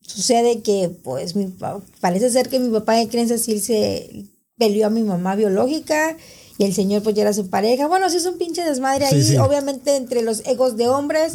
sucede 0.00 0.62
que, 0.62 0.90
pues, 1.02 1.34
mi, 1.34 1.52
parece 2.00 2.30
ser 2.30 2.48
que 2.48 2.60
mi 2.60 2.70
papá 2.70 2.94
de 2.94 3.08
creencia 3.08 3.38
sí 3.38 3.58
se 3.58 4.26
peleó 4.58 4.86
a 4.86 4.90
mi 4.90 5.02
mamá 5.02 5.34
biológica 5.34 6.16
y 6.58 6.64
el 6.64 6.74
señor 6.74 7.02
pues 7.02 7.14
ya 7.14 7.22
era 7.22 7.32
su 7.32 7.48
pareja. 7.48 7.86
Bueno, 7.86 8.08
sí 8.08 8.18
es 8.18 8.26
un 8.26 8.38
pinche 8.38 8.64
desmadre 8.64 9.06
ahí, 9.06 9.36
obviamente 9.38 9.96
entre 9.96 10.22
los 10.22 10.46
egos 10.46 10.76
de 10.76 10.88
hombres. 10.88 11.32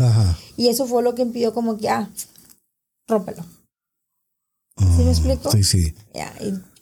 Y 0.57 0.69
eso 0.69 0.85
fue 0.85 1.03
lo 1.03 1.15
que 1.15 1.21
impidió 1.23 1.53
como 1.53 1.77
que, 1.77 1.89
ah, 1.89 2.09
rómpelo. 3.07 3.43
¿Sí 4.77 5.03
me 5.03 5.09
ah, 5.09 5.11
explico? 5.11 5.51
Sí, 5.51 5.63
sí. 5.63 5.93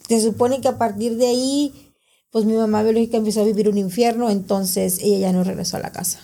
se 0.08 0.22
supone 0.22 0.62
que 0.62 0.70
a 0.70 0.78
partir 0.78 1.18
de 1.18 1.28
ahí, 1.28 1.94
pues 2.32 2.46
mi 2.46 2.54
mamá 2.54 2.84
biológica 2.84 3.18
empezó 3.18 3.42
a 3.42 3.46
vivir 3.46 3.68
un 3.68 3.78
infierno, 3.78 4.30
entonces 4.30 5.00
ella 5.02 5.20
ya 5.20 5.34
no 5.34 5.44
regresó 5.44 5.78
a 5.78 5.82
la 5.82 5.92
casa 5.92 6.20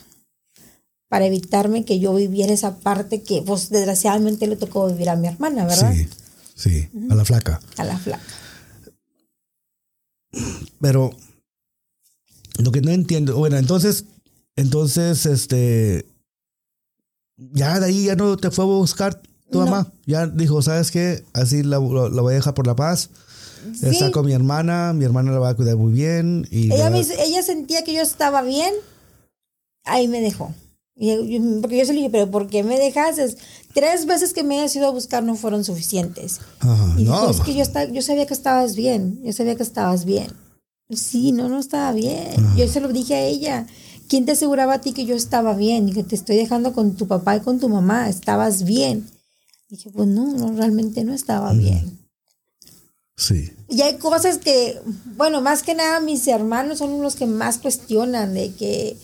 para 1.16 1.28
evitarme 1.28 1.86
que 1.86 1.98
yo 1.98 2.14
viviera 2.14 2.52
esa 2.52 2.76
parte 2.80 3.22
que, 3.22 3.42
pues, 3.42 3.70
desgraciadamente 3.70 4.48
le 4.48 4.58
tocó 4.58 4.88
vivir 4.88 5.08
a 5.08 5.16
mi 5.16 5.30
hermana, 5.30 5.66
¿verdad? 5.66 5.94
Sí, 5.94 6.10
sí, 6.56 6.90
a 7.10 7.16
la 7.16 7.24
flaca. 7.24 7.62
A 7.78 7.86
la 7.86 7.98
flaca. 7.98 8.22
Pero 10.82 11.16
lo 12.58 12.70
que 12.74 12.82
no 12.82 12.92
entiendo, 12.92 13.38
bueno, 13.38 13.56
entonces, 13.56 14.04
entonces, 14.58 15.26
este, 15.26 16.06
ya 17.38 17.80
de 17.80 17.86
ahí 17.86 18.04
ya 18.08 18.18
no 18.18 18.36
te 18.36 18.52
fue 18.52 18.66
a 18.66 18.68
buscar 18.68 19.22
tu 19.50 19.60
mamá. 19.60 19.94
Ya 20.06 20.28
dijo, 20.28 20.62
¿sabes 20.62 20.92
qué? 20.92 21.24
Así 21.32 21.64
la, 21.64 21.80
la, 21.80 22.22
voy 22.22 22.34
a 22.34 22.36
dejar 22.36 22.54
por 22.56 22.68
la 22.68 22.76
paz. 22.76 23.10
Está 23.82 24.12
con 24.12 24.26
mi 24.26 24.34
hermana, 24.34 24.92
mi 24.92 25.06
hermana 25.06 25.32
la 25.32 25.40
va 25.40 25.48
a 25.48 25.56
cuidar 25.56 25.78
muy 25.78 25.94
bien. 25.94 26.46
Y 26.52 26.74
ella, 26.74 26.90
me 26.90 27.00
ella 27.00 27.42
sentía 27.42 27.86
que 27.86 27.94
yo 27.94 28.02
estaba 28.02 28.42
bien, 28.42 28.74
ahí 29.86 30.10
me 30.10 30.20
dejó. 30.20 30.54
Y 30.98 31.40
porque 31.62 31.78
yo 31.78 31.86
se 31.86 31.92
le 31.94 32.00
dije, 32.00 32.10
pero 32.10 32.32
¿por 32.32 32.48
qué 32.48 32.64
me 32.64 32.80
dejaste? 32.80 33.36
Tres 33.74 34.06
veces 34.06 34.32
que 34.34 34.44
me 34.44 34.60
hayas 34.60 34.76
ido 34.76 34.88
a 34.88 34.92
buscar 34.92 35.24
no 35.24 35.36
fueron 35.36 35.66
suficientes. 35.66 36.40
Ajá, 36.60 36.96
Y 36.98 37.04
no. 37.04 37.20
dijo, 37.20 37.32
es 37.32 37.42
que 37.42 37.54
yo, 37.54 37.62
esta- 37.64 37.86
yo 37.86 38.02
sabía 38.02 38.26
que 38.26 38.34
estabas 38.34 38.76
bien, 38.76 39.20
yo 39.24 39.34
sabía 39.34 39.56
que 39.56 39.64
estabas 39.64 40.06
bien. 40.06 40.28
Sí, 40.90 41.32
no, 41.32 41.50
no 41.50 41.60
estaba 41.60 41.92
bien. 41.92 42.28
Yo 42.56 42.68
se 42.68 42.80
lo 42.80 42.90
dije 42.90 43.16
a 43.16 43.26
ella. 43.26 43.68
¿Quién 44.08 44.26
te 44.26 44.34
aseguraba 44.34 44.76
a 44.76 44.82
ti 44.82 44.94
que 44.94 45.06
yo 45.06 45.16
estaba 45.16 45.56
bien? 45.56 45.90
Y 45.90 45.94
que 45.94 46.04
te 46.04 46.16
estoy 46.16 46.38
dejando 46.38 46.74
con 46.74 46.96
tu 46.96 47.08
papá 47.08 47.36
y 47.36 47.40
con 47.42 47.60
tu 47.60 47.68
mamá, 47.70 48.08
estabas 48.08 48.64
bien. 48.64 49.10
Dije, 49.68 49.90
pues 49.90 50.08
no, 50.08 50.32
no, 50.32 50.52
realmente 50.56 51.04
no 51.04 51.14
estaba 51.14 51.52
bien. 51.54 52.00
Sí. 53.18 53.52
Y 53.68 53.82
hay 53.82 53.96
cosas 53.98 54.38
que, 54.38 54.80
bueno, 55.18 55.42
más 55.42 55.64
que 55.64 55.74
nada 55.74 56.00
mis 56.02 56.28
hermanos 56.28 56.78
son 56.78 57.02
los 57.02 57.16
que 57.16 57.26
más 57.26 57.58
cuestionan 57.58 58.34
de 58.34 58.54
que, 58.54 58.96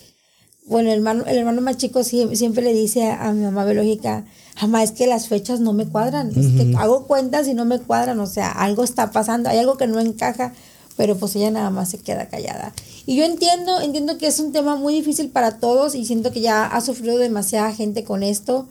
bueno, 0.66 0.90
el 0.90 0.96
hermano, 0.96 1.24
el 1.26 1.36
hermano 1.38 1.60
más 1.60 1.76
chico 1.76 2.00
sie- 2.00 2.34
siempre, 2.36 2.62
le 2.64 2.72
dice 2.72 3.04
a, 3.10 3.28
a 3.28 3.32
mi 3.32 3.42
mamá 3.44 3.64
biológica, 3.64 4.24
jamás 4.56 4.84
es 4.84 4.92
que 4.92 5.06
las 5.06 5.28
fechas 5.28 5.60
no 5.60 5.72
me 5.72 5.86
cuadran, 5.86 6.28
es 6.28 6.34
que 6.56 6.76
hago 6.76 7.06
cuentas 7.06 7.48
y 7.48 7.54
no 7.54 7.64
me 7.64 7.78
cuadran, 7.80 8.20
o 8.20 8.26
sea, 8.26 8.50
algo 8.50 8.84
está 8.84 9.10
pasando, 9.10 9.48
hay 9.48 9.58
algo 9.58 9.76
que 9.76 9.86
no 9.86 9.98
encaja, 10.00 10.52
pero 10.96 11.16
pues 11.16 11.34
ella 11.36 11.50
nada 11.50 11.70
más 11.70 11.88
se 11.90 11.98
queda 11.98 12.28
callada. 12.28 12.72
Y 13.06 13.16
yo 13.16 13.24
entiendo, 13.24 13.80
entiendo 13.80 14.18
que 14.18 14.26
es 14.28 14.38
un 14.38 14.52
tema 14.52 14.76
muy 14.76 14.94
difícil 14.94 15.30
para 15.30 15.58
todos 15.58 15.94
y 15.94 16.04
siento 16.04 16.30
que 16.32 16.40
ya 16.40 16.64
ha 16.66 16.80
sufrido 16.80 17.18
demasiada 17.18 17.72
gente 17.74 18.04
con 18.04 18.22
esto. 18.22 18.68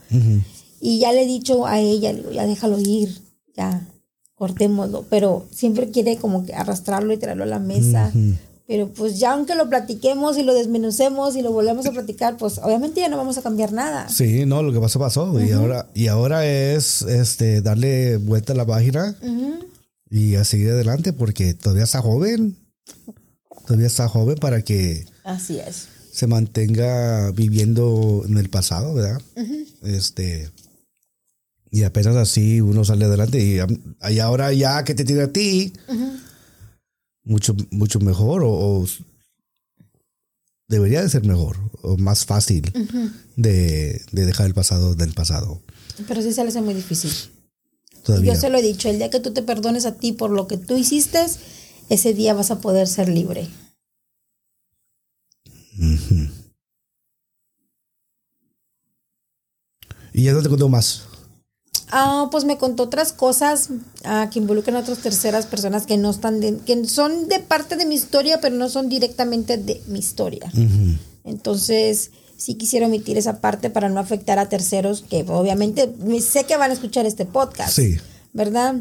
Y 0.80 1.00
ya 1.00 1.12
le 1.12 1.24
he 1.24 1.26
dicho 1.28 1.66
a 1.66 1.80
ella, 1.80 2.14
ya 2.32 2.46
déjalo 2.46 2.80
ir, 2.80 3.22
ya, 3.58 3.86
cortémoslo. 4.36 5.06
Pero 5.10 5.46
siempre 5.52 5.90
quiere 5.90 6.18
como 6.18 6.46
que 6.46 6.54
arrastrarlo 6.54 7.12
y 7.14 7.18
traerlo 7.18 7.44
a 7.44 7.48
la 7.48 7.60
mesa. 7.60 8.12
Pero 8.72 8.88
pues 8.88 9.20
ya 9.20 9.34
aunque 9.34 9.54
lo 9.54 9.68
platiquemos 9.68 10.38
y 10.38 10.44
lo 10.44 10.54
desmenucemos 10.54 11.36
y 11.36 11.42
lo 11.42 11.52
volvemos 11.52 11.86
a 11.88 11.92
platicar, 11.92 12.38
pues 12.38 12.58
obviamente 12.58 13.02
ya 13.02 13.10
no 13.10 13.18
vamos 13.18 13.38
a 13.38 13.42
cambiar 13.42 13.74
nada. 13.74 14.08
Sí, 14.08 14.46
no, 14.46 14.64
lo 14.64 14.72
que 14.72 14.80
pasó, 14.80 14.98
pasó. 14.98 15.44
Y 15.44 15.52
ahora, 15.52 15.90
y 15.94 16.08
ahora 16.08 16.46
es 16.48 17.02
este 17.02 17.62
darle 17.62 18.16
vuelta 18.16 18.54
a 18.54 18.56
la 18.56 18.66
página 18.66 19.14
y 20.10 20.36
a 20.36 20.46
seguir 20.46 20.70
adelante 20.70 21.12
porque 21.12 21.54
todavía 21.54 21.84
está 21.84 22.02
joven. 22.02 22.56
Todavía 23.68 23.88
está 23.88 24.08
joven 24.08 24.38
para 24.38 24.62
que 24.62 25.06
Así 25.26 25.60
es. 25.60 25.90
se 26.14 26.28
mantenga 26.28 27.32
viviendo 27.32 28.24
en 28.26 28.38
el 28.38 28.48
pasado, 28.50 28.94
¿verdad? 28.94 29.22
Este. 29.84 30.50
Y 31.72 31.84
apenas 31.84 32.16
así 32.16 32.62
uno 32.62 32.86
sale 32.86 33.04
adelante. 33.04 33.38
Y, 33.38 33.60
y 34.14 34.20
ahora 34.20 34.54
ya 34.54 34.86
que 34.86 34.96
te 34.96 35.04
tiene 35.04 35.24
a 35.24 35.28
ti, 35.34 35.74
mucho, 37.32 37.56
mucho 37.72 38.00
mejor 38.00 38.44
o, 38.44 38.52
o 38.52 38.86
debería 40.68 41.02
de 41.02 41.10
ser 41.10 41.26
mejor 41.26 41.58
o 41.82 41.98
más 41.98 42.26
fácil 42.26 42.72
de, 43.36 44.02
de 44.12 44.26
dejar 44.26 44.46
el 44.48 44.54
pasado 44.54 44.96
del 44.96 45.14
pasado. 45.14 45.62
Pero 46.08 46.22
sí 46.22 46.34
se 46.34 46.44
le 46.44 46.50
hace 46.50 46.62
muy 46.62 46.74
difícil. 46.74 47.12
Todavía. 48.04 48.34
Yo 48.34 48.40
se 48.40 48.50
lo 48.50 48.58
he 48.58 48.62
dicho, 48.62 48.90
el 48.90 48.98
día 48.98 49.10
que 49.10 49.20
tú 49.20 49.32
te 49.32 49.44
perdones 49.44 49.86
a 49.86 49.96
ti 49.96 50.12
por 50.12 50.32
lo 50.32 50.48
que 50.48 50.58
tú 50.58 50.76
hiciste, 50.76 51.26
ese 51.90 52.14
día 52.14 52.34
vas 52.34 52.52
a 52.52 52.60
poder 52.60 52.88
ser 52.88 53.10
libre. 53.10 53.48
Y 60.14 60.24
ya 60.24 60.34
no 60.34 60.42
te 60.42 60.50
cuento 60.50 60.68
más. 60.68 61.04
Ah, 61.92 62.30
pues 62.32 62.46
me 62.46 62.58
contó 62.58 62.84
otras 62.84 63.12
cosas 63.12 63.70
ah, 64.06 64.30
que 64.32 64.40
involucran 64.40 64.78
a 64.78 64.80
otras 64.80 65.00
terceras 65.00 65.46
personas 65.46 65.86
que 65.86 65.98
no 65.98 66.10
están 66.10 66.40
de- 66.40 66.58
que 66.66 66.86
son 66.88 67.28
de 67.28 67.40
parte 67.40 67.76
de 67.76 67.86
mi 67.86 67.96
historia, 67.96 68.40
pero 68.40 68.56
no 68.56 68.70
son 68.70 68.88
directamente 68.90 69.58
de 69.58 69.82
mi 69.88 70.00
historia. 70.00 70.50
Entonces, 71.24 72.12
sí 72.38 72.56
quisiera 72.56 72.88
omitir 72.88 73.18
esa 73.18 73.42
parte 73.42 73.70
para 73.70 73.90
no 73.90 74.00
afectar 74.00 74.40
a 74.40 74.50
terceros 74.50 75.04
que 75.08 75.26
obviamente 75.28 75.94
me- 76.00 76.22
sé 76.22 76.46
que 76.46 76.58
van 76.58 76.72
a 76.72 76.74
escuchar 76.74 77.06
este 77.06 77.26
podcast. 77.26 77.74
Sí. 77.74 77.98
¿Verdad? 78.34 78.76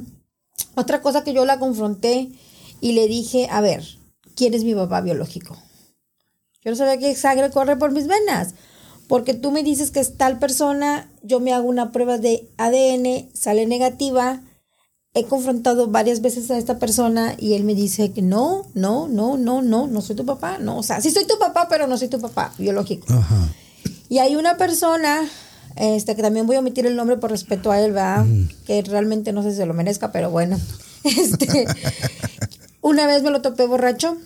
Otra 0.77 1.03
cosa 1.03 1.25
que 1.25 1.33
yo 1.33 1.45
la 1.45 1.59
confronté 1.59 2.31
y 2.81 2.93
le 2.93 3.09
dije, 3.09 3.49
a 3.51 3.61
ver, 3.61 3.85
¿quién 4.37 4.55
es 4.55 4.65
mi 4.65 4.75
papá 4.75 5.01
biológico? 5.01 5.57
Yo 6.65 6.71
no 6.71 6.77
sabía 6.77 6.99
que 6.99 7.15
sangre 7.17 7.51
corre 7.51 7.77
por 7.77 7.91
mis 7.91 8.07
venas. 8.07 8.55
Porque 9.11 9.35
tú 9.35 9.51
me 9.51 9.65
dices 9.65 9.91
que 9.91 9.99
es 9.99 10.17
tal 10.17 10.39
persona, 10.39 11.11
yo 11.25 11.41
me 11.41 11.53
hago 11.53 11.69
una 11.69 11.91
prueba 11.91 12.17
de 12.17 12.49
ADN, 12.59 13.29
sale 13.35 13.67
negativa. 13.67 14.41
He 15.15 15.25
confrontado 15.25 15.89
varias 15.89 16.21
veces 16.21 16.49
a 16.53 16.57
esta 16.57 16.79
persona 16.79 17.35
y 17.37 17.55
él 17.55 17.65
me 17.65 17.75
dice 17.75 18.13
que 18.13 18.23
no, 18.23 18.69
no, 18.75 19.09
no, 19.09 19.37
no, 19.37 19.63
no, 19.63 19.89
no 19.89 20.01
soy 20.01 20.15
tu 20.15 20.25
papá. 20.25 20.59
No, 20.59 20.79
o 20.79 20.85
sea, 20.85 21.01
sí 21.01 21.11
soy 21.11 21.27
tu 21.27 21.41
papá, 21.41 21.67
pero 21.69 21.89
no 21.89 21.99
soy 21.99 22.07
tu 22.07 22.21
papá 22.21 22.55
biológico. 22.57 23.13
Ajá. 23.13 23.49
Y 24.09 24.19
hay 24.19 24.37
una 24.37 24.57
persona, 24.57 25.29
este, 25.75 26.15
que 26.15 26.23
también 26.23 26.47
voy 26.47 26.55
a 26.55 26.61
omitir 26.61 26.87
el 26.87 26.95
nombre 26.95 27.17
por 27.17 27.33
respeto 27.33 27.73
a 27.73 27.81
él, 27.81 27.91
¿verdad? 27.91 28.25
Que 28.65 28.81
realmente 28.83 29.33
no 29.33 29.43
sé 29.43 29.51
si 29.51 29.57
se 29.57 29.67
lo 29.67 29.75
merezca, 29.75 30.13
pero 30.13 30.31
bueno. 30.31 30.57
Este, 31.03 31.67
una 32.81 33.09
vez 33.09 33.25
me 33.25 33.33
lo 33.33 33.43
topé 33.43 33.67
borracho. 33.67 34.17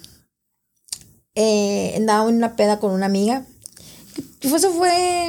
Eh, 1.35 1.95
andaba 1.97 2.29
en 2.29 2.37
una 2.37 2.55
peda 2.55 2.81
con 2.81 2.93
una 2.93 3.07
amiga. 3.07 3.47
Y 4.45 4.55
Eso 4.55 4.71
fue 4.71 5.29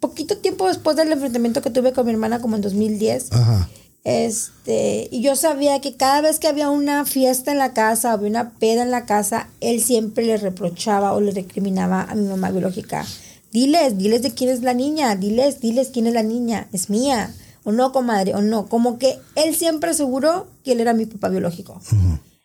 poquito 0.00 0.36
tiempo 0.38 0.68
después 0.68 0.96
del 0.96 1.10
enfrentamiento 1.12 1.62
que 1.62 1.70
tuve 1.70 1.92
con 1.92 2.06
mi 2.06 2.12
hermana, 2.12 2.40
como 2.40 2.56
en 2.56 2.62
2010. 2.62 3.32
Ajá. 3.32 3.68
Este, 4.04 5.08
y 5.10 5.20
yo 5.20 5.36
sabía 5.36 5.80
que 5.80 5.96
cada 5.96 6.20
vez 6.20 6.38
que 6.38 6.46
había 6.46 6.70
una 6.70 7.04
fiesta 7.04 7.52
en 7.52 7.58
la 7.58 7.74
casa, 7.74 8.12
había 8.12 8.30
una 8.30 8.50
peda 8.50 8.82
en 8.82 8.90
la 8.90 9.06
casa, 9.06 9.48
él 9.60 9.82
siempre 9.82 10.24
le 10.24 10.36
reprochaba 10.36 11.12
o 11.12 11.20
le 11.20 11.32
recriminaba 11.32 12.02
a 12.02 12.14
mi 12.14 12.26
mamá 12.26 12.50
biológica. 12.50 13.04
Diles, 13.52 13.98
diles 13.98 14.22
de 14.22 14.30
quién 14.30 14.50
es 14.50 14.62
la 14.62 14.74
niña, 14.74 15.14
diles, 15.16 15.60
diles 15.60 15.90
quién 15.92 16.06
es 16.06 16.14
la 16.14 16.22
niña, 16.22 16.68
es 16.72 16.90
mía, 16.90 17.34
o 17.64 17.72
no, 17.72 17.92
comadre, 17.92 18.34
o 18.34 18.40
no. 18.40 18.66
Como 18.68 18.98
que 18.98 19.18
él 19.34 19.54
siempre 19.54 19.90
aseguró 19.90 20.46
que 20.64 20.72
él 20.72 20.80
era 20.80 20.94
mi 20.94 21.06
papá 21.06 21.28
biológico. 21.28 21.80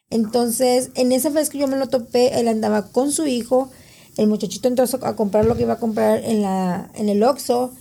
Entonces, 0.09 0.89
en 0.95 1.11
esa 1.11 1.29
vez 1.29 1.49
que 1.49 1.59
yo 1.59 1.67
me 1.67 1.77
lo 1.77 1.87
topé, 1.87 2.39
él 2.39 2.47
andaba 2.47 2.87
con 2.87 3.11
su 3.11 3.25
hijo, 3.25 3.71
el 4.17 4.27
muchachito 4.27 4.67
entró 4.67 4.85
a 5.01 5.15
comprar 5.15 5.45
lo 5.45 5.55
que 5.55 5.63
iba 5.63 5.73
a 5.73 5.79
comprar 5.79 6.23
en, 6.23 6.41
la, 6.41 6.89
en 6.95 7.09
el 7.09 7.23
Oxxo, 7.23 7.71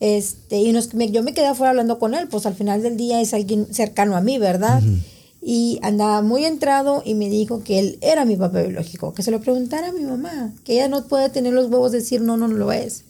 este, 0.00 0.58
y 0.58 0.72
nos, 0.72 0.92
me- 0.94 1.10
yo 1.10 1.22
me 1.22 1.32
quedé 1.32 1.46
afuera 1.46 1.70
hablando 1.70 1.98
con 1.98 2.14
él, 2.14 2.28
pues 2.28 2.44
al 2.46 2.54
final 2.54 2.82
del 2.82 2.96
día 2.96 3.20
es 3.20 3.32
alguien 3.34 3.72
cercano 3.72 4.16
a 4.16 4.20
mí, 4.20 4.38
¿verdad? 4.38 4.82
Y 5.42 5.78
andaba 5.82 6.22
muy 6.22 6.44
entrado 6.44 7.02
y 7.04 7.14
me 7.14 7.28
dijo 7.30 7.62
que 7.62 7.78
él 7.78 7.98
era 8.00 8.24
mi 8.24 8.36
papá 8.36 8.62
biológico, 8.62 9.14
que 9.14 9.22
se 9.22 9.30
lo 9.30 9.40
preguntara 9.40 9.88
a 9.88 9.92
mi 9.92 10.02
mamá, 10.02 10.52
que 10.64 10.72
ella 10.74 10.88
no 10.88 11.06
puede 11.06 11.28
tener 11.30 11.52
los 11.52 11.70
huevos 11.70 11.92
de 11.92 11.98
decir 11.98 12.20
no, 12.20 12.36
no, 12.36 12.48
no 12.48 12.54
lo 12.56 12.72
es. 12.72 13.04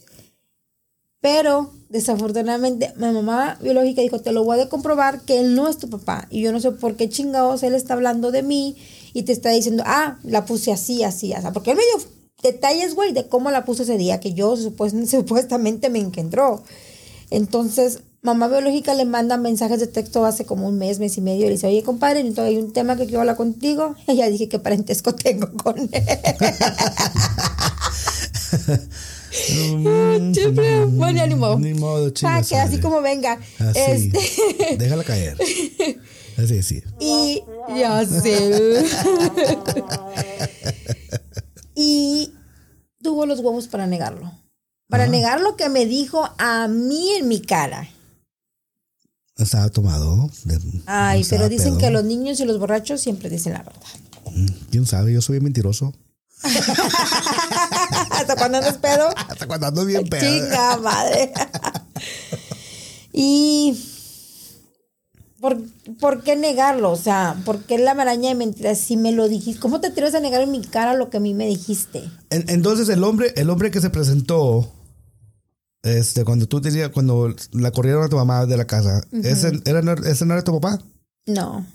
Pero 1.19 1.71
desafortunadamente 1.89 2.93
mi 2.97 3.07
mamá 3.11 3.57
biológica 3.61 4.01
dijo, 4.01 4.19
te 4.19 4.31
lo 4.31 4.43
voy 4.43 4.59
a 4.59 4.69
comprobar 4.69 5.21
que 5.21 5.39
él 5.39 5.55
no 5.55 5.67
es 5.67 5.77
tu 5.77 5.89
papá. 5.89 6.27
Y 6.29 6.41
yo 6.41 6.51
no 6.51 6.59
sé 6.59 6.71
por 6.71 6.95
qué 6.95 7.09
chingados 7.09 7.63
él 7.63 7.73
está 7.73 7.95
hablando 7.95 8.31
de 8.31 8.43
mí 8.43 8.75
y 9.13 9.23
te 9.23 9.31
está 9.31 9.49
diciendo, 9.49 9.83
ah, 9.85 10.19
la 10.23 10.45
puse 10.45 10.71
así, 10.71 11.03
así, 11.03 11.33
así. 11.33 11.47
Porque 11.53 11.71
él 11.71 11.77
me 11.77 11.83
dio 11.83 12.07
detalles, 12.43 12.93
güey, 12.95 13.13
de 13.13 13.27
cómo 13.27 13.51
la 13.51 13.65
puse 13.65 13.83
ese 13.83 13.97
día 13.97 14.19
que 14.19 14.33
yo 14.33 14.55
supues- 14.55 15.05
supuestamente 15.09 15.89
me 15.89 15.99
engendró. 15.99 16.63
Entonces, 17.29 17.99
mamá 18.21 18.47
biológica 18.47 18.93
le 18.93 19.05
manda 19.05 19.37
mensajes 19.37 19.79
de 19.79 19.87
texto 19.87 20.25
hace 20.25 20.45
como 20.45 20.67
un 20.67 20.77
mes, 20.77 20.99
mes 20.99 21.17
y 21.17 21.21
medio. 21.21 21.45
Y 21.45 21.49
le 21.49 21.55
dice, 21.55 21.67
oye, 21.67 21.83
compadre, 21.83 22.19
entonces 22.21 22.55
hay 22.55 22.57
un 22.57 22.73
tema 22.73 22.95
que 22.95 23.05
quiero 23.05 23.21
hablar 23.21 23.35
contigo. 23.37 23.95
Y 24.07 24.15
ya 24.15 24.29
dije 24.29 24.47
qué 24.49 24.59
parentesco 24.59 25.13
tengo 25.15 25.51
con 25.53 25.77
él. 25.77 25.89
Siempre, 30.33 30.85
bueno, 30.85 31.25
ni 31.27 31.35
modo. 31.35 31.59
Ni 31.59 31.73
modo, 31.73 32.07
Ah, 32.07 32.13
chinga 32.13 32.41
que 32.43 32.55
así 32.57 32.79
como 32.79 33.01
venga. 33.01 33.39
Así. 33.59 34.11
Este, 34.13 34.77
Déjala 34.77 35.03
caer. 35.03 35.37
Así, 36.37 36.63
sí. 36.63 36.81
y 36.99 37.41
ya 37.77 38.05
sé. 38.05 38.83
Y 41.79 42.33
tuvo 43.03 43.27
los 43.27 43.39
huevos 43.39 43.67
para 43.67 43.85
negarlo. 43.85 44.31
Para 44.89 45.05
negar 45.05 45.41
lo 45.41 45.55
que 45.55 45.69
me 45.69 45.85
dijo 45.85 46.27
a 46.39 46.67
mí 46.67 47.11
en 47.11 47.27
mi 47.27 47.39
cara. 47.41 47.87
Estaba 49.35 49.69
tomado. 49.69 50.31
de- 50.45 50.59
Ay, 50.87 51.21
estaba 51.21 51.41
pero 51.41 51.49
dicen 51.49 51.73
pedo. 51.73 51.77
que 51.77 51.89
los 51.91 52.03
niños 52.03 52.39
y 52.39 52.45
los 52.45 52.57
borrachos 52.59 52.99
siempre 53.01 53.29
dicen 53.29 53.53
la 53.53 53.61
verdad. 53.63 53.81
Mm, 54.33 54.47
¿Quién 54.71 54.85
sabe? 54.87 55.13
Yo 55.13 55.21
soy 55.21 55.33
bien 55.33 55.43
mentiroso. 55.43 55.93
Hasta 58.11 58.35
cuando 58.35 58.57
andas 58.57 58.77
pedo. 58.79 59.09
Hasta 59.15 59.45
cuando 59.45 59.67
ando 59.67 59.85
bien 59.85 60.07
pedo. 60.07 60.21
Chinga 60.21 60.77
madre. 60.77 61.31
y 63.13 63.77
¿por, 65.39 65.57
¿por 65.99 66.23
qué 66.23 66.35
negarlo? 66.35 66.91
O 66.91 66.95
sea, 66.95 67.35
¿por 67.45 67.59
qué 67.63 67.77
la 67.77 67.93
maraña 67.93 68.29
de 68.29 68.35
mentiras? 68.35 68.77
Si 68.79 68.97
me 68.97 69.11
lo 69.11 69.27
dijiste, 69.27 69.59
¿cómo 69.61 69.79
te 69.81 69.87
atreves 69.87 70.15
a 70.15 70.19
negar 70.19 70.41
en 70.41 70.51
mi 70.51 70.61
cara 70.61 70.93
lo 70.93 71.09
que 71.09 71.17
a 71.17 71.19
mí 71.19 71.33
me 71.33 71.47
dijiste? 71.47 72.03
En- 72.29 72.49
Entonces 72.49 72.89
el 72.89 73.03
hombre, 73.03 73.33
el 73.35 73.49
hombre 73.49 73.71
que 73.71 73.81
se 73.81 73.89
presentó, 73.89 74.71
este, 75.83 76.25
cuando 76.25 76.47
tú 76.47 76.59
tenías, 76.61 76.89
cuando 76.89 77.33
la 77.53 77.71
corrieron 77.71 78.03
a 78.03 78.09
tu 78.09 78.15
mamá 78.15 78.45
de 78.45 78.57
la 78.57 78.65
casa, 78.65 79.01
ese, 79.11 79.61
era, 79.65 79.81
no- 79.81 79.93
ese 79.93 80.25
no 80.25 80.33
era 80.33 80.43
tu 80.43 80.59
papá. 80.59 80.81
No. 81.25 81.65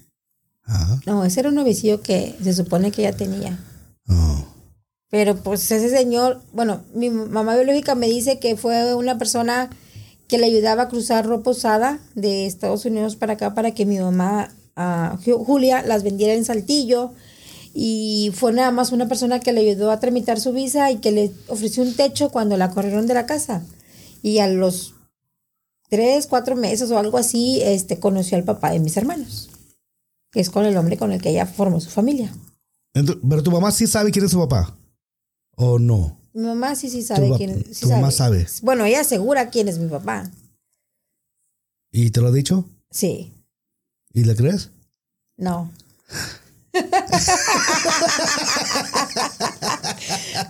Ajá. 0.65 1.01
No, 1.07 1.25
ese 1.25 1.41
era 1.41 1.49
un 1.49 1.55
novicillo 1.57 2.01
que 2.03 2.37
se 2.43 2.53
supone 2.53 2.91
que 2.93 3.03
ella 3.07 3.17
tenía. 3.17 3.59
Oh. 4.09 4.45
Pero 5.11 5.37
pues 5.37 5.71
ese 5.71 5.91
señor, 5.91 6.41
bueno, 6.53 6.83
mi 6.95 7.11
mamá 7.11 7.55
biológica 7.55 7.95
me 7.95 8.07
dice 8.09 8.39
que 8.39 8.57
fue 8.57 8.95
una 8.95 9.19
persona 9.19 9.69
que 10.33 10.39
le 10.39 10.47
ayudaba 10.47 10.85
a 10.85 10.89
cruzar 10.89 11.27
ropa 11.27 11.51
usada 11.51 11.99
de 12.15 12.47
Estados 12.47 12.87
Unidos 12.87 13.17
para 13.17 13.35
acá 13.35 13.53
para 13.55 13.73
que 13.75 13.85
mi 13.85 13.99
mamá, 13.99 14.51
ah, 14.77 15.19
Ju- 15.23 15.45
Julia, 15.45 15.83
las 15.83 16.05
vendiera 16.05 16.33
en 16.33 16.47
Saltillo. 16.47 17.13
Y 17.75 18.31
fue 18.35 18.51
nada 18.55 18.71
más 18.71 18.93
una 18.93 19.09
persona 19.09 19.41
que 19.41 19.53
le 19.53 19.61
ayudó 19.61 19.91
a 19.91 20.01
tramitar 20.01 20.41
su 20.41 20.55
visa 20.55 20.91
y 20.91 20.97
que 20.97 21.11
le 21.11 21.33
ofreció 21.49 21.83
un 21.83 21.93
techo 21.93 22.31
cuando 22.31 22.57
la 22.57 22.71
corrieron 22.71 23.07
de 23.07 23.13
la 23.13 23.27
casa. 23.27 23.63
Y 24.23 24.39
a 24.39 24.49
los 24.49 24.95
tres, 25.91 26.27
cuatro 26.27 26.57
meses 26.57 26.91
o 26.91 26.99
algo 26.99 27.19
así, 27.19 27.61
este, 27.63 28.01
conoció 28.01 28.39
al 28.39 28.45
papá 28.45 28.71
de 28.71 28.81
mis 28.81 28.97
hermanos, 28.97 29.51
que 30.31 30.41
es 30.41 30.49
con 30.49 30.65
el 30.65 30.79
hombre 30.79 30.97
con 30.97 31.13
el 31.13 31.21
que 31.21 31.29
ella 31.29 31.45
formó 31.45 31.79
su 31.79 31.91
familia. 31.91 32.33
Pero 32.95 33.43
tu 33.43 33.51
mamá 33.51 33.71
sí 33.71 33.87
sabe 33.87 34.11
quién 34.11 34.25
es 34.25 34.31
su 34.31 34.39
papá. 34.39 34.75
¿O 35.57 35.79
no? 35.79 36.17
Mi 36.35 36.47
mamá 36.47 36.75
sí, 36.75 36.89
sí 36.91 37.03
sabe 37.03 37.29
Tu, 37.29 37.37
quién 37.37 37.65
sí 37.75 37.83
tu 37.83 37.91
mamá 37.91 38.11
sabe. 38.11 38.47
Bueno, 38.63 38.85
ella 38.87 39.01
asegura 39.01 39.51
quién 39.51 39.69
es 39.69 39.79
mi 39.79 39.89
papá. 39.89 40.31
¿Y 41.91 42.11
te 42.11 42.21
lo 42.21 42.29
ha 42.29 42.33
dicho? 42.33 42.65
Sí, 42.91 43.33
¿Y 44.15 44.25
le 44.25 44.35
crees? 44.37 44.71
no. 45.37 45.71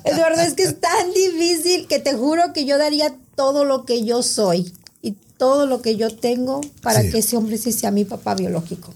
Eduardo, 0.05 0.41
es 0.43 0.55
que 0.55 0.65
es 0.65 0.81
tan 0.81 1.13
difícil 1.13 1.87
que 1.89 1.99
te 1.99 2.15
juro 2.15 2.53
que 2.53 2.65
yo 2.65 2.79
daría 2.79 3.15
todo 3.37 3.65
lo 3.65 3.85
que 3.85 4.05
yo 4.05 4.23
soy 4.23 4.73
y 5.01 5.13
todo 5.37 5.67
lo 5.67 5.83
que 5.83 5.97
yo 5.97 6.15
tengo 6.17 6.61
para 6.83 7.03
Sí. 7.03 7.11
que 7.11 7.19
ese 7.19 7.37
hombre 7.37 7.59
sí 7.59 7.73
sea 7.73 7.91
mi 7.91 8.05
papá 8.05 8.35
biológico. 8.35 8.93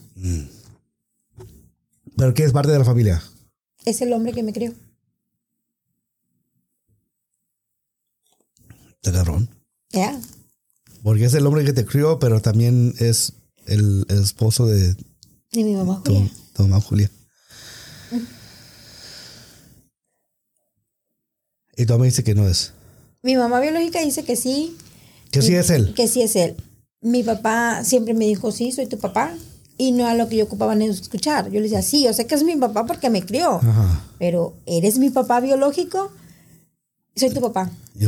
¿Pero 2.16 2.35
qué 2.35 2.44
es 2.44 2.53
parte 2.53 2.70
de 2.72 2.79
la 2.79 2.85
familia? 2.85 3.22
Es 3.85 4.01
el 4.01 4.12
hombre 4.12 4.33
que 4.33 4.42
me 4.42 4.53
crió. 4.53 4.72
Está 9.07 9.12
cabrón. 9.25 9.49
Ya. 9.90 10.21
Porque 11.03 11.25
es 11.27 11.35
el 11.35 11.47
hombre 11.47 11.64
que 11.64 11.73
te 11.73 11.85
crió, 11.85 12.19
pero 12.19 12.40
también 12.42 12.95
es 12.99 13.35
el, 13.66 14.05
el 14.09 14.23
esposo 14.23 14.66
de 14.66 14.97
Y 15.53 15.62
mi 15.64 15.75
mamá 15.75 16.03
tu, 16.05 16.12
Julia. 16.12 16.31
tu 16.55 16.62
mamá 16.64 16.81
Julia. 16.81 17.11
Y 21.77 21.87
tu 21.87 21.92
mamá 21.92 22.05
dice 22.07 22.25
que 22.25 22.35
no 22.35 22.49
es. 22.49 22.73
Mi 23.23 23.37
mamá 23.37 23.61
biológica 23.61 24.01
dice 24.01 24.25
que 24.25 24.37
sí, 24.37 24.77
Que 25.31 25.42
sí 25.42 25.55
es 25.55 25.71
él. 25.71 25.92
que 25.95 26.09
sí 26.09 26.23
es 26.23 26.35
él. 26.37 26.57
Mi 27.03 27.23
papá 27.23 27.85
siempre 27.85 28.14
me 28.14 28.25
dijo, 28.27 28.51
sí, 28.51 28.73
soy 28.73 28.87
tu 28.87 28.99
papá. 28.99 29.35
Y 29.79 29.92
no 29.92 30.07
a 30.07 30.14
lo 30.14 30.27
que 30.29 30.37
yo 30.37 30.45
ocupaba 30.45 30.75
ni 30.75 30.87
escuchar. 30.87 31.47
Yo 31.51 31.55
le 31.61 31.62
decía, 31.62 31.83
sí, 31.83 32.03
yo 32.05 32.14
sé 32.14 32.27
que 32.27 32.35
es 32.35 32.42
mi 32.45 32.57
papá 32.57 32.87
porque 32.87 33.11
me 33.11 33.23
crió. 33.25 33.57
Ajá. 33.57 34.05
Pero, 34.19 34.55
¿eres 34.64 34.99
mi 34.99 35.11
papá 35.11 35.40
biológico? 35.40 36.11
Soy 37.14 37.31
tu 37.31 37.40
papá. 37.42 37.71
Y 37.95 38.07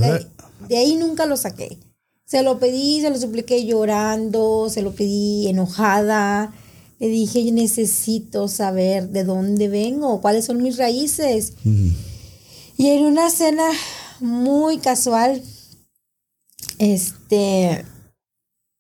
De, 0.69 0.77
ahí- 0.77 0.97
nunca 0.97 1.27
lo 1.27 1.37
saqué. 1.37 1.79
Se 2.25 2.43
lo 2.43 2.59
pedí, 2.59 3.01
se 3.01 3.11
lo 3.11 3.19
supliqué 3.19 3.65
llorando, 3.65 4.69
se 4.71 4.83
lo 4.83 4.95
pedí 4.95 5.49
enojada. 5.49 6.53
Le 6.99 7.09
dije, 7.09 7.45
yo 7.45 7.53
necesito 7.53 8.49
saber 8.49 9.09
de 9.11 9.25
dónde 9.25 9.69
vengo, 9.69 10.21
cuáles 10.21 10.45
son 10.45 10.63
mis 10.63 10.77
raíces. 10.77 11.53
Y 12.77 12.89
en 12.89 13.05
una 13.05 13.31
cena 13.31 13.69
muy 14.21 14.79
casual, 14.79 15.43
este, 16.79 17.85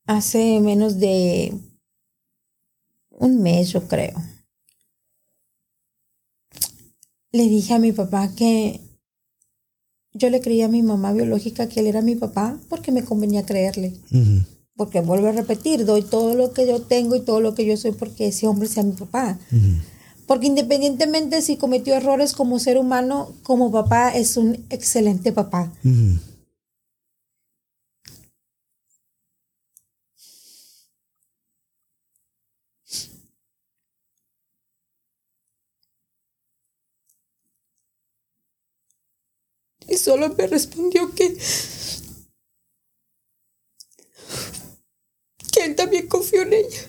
hace 0.06 0.60
menos 0.60 0.98
de 0.98 1.54
un 3.10 3.40
mes, 3.40 3.70
yo 3.70 3.86
creo, 3.88 4.14
le 7.32 7.44
dije 7.48 7.74
a 7.74 7.78
mi 7.78 7.92
papá 7.92 8.34
que 8.34 8.80
yo 10.14 10.31
le 10.31 10.40
creía 10.40 10.66
a 10.66 10.68
mi 10.68 10.83
mamá 10.83 11.12
biológica 11.12 11.68
que 11.68 11.81
él 11.81 11.87
era 11.87 12.03
mi 12.03 12.14
papá 12.14 12.59
porque 12.68 12.92
me 12.92 13.05
convenía 13.05 13.44
creerle. 13.44 13.94
Porque 14.77 15.01
vuelvo 15.01 15.29
a 15.29 15.33
repetir, 15.33 15.85
doy 15.85 16.03
todo 16.03 16.35
lo 16.35 16.53
que 16.53 16.66
yo 16.66 16.81
tengo 16.83 17.16
y 17.16 17.21
todo 17.21 17.40
lo 17.40 17.55
que 17.55 17.66
yo 17.66 17.77
soy 17.77 17.92
porque 17.92 18.29
ese 18.29 18.47
hombre 18.47 18.68
sea 18.68 18.83
mi 18.85 18.92
papá. 18.92 19.38
Porque 20.27 20.47
independientemente 20.47 21.42
si 21.42 21.57
cometió 21.57 21.94
errores 21.94 22.33
como 22.33 22.59
ser 22.59 22.79
humano, 22.79 23.33
como 23.42 23.73
papá 23.73 24.11
es 24.11 24.37
un 24.37 24.64
excelente 24.71 25.33
papá. 25.33 25.73
Solo 39.98 40.34
me 40.34 40.46
respondió 40.46 41.14
que 41.14 41.37
que 45.52 45.64
él 45.64 45.76
también 45.76 46.08
confió 46.08 46.42
en 46.42 46.52
ella. 46.52 46.82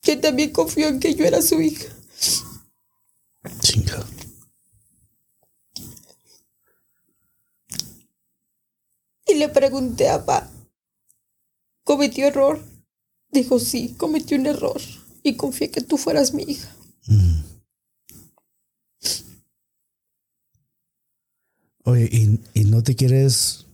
Que 0.00 0.12
él 0.12 0.20
también 0.20 0.52
confió 0.52 0.88
en 0.88 1.00
que 1.00 1.14
yo 1.14 1.24
era 1.24 1.42
su 1.42 1.60
hija. 1.60 1.86
Chinga. 3.60 4.06
Y 9.26 9.34
le 9.34 9.48
pregunté 9.48 10.08
a 10.08 10.24
papá, 10.24 10.50
¿cometió 11.82 12.26
error? 12.26 12.62
Dijo, 13.30 13.58
sí, 13.58 13.94
cometió 13.96 14.36
un 14.36 14.46
error. 14.46 14.80
Y 15.22 15.36
confié 15.36 15.70
que 15.70 15.80
tú 15.80 15.96
fueras 15.96 16.34
mi 16.34 16.42
hija. 16.44 16.70
Ujú. 17.08 17.43
Oye, 21.84 22.08
¿y, 22.10 22.40
y 22.54 22.64
no 22.64 22.82
te 22.82 22.96
quieres 22.96 23.66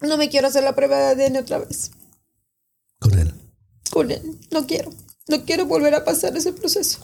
No 0.00 0.16
me 0.16 0.28
quiero 0.30 0.48
hacer 0.48 0.64
la 0.64 0.74
prueba 0.74 0.98
de 1.14 1.24
ADN 1.26 1.36
otra 1.36 1.58
vez 1.58 1.90
con 2.98 3.18
él? 3.18 3.32
con 3.90 4.10
él. 4.10 4.22
No 4.50 4.66
quiero. 4.66 4.90
No 5.28 5.44
quiero 5.44 5.66
volver 5.66 5.94
a 5.94 6.04
pasar 6.04 6.36
ese 6.36 6.52
proceso. 6.52 6.98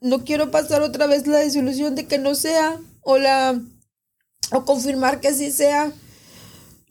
No 0.00 0.24
quiero 0.24 0.50
pasar 0.50 0.82
otra 0.82 1.06
vez 1.06 1.26
la 1.26 1.38
desilusión 1.38 1.94
de 1.94 2.06
que 2.06 2.18
no 2.18 2.34
sea 2.34 2.78
o 3.02 3.18
la 3.18 3.60
o 4.52 4.64
confirmar 4.64 5.20
que 5.20 5.34
sí 5.34 5.50
sea. 5.50 5.92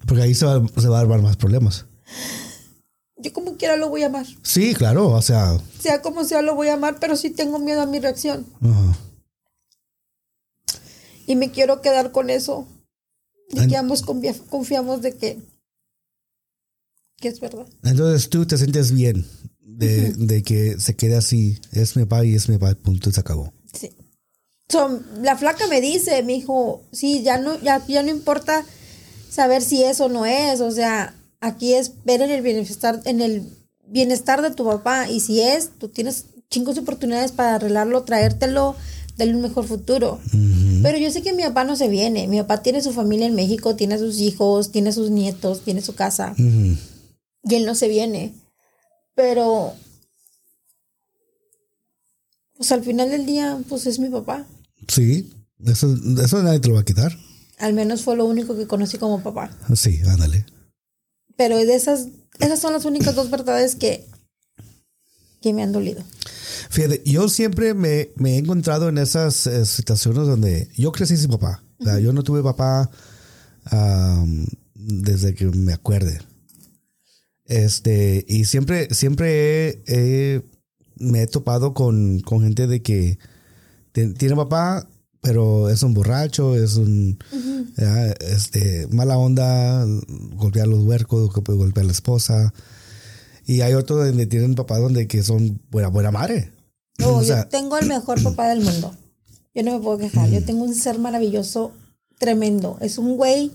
Porque 0.06 0.24
ahí 0.24 0.36
se 0.36 0.46
va, 0.46 0.62
se 0.78 0.88
va 0.88 0.98
a 0.98 1.02
armar 1.02 1.22
más 1.22 1.38
problemas. 1.38 1.86
Yo 3.18 3.34
como 3.34 3.56
quiera 3.58 3.78
lo 3.78 3.90
voy 3.90 4.04
a 4.04 4.08
amar. 4.08 4.26
Sí, 4.44 4.76
claro, 4.76 5.10
o 5.10 5.22
sea. 5.22 5.58
Sea 5.80 6.02
como 6.02 6.24
sea 6.26 6.42
lo 6.42 6.54
voy 6.56 6.68
a 6.68 6.74
amar, 6.74 6.98
pero 7.00 7.16
sí 7.16 7.30
tengo 7.32 7.60
miedo 7.60 7.82
a 7.82 7.86
mi 7.88 8.00
reacción. 8.00 8.46
ajá. 8.62 8.98
Y 11.28 11.36
me 11.36 11.52
quiero 11.52 11.82
quedar 11.82 12.12
con 12.12 12.32
eso. 12.32 12.68
De 13.50 13.68
que 13.68 13.78
ambos 13.78 14.04
confia- 14.04 14.36
confiamos 14.50 15.02
de 15.02 15.16
que, 15.16 15.40
que 17.18 17.28
es 17.28 17.40
verdad. 17.40 17.66
Entonces 17.84 18.30
tú 18.30 18.46
te 18.46 18.58
sientes 18.58 18.92
bien 18.92 19.26
de, 19.62 20.13
de 20.13 20.44
que 20.44 20.80
se 20.80 20.96
quede 20.96 21.16
así. 21.16 21.60
Es 21.72 21.96
mi 21.96 22.04
papá 22.04 22.26
y 22.26 22.34
es 22.36 22.50
mi 22.50 22.58
papá, 22.58 22.76
punto, 22.76 23.10
y 23.10 23.13
se 23.13 23.20
acabó. 23.20 23.54
Sí. 23.74 23.92
So, 24.70 25.02
la 25.22 25.38
flaca 25.38 25.66
me 25.68 25.80
dice, 25.80 26.24
me 26.24 26.34
dijo, 26.34 26.82
sí, 26.92 27.24
ya 27.24 27.38
no, 27.38 27.58
ya, 27.62 27.86
ya 27.88 28.04
no 28.04 28.10
importa 28.10 28.66
saber 29.30 29.62
si 29.62 29.84
es 29.84 30.02
o 30.02 30.10
no 30.10 30.26
es. 30.26 30.60
O 30.60 30.72
sea, 30.72 31.16
aquí 31.40 31.74
es 31.74 32.04
ver 32.04 32.22
en 32.22 32.32
el 32.32 32.42
bienestar, 32.42 33.02
en 33.06 33.22
el 33.22 33.50
bienestar 33.86 34.42
de 34.42 34.52
tu 34.52 34.66
papá. 34.66 35.10
Y 35.10 35.22
si 35.22 35.40
es, 35.42 35.70
tú 35.80 35.88
tienes 35.88 36.26
chingos 36.50 36.76
de 36.76 36.82
oportunidades 36.82 37.32
para 37.32 37.56
arreglarlo, 37.56 38.04
traértelo, 38.04 38.76
darle 39.18 39.36
un 39.36 39.42
mejor 39.42 39.66
futuro. 39.66 40.20
Pero 40.82 40.98
yo 40.98 41.12
sé 41.12 41.22
que 41.22 41.34
mi 41.34 41.44
papá 41.44 41.63
no 41.63 41.76
se 41.76 41.88
viene. 41.88 42.28
Mi 42.28 42.38
papá 42.38 42.62
tiene 42.62 42.82
su 42.82 42.94
familia 42.94 43.28
en 43.28 43.36
México, 43.36 43.76
tiene 43.76 43.96
a 43.96 44.00
sus 44.00 44.20
hijos, 44.20 44.72
tiene 44.72 44.90
a 44.90 44.94
sus 44.94 45.10
nietos, 45.10 45.62
tiene 45.62 45.82
su 45.82 45.96
casa. 45.96 46.36
Y 46.38 47.56
él 47.56 47.66
no 47.66 47.76
se 47.76 47.88
viene. 47.88 48.34
Pero, 49.16 49.74
pues 52.56 52.72
al 52.72 52.84
final 52.84 53.10
del 53.10 53.26
día, 53.26 53.60
pues 53.70 53.86
es 53.88 54.00
mi 54.00 54.10
papá. 54.10 54.46
Sí, 54.88 55.34
eso, 55.66 55.96
eso 56.24 56.44
nadie 56.44 56.60
te 56.60 56.70
lo 56.70 56.76
va 56.76 56.82
a 56.82 56.86
quitar. 56.86 57.18
Al 57.58 57.74
menos 57.74 58.04
fue 58.04 58.16
lo 58.16 58.26
único 58.26 58.56
que 58.56 58.68
conocí 58.68 58.98
como 58.98 59.22
papá. 59.22 59.50
Sí, 59.76 60.00
ándale. 60.08 60.46
Pero 61.36 61.58
de 61.58 61.76
esas, 61.76 62.08
esas 62.40 62.60
son 62.60 62.74
las 62.74 62.86
únicas 62.86 63.16
dos 63.16 63.30
verdades 63.30 63.76
que, 63.76 64.06
que 65.42 65.54
me 65.54 65.63
han 65.63 65.72
dolido. 65.72 66.04
Fíjate, 66.69 67.01
yo 67.06 67.30
siempre 67.30 67.73
me, 67.73 68.10
me 68.15 68.36
he 68.36 68.38
encontrado 68.38 68.89
en 68.89 68.97
esas 68.97 69.47
eh, 69.47 69.65
situaciones 69.65 70.27
donde 70.27 70.69
yo 70.75 70.91
crecí 70.91 71.15
sin 71.17 71.30
papá. 71.32 71.63
O 71.80 71.84
sea, 71.84 71.99
yo 71.99 72.12
no 72.13 72.23
tuve 72.23 72.41
papá 72.43 72.89
desde 74.75 75.34
que 75.36 75.45
me 75.45 75.73
acuerde. 75.73 76.19
Este, 77.45 78.25
y 78.27 78.45
siempre, 78.45 78.93
siempre 78.93 79.67
he- 79.69 79.84
he- 79.88 80.41
me 80.99 81.21
he 81.23 81.27
topado 81.27 81.73
con, 81.73 82.19
con 82.21 82.41
gente 82.41 82.67
de 82.67 82.82
que 82.82 83.19
te- 83.91 84.10
tiene 84.13 84.36
papá, 84.36 84.88
pero 85.21 85.69
es 85.69 85.84
un 85.84 85.93
borracho, 85.93 86.56
es 86.56 86.75
un 86.75 87.19
ya, 87.77 88.08
este, 88.08 88.88
mala 88.91 89.17
onda, 89.17 89.86
golpea 90.36 90.63
a 90.63 90.67
los 90.67 90.84
huercos, 90.84 91.30
golpea 91.34 91.84
a 91.84 91.86
la 91.86 91.91
esposa. 91.91 92.53
Y 93.45 93.62
hay 93.62 93.73
otro 93.73 93.95
donde 93.97 94.25
tienen 94.25 94.56
papá 94.56 94.77
donde 94.80 95.08
que 95.08 95.23
son 95.23 95.62
buena, 95.69 95.88
buena 95.89 96.12
madre. 96.12 96.51
No, 96.98 97.18
O 97.18 97.24
yo 97.24 97.48
tengo 97.48 97.78
el 97.78 97.88
mejor 97.88 98.22
papá 98.24 98.50
del 98.50 98.62
mundo. 98.62 98.96
Yo 99.54 99.64
no 99.64 99.74
me 99.74 99.84
puedo 99.84 99.98
quejar. 99.98 100.30
Yo 100.30 100.44
tengo 100.44 100.64
un 100.64 100.74
ser 100.74 101.00
maravilloso, 101.00 101.72
tremendo. 102.18 102.78
Es 102.82 102.98
un 102.98 103.18
güey 103.18 103.52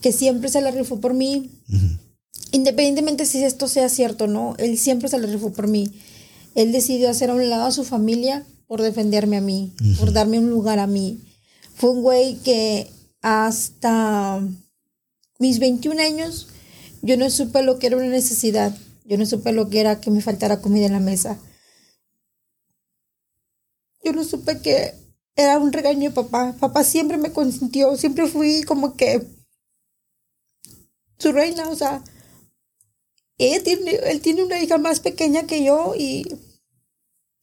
que 0.00 0.12
siempre 0.12 0.48
se 0.48 0.60
la 0.60 0.70
rifó 0.70 1.00
por 1.00 1.14
mí. 1.14 1.50
Independientemente 2.52 3.26
si 3.26 3.42
esto 3.42 3.68
sea 3.68 3.88
cierto 3.88 4.24
o 4.24 4.26
no, 4.26 4.54
él 4.58 4.78
siempre 4.78 5.08
se 5.08 5.18
la 5.18 5.26
rifó 5.26 5.52
por 5.52 5.66
mí. 5.66 5.90
Él 6.54 6.72
decidió 6.72 7.10
hacer 7.10 7.30
a 7.30 7.34
un 7.34 7.48
lado 7.50 7.64
a 7.64 7.72
su 7.72 7.84
familia 7.84 8.44
por 8.66 8.80
defenderme 8.80 9.36
a 9.36 9.40
mí, 9.40 9.72
por 9.98 10.12
darme 10.12 10.38
un 10.38 10.50
lugar 10.50 10.78
a 10.78 10.86
mí. 10.86 11.20
Fue 11.74 11.90
un 11.90 12.02
güey 12.02 12.36
que 12.36 12.90
hasta 13.22 14.40
mis 15.38 15.58
21 15.58 16.00
años 16.00 16.48
yo 17.02 17.16
no 17.16 17.28
supe 17.28 17.62
lo 17.62 17.78
que 17.78 17.88
era 17.88 17.96
una 17.96 18.06
necesidad. 18.06 18.74
Yo 19.04 19.18
no 19.18 19.26
supe 19.26 19.52
lo 19.52 19.68
que 19.68 19.80
era 19.80 20.00
que 20.00 20.10
me 20.10 20.22
faltara 20.22 20.60
comida 20.60 20.86
en 20.86 20.92
la 20.92 21.00
mesa. 21.00 21.38
Yo 24.04 24.12
no 24.12 24.24
supe 24.24 24.60
que 24.60 24.94
era 25.36 25.58
un 25.58 25.72
regaño 25.72 26.10
de 26.10 26.14
papá. 26.14 26.54
Papá 26.60 26.84
siempre 26.84 27.16
me 27.16 27.32
consintió, 27.32 27.96
siempre 27.96 28.26
fui 28.26 28.62
como 28.62 28.96
que 28.96 29.22
su 31.18 31.32
reina, 31.32 31.68
o 31.68 31.76
sea, 31.76 32.02
él 33.38 33.62
tiene, 33.62 33.92
él 34.04 34.20
tiene 34.20 34.44
una 34.44 34.60
hija 34.62 34.78
más 34.78 35.00
pequeña 35.00 35.44
que 35.44 35.64
yo 35.64 35.94
y, 35.98 36.24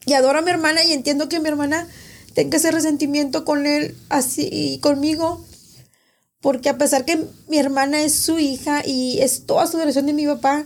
y 0.05 0.13
adora 0.13 0.39
a 0.39 0.41
mi 0.41 0.51
hermana 0.51 0.83
y 0.83 0.93
entiendo 0.93 1.27
que 1.29 1.39
mi 1.39 1.49
hermana 1.49 1.87
tenga 2.33 2.57
ese 2.57 2.71
resentimiento 2.71 3.43
con 3.43 3.65
él 3.65 3.95
así 4.09 4.47
y 4.51 4.79
conmigo. 4.79 5.45
Porque 6.39 6.69
a 6.69 6.77
pesar 6.77 7.05
que 7.05 7.23
mi 7.49 7.57
hermana 7.59 8.01
es 8.01 8.13
su 8.13 8.39
hija 8.39 8.81
y 8.85 9.19
es 9.19 9.45
toda 9.45 9.67
su 9.67 9.77
relación 9.77 10.07
de 10.07 10.13
mi 10.13 10.25
papá, 10.25 10.65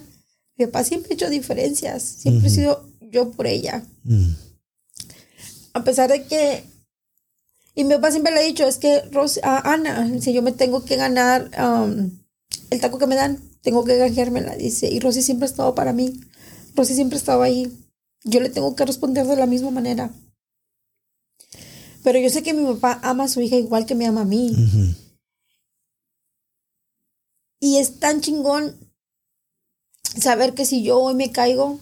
mi 0.57 0.67
papá 0.67 0.83
siempre 0.85 1.11
ha 1.11 1.13
hecho 1.15 1.29
diferencias. 1.29 2.01
Siempre 2.01 2.47
he 2.47 2.51
sido 2.51 2.85
yo 3.01 3.31
por 3.31 3.45
ella. 3.45 3.83
mm, 4.03 4.29
A 5.75 5.83
pesar 5.83 6.09
de 6.09 6.23
que. 6.23 6.63
Y 7.75 7.83
mi 7.83 7.93
papá 7.95 8.09
siempre 8.11 8.33
le 8.33 8.39
ha 8.39 8.43
dicho: 8.43 8.65
es 8.65 8.77
que 8.77 9.01
Ros- 9.11 9.41
a 9.43 9.73
Ana, 9.73 10.09
si 10.21 10.33
yo 10.33 10.41
me 10.41 10.53
tengo 10.53 10.85
que 10.85 10.95
ganar 10.95 11.51
um, 11.59 12.09
el 12.69 12.79
taco 12.79 12.97
que 12.97 13.07
me 13.07 13.15
dan, 13.15 13.37
tengo 13.61 13.83
que 13.83 13.97
ganármela, 13.97 14.55
dice. 14.55 14.89
Y 14.89 14.99
Rosy 15.01 15.21
siempre 15.21 15.45
ha 15.45 15.49
estado 15.49 15.75
para 15.75 15.91
mí. 15.91 16.21
Rosy 16.75 16.95
siempre 16.95 17.17
ha 17.17 17.19
estado 17.19 17.41
ahí. 17.41 17.77
Yo 18.23 18.39
le 18.39 18.49
tengo 18.49 18.75
que 18.75 18.85
responder 18.85 19.27
de 19.27 19.35
la 19.35 19.45
misma 19.47 19.69
manera. 19.69 20.11
Pero 22.03 22.19
yo 22.19 22.29
sé 22.29 22.41
que 22.41 22.53
mi 22.53 22.65
papá 22.73 22.99
ama 23.03 23.25
a 23.25 23.27
su 23.27 23.41
hija 23.41 23.57
igual 23.57 23.85
que 23.85 23.95
me 23.95 24.05
ama 24.05 24.21
a 24.21 24.25
mí. 24.25 24.55
Y 27.59 27.77
es 27.77 27.99
tan 27.99 28.21
chingón 28.21 28.77
saber 30.17 30.53
que 30.53 30.65
si 30.65 30.83
yo 30.83 30.99
hoy 30.99 31.15
me 31.15 31.31
caigo, 31.31 31.79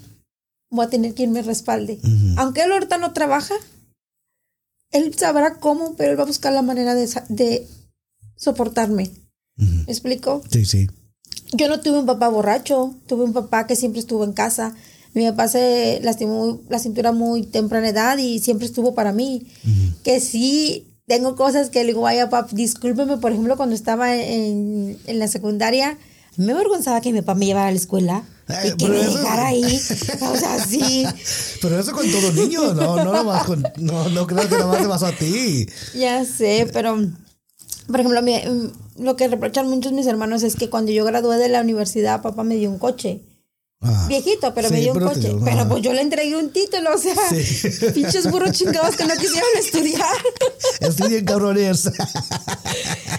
voy 0.72 0.86
a 0.86 0.90
tener 0.90 1.14
quien 1.14 1.32
me 1.32 1.44
respalde. 1.44 2.00
Aunque 2.38 2.64
él 2.64 2.72
ahorita 2.72 2.98
no 2.98 3.14
trabaja, 3.14 3.54
él 4.94 5.14
sabrá 5.16 5.56
cómo, 5.56 5.96
pero 5.96 6.12
él 6.12 6.20
va 6.20 6.24
a 6.24 6.28
buscar 6.28 6.54
la 6.54 6.62
manera 6.62 6.96
de, 6.96 7.10
de 7.30 7.68
soportarme. 8.36 9.12
¿Me 9.58 9.92
explico? 9.92 10.42
Sí, 10.50 10.66
sí. 10.66 10.88
Yo 11.52 11.68
no 11.68 11.80
tuve 11.80 12.00
un 12.00 12.06
papá 12.06 12.30
borracho, 12.30 12.96
tuve 13.08 13.24
un 13.24 13.34
papá 13.34 13.68
que 13.68 13.76
siempre 13.76 14.00
estuvo 14.00 14.24
en 14.24 14.34
casa. 14.34 14.74
Mi 15.14 15.30
papá 15.30 15.48
se 15.48 16.00
lastimó 16.02 16.60
la 16.70 16.80
cintura 16.80 17.12
muy 17.12 17.44
temprana 17.44 17.90
edad 17.90 18.18
y 18.18 18.40
siempre 18.40 18.66
estuvo 18.66 18.96
para 18.96 19.12
mí. 19.12 19.46
Que 20.04 20.20
sí, 20.20 20.88
tengo 21.06 21.36
cosas 21.36 21.70
que 21.70 21.80
le 21.82 21.88
digo, 21.88 22.02
vaya, 22.02 22.30
pap, 22.30 22.50
discúlpeme, 22.52 23.18
por 23.18 23.32
ejemplo, 23.32 23.58
cuando 23.58 23.76
estaba 23.76 24.16
en, 24.16 24.98
en 25.06 25.20
la 25.20 25.28
secundaria, 25.28 25.98
me 26.38 26.54
avergonzaba 26.54 27.02
que 27.02 27.14
mi 27.14 27.22
papá 27.22 27.36
me 27.36 27.46
llevara 27.46 27.68
a 27.68 27.72
la 27.72 27.78
escuela 27.78 28.24
Y 28.50 28.70
que 28.72 28.76
pero 28.78 28.94
me 28.94 29.02
eso- 29.02 29.18
dejara 29.20 29.48
ahí. 29.48 29.82
O 30.22 30.36
sea, 30.38 30.66
sí, 30.66 31.06
Pero 31.62 31.80
eso 31.80 31.92
con 31.94 32.10
todo 32.12 32.32
niño, 32.34 32.74
no, 32.74 32.98
no 32.98 33.14
nomás 33.14 33.46
con, 33.46 33.64
no, 33.78 34.10
no 34.10 34.28
creo 34.28 34.48
que 34.50 34.58
nomás 34.58 34.82
te 34.82 34.88
pasó 34.88 35.06
a 35.08 35.12
ti. 35.14 35.66
ya 35.96 36.26
sé, 36.26 36.70
pero, 36.74 36.98
por 37.88 38.00
ejemplo, 38.02 38.22
mi- 38.22 38.36
mm, 38.46 39.04
lo 39.04 39.16
que 39.16 39.28
reprochan 39.30 39.70
muchos 39.70 39.94
mis 39.94 40.08
hermanos 40.08 40.44
es 40.44 40.56
que 40.58 40.70
cuando 40.70 40.92
yo 40.92 41.06
gradué 41.06 41.38
de 41.38 41.48
la 41.50 41.62
universidad, 41.62 42.22
papá 42.22 42.44
me 42.44 42.56
dio 42.56 42.70
un 42.70 42.80
coche. 42.80 43.22
Ah. 43.86 44.06
Viejito, 44.08 44.54
pero 44.54 44.70
Sí, 44.70 44.74
me 44.76 44.80
dio 44.82 44.94
un 44.94 45.00
pero 45.00 45.12
coche. 45.12 45.36
pero 45.44 45.60
ajá. 45.62 45.68
pues 45.70 45.82
yo 45.84 45.92
le 45.94 46.02
entregué 46.02 46.38
un 46.38 46.52
título, 46.54 46.96
o 46.96 46.98
sea, 46.98 47.16
Sí. 47.30 47.70
pinches 47.94 48.30
burros 48.32 48.52
chingados 48.52 48.96
que 48.96 49.04
no 49.06 49.14
quisieron 49.16 49.50
estudiar. 49.60 50.16
Estudien 50.80 51.26
cabrones. 51.26 51.90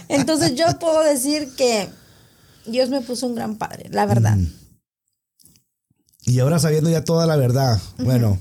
Entonces 0.08 0.54
yo 0.54 0.66
puedo 0.78 1.00
decir 1.02 1.50
que 1.56 1.88
Dios 2.66 2.88
me 2.90 3.00
puso 3.00 3.26
un 3.26 3.34
gran 3.34 3.56
padre, 3.56 3.88
la 3.90 4.06
verdad. 4.06 4.38
Y 6.26 6.38
ahora 6.40 6.58
sabiendo 6.58 6.90
ya 6.90 7.04
toda 7.04 7.26
la 7.26 7.36
verdad, 7.36 7.80
bueno, 7.98 8.38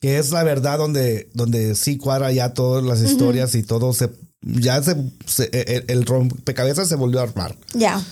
que 0.00 0.18
es 0.18 0.30
la 0.30 0.42
verdad 0.42 0.78
donde, 0.78 1.28
donde 1.34 1.74
sí 1.74 1.96
cuadra 1.96 2.30
ya 2.32 2.52
todas 2.54 2.84
las 2.84 3.00
historias 3.00 3.54
y 3.54 3.62
todo 3.62 3.92
se, 3.94 4.10
ya 4.42 4.82
se, 4.82 4.96
se- 5.26 5.48
el, 5.52 5.84
el 5.88 6.04
rompecabezas 6.04 6.88
se 6.88 6.94
volvió 6.96 7.20
a 7.20 7.24
armar. 7.24 7.56
Ya. 7.74 8.04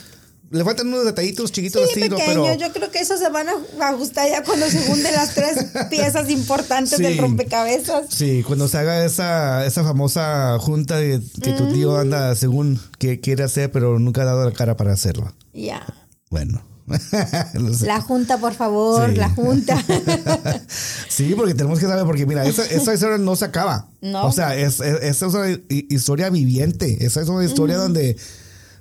Le 0.50 0.62
faltan 0.62 0.86
unos 0.88 1.04
detallitos 1.04 1.50
chiquitos 1.52 1.82
Sí, 1.92 2.00
así, 2.02 2.08
¿no? 2.10 2.16
pequeño, 2.16 2.44
Pero 2.44 2.54
yo 2.58 2.72
creo 2.72 2.90
que 2.90 3.00
eso 3.00 3.16
se 3.18 3.28
van 3.28 3.48
a 3.48 3.88
ajustar 3.88 4.28
ya 4.30 4.44
cuando 4.44 4.66
se 4.70 4.80
junden 4.86 5.12
las 5.14 5.34
tres 5.34 5.66
piezas 5.90 6.30
importantes 6.30 6.96
Sí. 6.96 7.02
del 7.02 7.18
rompecabezas. 7.18 8.06
sí, 8.08 8.42
cuando 8.46 8.68
se 8.68 8.78
haga 8.78 9.04
esa, 9.04 9.66
esa 9.66 9.82
famosa 9.82 10.56
junta 10.60 10.96
de, 10.98 11.20
que 11.42 11.52
tu 11.52 11.72
tío 11.72 11.96
anda 11.98 12.34
según 12.36 12.80
que 12.98 13.20
quiere 13.20 13.42
hacer, 13.42 13.72
pero 13.72 13.98
nunca 13.98 14.22
ha 14.22 14.26
dado 14.26 14.44
la 14.44 14.52
cara 14.52 14.76
para 14.76 14.92
hacerlo. 14.92 15.32
Ya. 15.52 15.84
Bueno. 16.30 16.62
No. 17.54 17.70
La 17.86 18.00
junta, 18.00 18.38
por 18.38 18.52
favor, 18.54 19.10
Sí. 19.10 19.16
la 19.16 19.30
junta. 19.30 19.82
Sí, 21.08 21.34
porque 21.36 21.54
tenemos 21.54 21.78
que 21.78 21.86
saber, 21.86 22.04
porque 22.04 22.26
mira, 22.26 22.44
esa, 22.44 22.64
esa 22.66 22.92
historia 22.94 23.18
no 23.18 23.36
se 23.36 23.44
acaba. 23.44 23.88
No. 24.02 24.26
O 24.26 24.32
sea, 24.32 24.56
es, 24.56 24.80
es- 24.80 25.02
esa 25.02 25.26
es 25.26 25.34
una 25.34 25.50
hi- 25.50 25.86
historia 25.90 26.28
viviente. 26.30 27.04
Esa 27.06 27.20
es 27.22 27.28
una 27.28 27.44
historia 27.44 27.76
donde, 27.76 28.16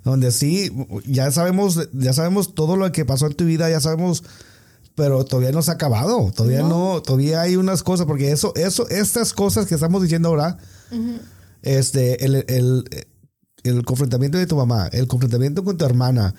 donde 0.04 0.32
sí, 0.32 0.72
ya 1.06 1.32
sabemos, 1.32 1.90
ya 1.94 2.12
sabemos 2.14 2.56
todo 2.56 2.76
lo 2.76 2.92
que 2.92 3.06
pasó 3.06 3.28
en 3.28 3.36
tu 3.36 3.46
vida, 3.46 3.70
ya 3.70 3.80
sabemos, 3.80 4.24
pero 4.96 5.24
todavía 5.26 5.52
no 5.52 5.62
se 5.62 5.72
ha 5.72 5.76
acabado. 5.76 6.32
Todavía 6.36 6.62
no, 6.64 7.02
todavía 7.02 7.42
hay 7.42 7.56
unas 7.56 7.84
cosas, 7.84 8.06
porque 8.08 8.32
eso, 8.32 8.52
eso, 8.56 8.88
estas 8.90 9.34
cosas 9.34 9.66
que 9.68 9.76
estamos 9.76 10.02
diciendo 10.02 10.30
ahora, 10.30 10.58
este, 11.62 12.26
el, 12.26 12.44
el, 12.48 12.84
el 13.64 13.86
confrontamiento 13.86 14.38
de 14.38 14.48
tu 14.48 14.56
mamá, 14.56 14.88
el 14.92 15.08
confrontamiento 15.08 15.64
con 15.64 15.78
tu 15.78 15.86
hermana, 15.86 16.34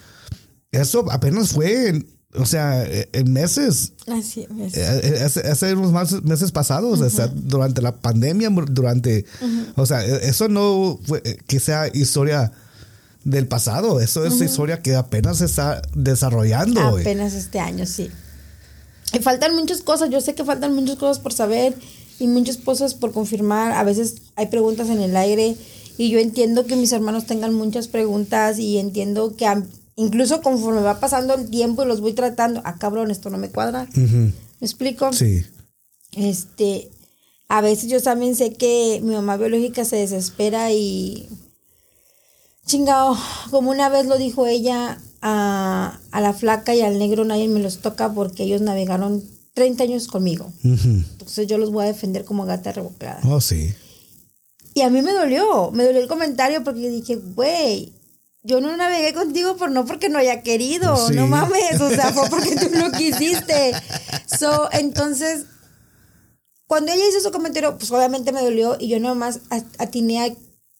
eso 0.77 1.05
apenas 1.11 1.53
fue, 1.53 1.89
en- 1.89 2.07
o 2.37 2.47
sea, 2.47 2.85
en 3.13 3.33
meses. 3.33 3.93
Así 4.09 4.47
es. 4.65 4.77
Eh, 4.77 5.23
Hace, 5.25 5.41
hace 5.41 5.75
unos 5.75 6.23
meses 6.25 6.51
pasados, 6.51 7.01
o 7.01 7.11
sea, 7.11 7.29
durante 7.29 7.81
la 7.81 7.97
pandemia, 7.97 8.51
durante, 8.51 9.25
o 9.77 9.87
sea, 9.87 10.05
eh, 10.05 10.21
eso 10.25 10.49
no 10.49 10.99
fue 11.07 11.23
eh, 11.25 11.37
que 11.47 11.61
sea 11.61 11.87
historia 11.95 12.51
del 13.23 13.47
pasado, 13.47 14.01
eso 14.01 14.27
es 14.27 14.41
historia 14.41 14.81
que 14.83 14.97
apenas 14.97 15.39
se 15.39 15.45
está 15.47 15.81
desarrollando. 15.95 16.81
Apenas 16.81 17.35
este 17.35 17.59
año, 17.61 17.87
sí. 17.87 18.11
Y 19.13 19.21
faltan 19.21 19.55
muchas 19.55 19.81
cosas, 19.83 20.11
yo 20.11 20.21
sé 20.21 20.35
que 20.35 20.45
faltan 20.45 20.75
muchas 20.75 20.97
cosas 20.97 21.21
por 21.21 21.33
saber 21.33 21.75
y 22.19 22.27
muchas 22.27 22.57
cosas 22.57 22.95
por 22.95 23.13
confirmar. 23.13 23.73
A 23.73 23.85
veces 23.85 24.17
hay 24.35 24.47
preguntas 24.49 24.89
en 24.91 25.01
el 25.01 25.17
aire 25.17 25.57
y 25.97 26.11
yo 26.11 26.19
entiendo 26.19 26.67
que 26.67 26.75
mis 26.75 26.91
hermanos 26.91 27.27
tengan 27.27 27.55
muchas 27.55 27.87
preguntas 27.87 28.59
y 28.59 28.79
entiendo 28.79 29.37
que 29.37 29.47
incluso 29.97 30.43
conforme 30.43 30.81
va 30.81 31.01
pasando 31.01 31.35
el 31.35 31.51
tiempo 31.51 31.83
y 31.83 31.87
los 31.87 32.01
voy 32.01 32.13
tratando, 32.13 32.61
ah 32.65 32.77
cabrón, 32.79 33.11
esto 33.11 33.31
no 33.31 33.39
me 33.39 33.51
cuadra. 33.51 33.89
¿Me 33.95 34.33
explico? 34.61 35.13
Sí. 35.13 35.45
Este, 36.13 36.91
a 37.49 37.61
veces 37.61 37.91
yo 37.91 38.03
también 38.03 38.37
sé 38.37 38.55
que 38.55 39.01
mi 39.03 39.15
mamá 39.15 39.37
biológica 39.37 39.85
se 39.85 39.97
desespera 39.97 40.73
y 40.73 41.29
chingado, 42.67 43.17
como 43.51 43.71
una 43.71 43.89
vez 43.89 44.07
lo 44.07 44.19
dijo 44.19 44.47
ella, 44.47 44.99
a, 45.21 45.99
a 46.11 46.21
la 46.21 46.35
flaca 46.35 46.75
y 46.75 46.83
al 46.83 46.99
negro 46.99 47.25
nadie 47.25 47.49
me 47.49 47.61
los 47.61 47.79
toca 47.79 48.13
porque 48.13 48.43
ellos 48.43 48.61
navegaron 48.61 49.25
30 49.55 49.85
años 49.85 50.07
conmigo. 50.07 50.53
Ujú. 50.65 50.89
Entonces 51.13 51.47
yo 51.47 51.57
los 51.57 51.71
voy 51.71 51.85
a 51.85 51.89
defender 51.89 52.25
como 52.25 52.45
gata 52.45 52.73
rebocada. 52.73 53.21
Oh, 53.25 53.41
sí. 53.41 53.73
Y 54.75 54.83
a 54.83 54.91
mí 54.91 55.01
me 55.01 55.13
dolió, 55.13 55.71
me 55.71 55.85
dolió 55.85 56.03
el 56.03 56.09
comentario 56.09 56.63
porque 56.63 56.91
dije, 56.91 57.17
güey, 57.17 57.94
yo 58.47 58.61
no 58.61 58.77
navegué 58.77 59.13
contigo 59.15 59.57
por 59.57 59.71
no 59.71 59.85
porque 59.87 60.09
no 60.09 60.19
haya 60.19 60.43
querido, 60.43 61.09
Sí. 61.09 61.15
no 61.15 61.27
mames, 61.27 61.81
o 61.81 61.89
sea, 61.91 62.13
fue 62.13 62.29
porque 62.29 62.55
tú 62.57 62.69
no 62.79 62.93
quisiste. 62.93 63.73
So, 64.39 64.69
entonces, 64.73 65.47
cuando 66.67 66.93
ella 66.93 67.03
hizo 67.09 67.21
su 67.21 67.33
comentario, 67.33 67.77
pues 67.79 67.91
obviamente 67.91 68.33
me 68.33 68.43
dolió 68.43 68.77
y 68.79 68.89
yo 68.89 69.01
nomás 69.01 69.41
atiné 69.79 70.23
a 70.25 70.35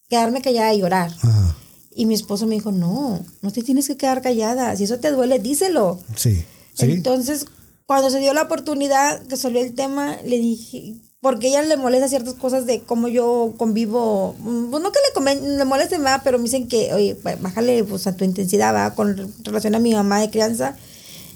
quedarme 0.09 0.41
callada 0.41 0.73
y 0.73 0.79
llorar. 0.79 1.11
Ajá. 1.21 1.55
Y 1.95 2.05
mi 2.05 2.13
esposo 2.13 2.45
me 2.45 2.55
dijo, 2.55 2.71
no, 2.71 3.25
no 3.41 3.51
te 3.51 3.63
tienes 3.63 3.87
que 3.87 3.97
quedar 3.97 4.21
callada, 4.21 4.75
si 4.75 4.83
eso 4.83 4.99
te 4.99 5.11
duele, 5.11 5.39
díselo. 5.39 5.99
Sí. 6.15 6.45
Sí. 6.73 6.91
Entonces, 6.91 7.45
cuando 7.85 8.09
se 8.09 8.19
dio 8.19 8.33
la 8.33 8.43
oportunidad 8.43 9.21
que 9.27 9.37
salió 9.37 9.61
el 9.61 9.73
tema, 9.75 10.17
le 10.25 10.37
dije, 10.37 10.95
porque 11.25 11.47
ella 11.47 11.63
le 11.63 11.75
molesta 11.75 12.07
ciertas 12.07 12.35
cosas 12.35 12.67
de 12.67 12.81
cómo 12.81 13.07
yo 13.07 13.55
convivo. 13.57 14.35
Pues 14.43 14.83
no 14.83 14.91
que 14.91 14.99
le, 14.99 15.19
comen- 15.19 15.57
le 15.57 15.65
moleste 15.65 15.97
más, 15.97 16.21
pero 16.23 16.37
me 16.37 16.43
dicen 16.43 16.67
que, 16.67 16.93
oye, 16.93 17.17
bájale 17.41 17.83
pues, 17.83 18.05
a 18.05 18.15
tu 18.15 18.23
intensidad, 18.23 18.75
va, 18.75 18.93
con 18.93 19.33
relación 19.43 19.73
a 19.73 19.79
mi 19.79 19.91
mamá 19.95 20.21
de 20.21 20.29
crianza. 20.29 20.77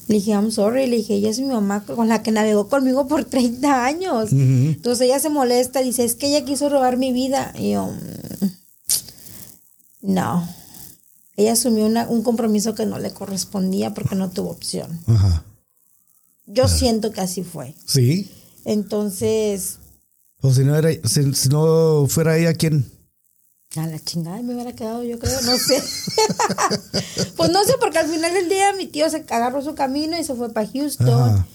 Le 0.07 0.15
dije, 0.17 0.29
I'm 0.31 0.51
sorry. 0.51 0.85
Le 0.85 0.97
dije, 0.97 1.15
ella 1.15 1.31
es 1.31 1.39
mi 1.39 1.47
mamá 1.47 1.83
con 1.85 2.07
la 2.07 2.21
que 2.21 2.31
navegó 2.31 2.69
conmigo 2.69 3.07
por 3.07 3.25
30 3.25 3.83
años. 3.83 4.31
Entonces 4.31 5.07
ella 5.07 5.19
se 5.19 5.29
molesta, 5.29 5.81
dice, 5.81 6.05
es 6.05 6.13
que 6.13 6.27
ella 6.27 6.45
quiso 6.45 6.69
robar 6.69 6.97
mi 6.97 7.11
vida. 7.11 7.51
Y 7.57 7.71
yo, 7.71 7.87
"Mm, 7.87 8.45
no. 10.13 10.47
Ella 11.35 11.53
asumió 11.53 11.87
una- 11.87 12.07
un 12.07 12.21
compromiso 12.21 12.75
que 12.75 12.85
no 12.85 12.99
le 12.99 13.09
correspondía 13.11 13.95
porque 13.95 14.13
no 14.15 14.29
tuvo 14.29 14.51
opción. 14.51 14.99
Ajá. 15.07 15.43
Yo 16.45 16.67
siento 16.67 17.11
que 17.11 17.21
así 17.21 17.43
fue. 17.43 17.73
Sí. 17.87 18.29
Entonces, 18.65 19.79
O 20.41 20.51
si 20.51 20.63
no, 20.63 20.75
era, 20.75 20.89
si, 21.03 21.33
si 21.33 21.49
no 21.49 22.05
fuera 22.07 22.37
ella, 22.37 22.53
¿quién? 22.53 22.85
a 23.77 23.85
la 23.85 23.99
chingada 23.99 24.41
me 24.41 24.55
hubiera 24.55 24.73
quedado, 24.73 25.03
yo 25.03 25.19
creo, 25.19 25.39
no 25.41 25.55
sé. 25.57 25.79
pues 27.37 27.51
no 27.51 27.63
sé, 27.65 27.75
porque 27.79 27.99
al 27.99 28.07
final 28.07 28.33
del 28.33 28.49
día 28.49 28.73
mi 28.73 28.87
tío 28.87 29.07
se 29.11 29.17
agarró 29.29 29.61
su 29.61 29.75
camino 29.75 30.17
y 30.19 30.23
se 30.23 30.33
fue 30.33 30.51
para 30.51 30.67
Houston. 30.67 31.45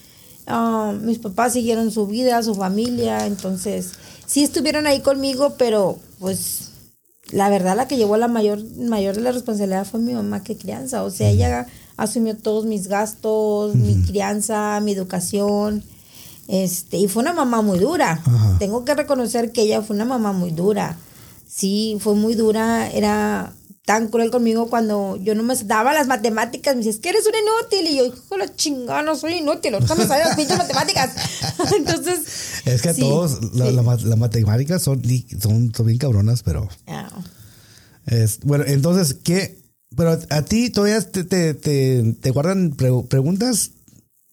Ah, 0.47 0.93
mis 1.01 1.19
papás 1.19 1.53
siguieron 1.53 1.91
su 1.91 2.07
vida, 2.07 2.41
su 2.41 2.55
familia, 2.55 3.25
entonces 3.25 3.91
sí 4.25 4.43
estuvieron 4.43 4.87
ahí 4.87 5.01
conmigo, 5.01 5.55
pero 5.57 5.99
pues 6.19 6.69
la 7.31 7.49
verdad 7.49 7.75
la 7.75 7.87
que 7.87 7.97
llevó 7.97 8.15
la 8.15 8.27
mayor, 8.27 8.63
mayor 8.77 9.15
de 9.15 9.21
la 9.21 9.31
responsabilidad 9.31 9.85
fue 9.85 9.99
mi 9.99 10.13
mamá 10.13 10.41
que 10.41 10.55
crianza. 10.55 11.03
O 11.03 11.09
sea, 11.09 11.29
ella 11.29 11.67
asumió 11.97 12.37
todos 12.37 12.65
mis 12.65 12.87
gastos, 12.87 13.75
mi 13.75 14.01
crianza, 14.03 14.79
mi 14.81 14.93
educación. 14.93 15.83
Este, 16.47 16.97
y 16.97 17.07
fue 17.07 17.23
una 17.23 17.33
mamá 17.33 17.61
muy 17.61 17.79
dura. 17.79 18.21
Ajá. 18.23 18.55
Tengo 18.59 18.85
que 18.85 18.93
reconocer 18.95 19.51
que 19.51 19.61
ella 19.63 19.81
fue 19.81 19.95
una 19.95 20.05
mamá 20.05 20.31
muy 20.31 20.51
dura. 20.51 20.97
Sí, 21.47 21.97
fue 21.99 22.15
muy 22.15 22.35
dura, 22.35 22.89
era 22.91 23.53
tan 23.85 24.07
cruel 24.07 24.31
conmigo 24.31 24.67
cuando 24.67 25.15
yo 25.17 25.35
no 25.35 25.43
me 25.43 25.55
daba 25.55 25.93
las 25.93 26.07
matemáticas, 26.07 26.73
me 26.75 26.79
decía, 26.79 26.91
es 26.91 26.99
que 26.99 27.09
eres 27.09 27.23
un 27.27 27.33
inútil. 27.35 27.93
Y 27.93 27.97
yo, 27.97 28.05
hijo 28.05 28.37
la 28.37 28.53
chingada, 28.55 29.03
no 29.03 29.15
soy 29.15 29.33
inútil, 29.35 29.73
ahorita 29.75 29.95
me 29.95 30.07
salen 30.07 30.27
las 30.27 30.35
pinches 30.35 30.57
matemáticas. 30.65 31.11
Entonces. 31.77 32.19
Es 32.65 32.81
que 32.81 32.89
a 32.89 32.93
sí, 32.93 33.01
todos, 33.01 33.55
la, 33.55 33.67
sí. 33.67 33.71
la 33.73 33.81
ma- 33.83 33.95
las 33.95 34.17
matemáticas 34.17 34.81
son, 34.81 35.01
son, 35.39 35.71
son 35.75 35.85
bien 35.85 35.97
cabronas, 35.99 36.41
pero. 36.43 36.67
Ah. 36.87 37.09
Es, 38.07 38.39
bueno, 38.41 38.63
entonces, 38.67 39.15
¿qué? 39.23 39.59
Pero 39.95 40.11
a, 40.11 40.19
a 40.29 40.41
ti 40.43 40.69
todavía 40.69 40.99
te, 41.01 41.23
te, 41.23 41.53
te, 41.53 42.13
te 42.19 42.31
guardan 42.31 42.71
pre- 42.71 43.03
preguntas. 43.07 43.71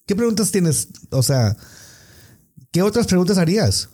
¿Qué 0.07 0.17
preguntas 0.17 0.51
tienes? 0.51 0.89
O 1.11 1.23
sea, 1.23 1.57
¿qué 2.73 2.83
otras 2.83 3.07
preguntas 3.07 3.39
harías? 3.39 3.89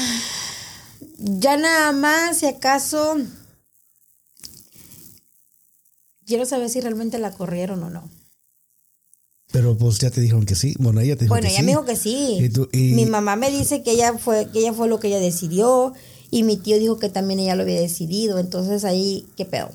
Ya 1.21 1.57
nada 1.57 1.91
más, 1.91 2.37
si 2.39 2.45
acaso. 2.47 3.17
Quiero 6.25 6.45
saber 6.45 6.69
si 6.69 6.79
realmente 6.79 7.17
la 7.19 7.31
corrieron 7.33 7.83
o 7.83 7.89
no. 7.89 8.09
Pero 9.51 9.77
pues 9.77 9.97
ya 9.99 10.11
te 10.11 10.21
dijeron 10.21 10.45
que 10.45 10.55
sí. 10.55 10.75
Bueno, 10.79 11.01
ella 11.01 11.15
te 11.17 11.25
dijo 11.25 11.33
Bueno, 11.33 11.47
que 11.47 11.51
ella 11.53 11.59
sí. 11.59 11.65
me 11.65 11.71
dijo 11.71 11.85
que 11.85 11.95
sí. 11.97 12.37
Y 12.39 12.49
tú- 12.49 12.69
y- 12.71 12.93
Mi 12.93 13.05
mamá 13.05 13.35
me 13.35 13.51
dice 13.51 13.83
que 13.83 13.91
ella 13.91 14.17
fue, 14.17 14.49
que 14.51 14.59
ella 14.59 14.73
fue 14.73 14.87
lo 14.87 14.99
que 14.99 15.07
ella 15.09 15.19
decidió. 15.19 15.93
Y 16.31 16.43
mi 16.43 16.55
tío 16.55 16.77
dijo 16.79 16.99
que 16.99 17.09
también 17.09 17.39
ella 17.41 17.55
lo 17.55 17.63
había 17.63 17.81
decidido. 17.81 18.39
Entonces 18.39 18.85
ahí, 18.85 19.27
¿qué 19.35 19.43
pedo? 19.45 19.71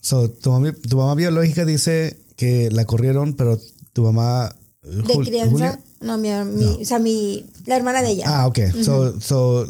So, 0.00 0.30
tu, 0.30 0.50
mamá, 0.50 0.72
tu 0.88 0.96
mamá 0.96 1.14
biológica 1.14 1.64
dice 1.66 2.16
que 2.36 2.70
la 2.70 2.84
corrieron, 2.86 3.34
pero 3.34 3.58
tu 3.92 4.02
mamá. 4.04 4.54
¿De 4.82 5.02
Jul- 5.14 5.24
crianza? 5.26 5.50
Julia- 5.52 5.80
No, 6.00 6.16
mi, 6.18 6.30
mi- 6.30 6.82
o 6.82 6.84
sea, 6.84 6.98
mi, 6.98 7.44
la 7.66 7.76
hermana 7.76 8.00
de 8.02 8.10
ella. 8.10 8.24
Ah, 8.26 8.46
ok. 8.46 8.58
so, 8.82 9.20
so, 9.20 9.66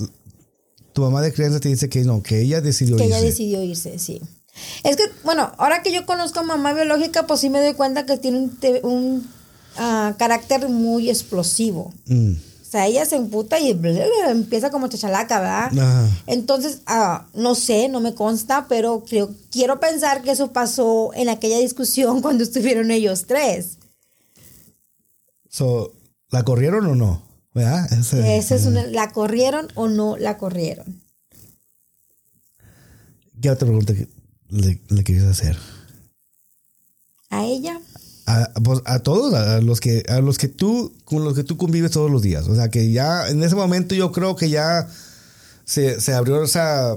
tu 0.92 1.02
mamá 1.02 1.20
de 1.22 1.32
crianza 1.32 1.58
te 1.60 1.68
dice 1.68 1.88
que 1.88 2.04
no, 2.04 2.22
que 2.22 2.40
ella 2.42 2.60
decidió 2.60 2.96
que 2.96 3.04
ella 3.04 3.16
irse. 3.18 3.26
decidió 3.30 3.62
irse, 3.62 3.98
sí. 3.98 4.20
Es 4.84 4.96
que, 4.96 5.04
bueno, 5.24 5.50
ahora 5.58 5.82
que 5.82 5.92
yo 5.92 6.04
conozco 6.06 6.40
a 6.40 6.42
mamá 6.42 6.72
biológica, 6.74 7.26
pues 7.26 7.40
sí 7.40 7.50
me 7.50 7.60
doy 7.62 7.74
cuenta 7.74 8.06
que 8.06 8.16
tiene 8.18 8.38
un, 8.38 8.58
un 8.82 9.28
ah, 9.76 10.14
carácter 10.18 10.68
muy 10.68 11.08
explosivo. 11.10 11.92
Mm. 12.06 12.32
O 12.34 12.70
sea, 12.70 12.86
ella 12.86 13.04
se 13.04 13.16
emputa 13.16 13.58
y 13.58 13.70
empieza 14.28 14.70
como 14.70 14.86
chachalaca, 14.86 15.40
¿verdad? 15.40 15.76
Ajá. 15.76 16.08
Entonces, 16.28 16.82
ah, 16.86 17.26
no 17.34 17.56
sé, 17.56 17.88
no 17.88 17.98
me 18.00 18.14
consta, 18.14 18.66
pero 18.68 19.02
creo, 19.08 19.30
quiero 19.50 19.80
pensar 19.80 20.22
que 20.22 20.30
eso 20.30 20.52
pasó 20.52 21.10
en 21.14 21.28
aquella 21.30 21.58
discusión 21.58 22.20
cuando 22.22 22.44
estuvieron 22.44 22.92
ellos 22.92 23.24
tres. 23.26 23.78
So, 25.50 25.92
¿La 26.30 26.44
corrieron 26.44 26.86
o 26.86 26.94
no? 26.94 27.22
¿Verdad? 27.52 27.92
Ese- 27.92 28.38
Esa 28.38 28.54
es 28.54 28.64
una, 28.66 28.86
¿La 28.86 29.10
corrieron 29.10 29.68
o 29.74 29.88
no 29.88 30.16
la 30.16 30.38
corrieron? 30.38 31.02
¿Qué 33.42 33.50
otra 33.50 33.66
pregunta 33.66 33.94
que 33.94 34.08
le, 34.48 34.80
le 34.88 35.04
querías 35.04 35.26
hacer? 35.26 35.56
¿A 37.30 37.44
ella? 37.44 37.80
A, 38.26 38.52
pues, 38.62 38.80
a 38.84 39.00
todos, 39.00 39.34
a 39.34 39.60
los 39.60 39.80
que 39.80 40.04
a 40.08 40.20
los 40.20 40.38
que 40.38 40.46
tú 40.48 40.94
con 41.04 41.24
los 41.24 41.34
que 41.34 41.42
tú 41.44 41.56
convives 41.56 41.90
todos 41.90 42.10
los 42.10 42.22
días. 42.22 42.46
O 42.48 42.54
sea, 42.54 42.68
que 42.68 42.92
ya 42.92 43.28
en 43.28 43.42
ese 43.42 43.54
momento 43.56 43.94
yo 43.94 44.12
creo 44.12 44.36
que 44.36 44.50
ya 44.50 44.88
se, 45.64 46.00
se 46.00 46.12
abrió 46.12 46.42
esa 46.44 46.96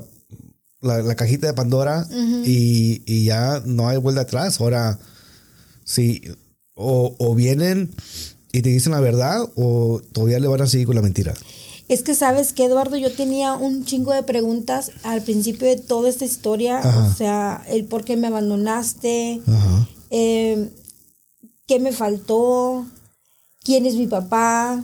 la, 0.81 1.01
la 1.01 1.15
cajita 1.15 1.47
de 1.47 1.53
Pandora 1.53 2.05
y, 2.45 3.01
y 3.05 3.25
ya 3.25 3.61
no 3.65 3.87
hay 3.89 3.97
vuelta 3.97 4.21
atrás. 4.21 4.59
Ahora, 4.59 4.99
sí, 5.85 6.21
o, 6.75 7.15
o 7.17 7.33
vienen 7.35 7.91
y 8.53 8.61
te 8.61 8.69
dicen 8.69 8.93
la 8.93 9.01
verdad 9.01 9.41
o 9.55 9.99
todavía 10.13 10.39
le 10.39 10.47
van 10.47 10.61
a 10.61 10.67
seguir 10.67 10.85
con 10.87 10.95
la 10.95 11.01
mentira. 11.01 11.33
Es 11.89 12.01
que 12.01 12.15
sabes 12.15 12.53
que 12.53 12.63
Eduardo, 12.63 12.95
yo 12.95 13.11
tenía 13.11 13.55
un 13.55 13.83
chingo 13.83 14.13
de 14.13 14.23
preguntas 14.23 14.91
al 15.03 15.21
principio 15.21 15.67
de 15.67 15.75
toda 15.75 16.07
esta 16.07 16.23
historia, 16.23 16.77
Ajá. 16.79 17.07
o 17.11 17.13
sea, 17.13 17.65
el 17.67 17.83
por 17.83 18.05
qué 18.05 18.15
me 18.15 18.27
abandonaste, 18.27 19.41
Ajá. 19.45 19.87
eh, 20.09 20.69
qué 21.67 21.79
me 21.81 21.91
faltó, 21.91 22.85
quién 23.61 23.85
es 23.85 23.95
mi 23.95 24.07
papá, 24.07 24.81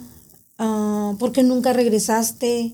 Ah, 0.62 1.16
por 1.18 1.32
qué 1.32 1.42
nunca 1.42 1.72
regresaste, 1.72 2.74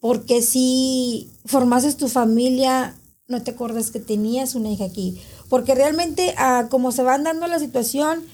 por 0.00 0.26
qué 0.26 0.42
si 0.42 1.30
formaste 1.44 1.94
tu 1.94 2.08
familia 2.08 2.96
no 3.28 3.42
te 3.44 3.52
acuerdas 3.52 3.92
que 3.92 4.00
tenías 4.00 4.56
una 4.56 4.70
hija 4.70 4.86
aquí, 4.86 5.20
porque 5.48 5.76
realmente 5.76 6.34
ah, 6.36 6.66
como 6.68 6.90
se 6.90 7.04
van 7.04 7.22
dando 7.22 7.46
la 7.46 7.60
situación, 7.60 8.24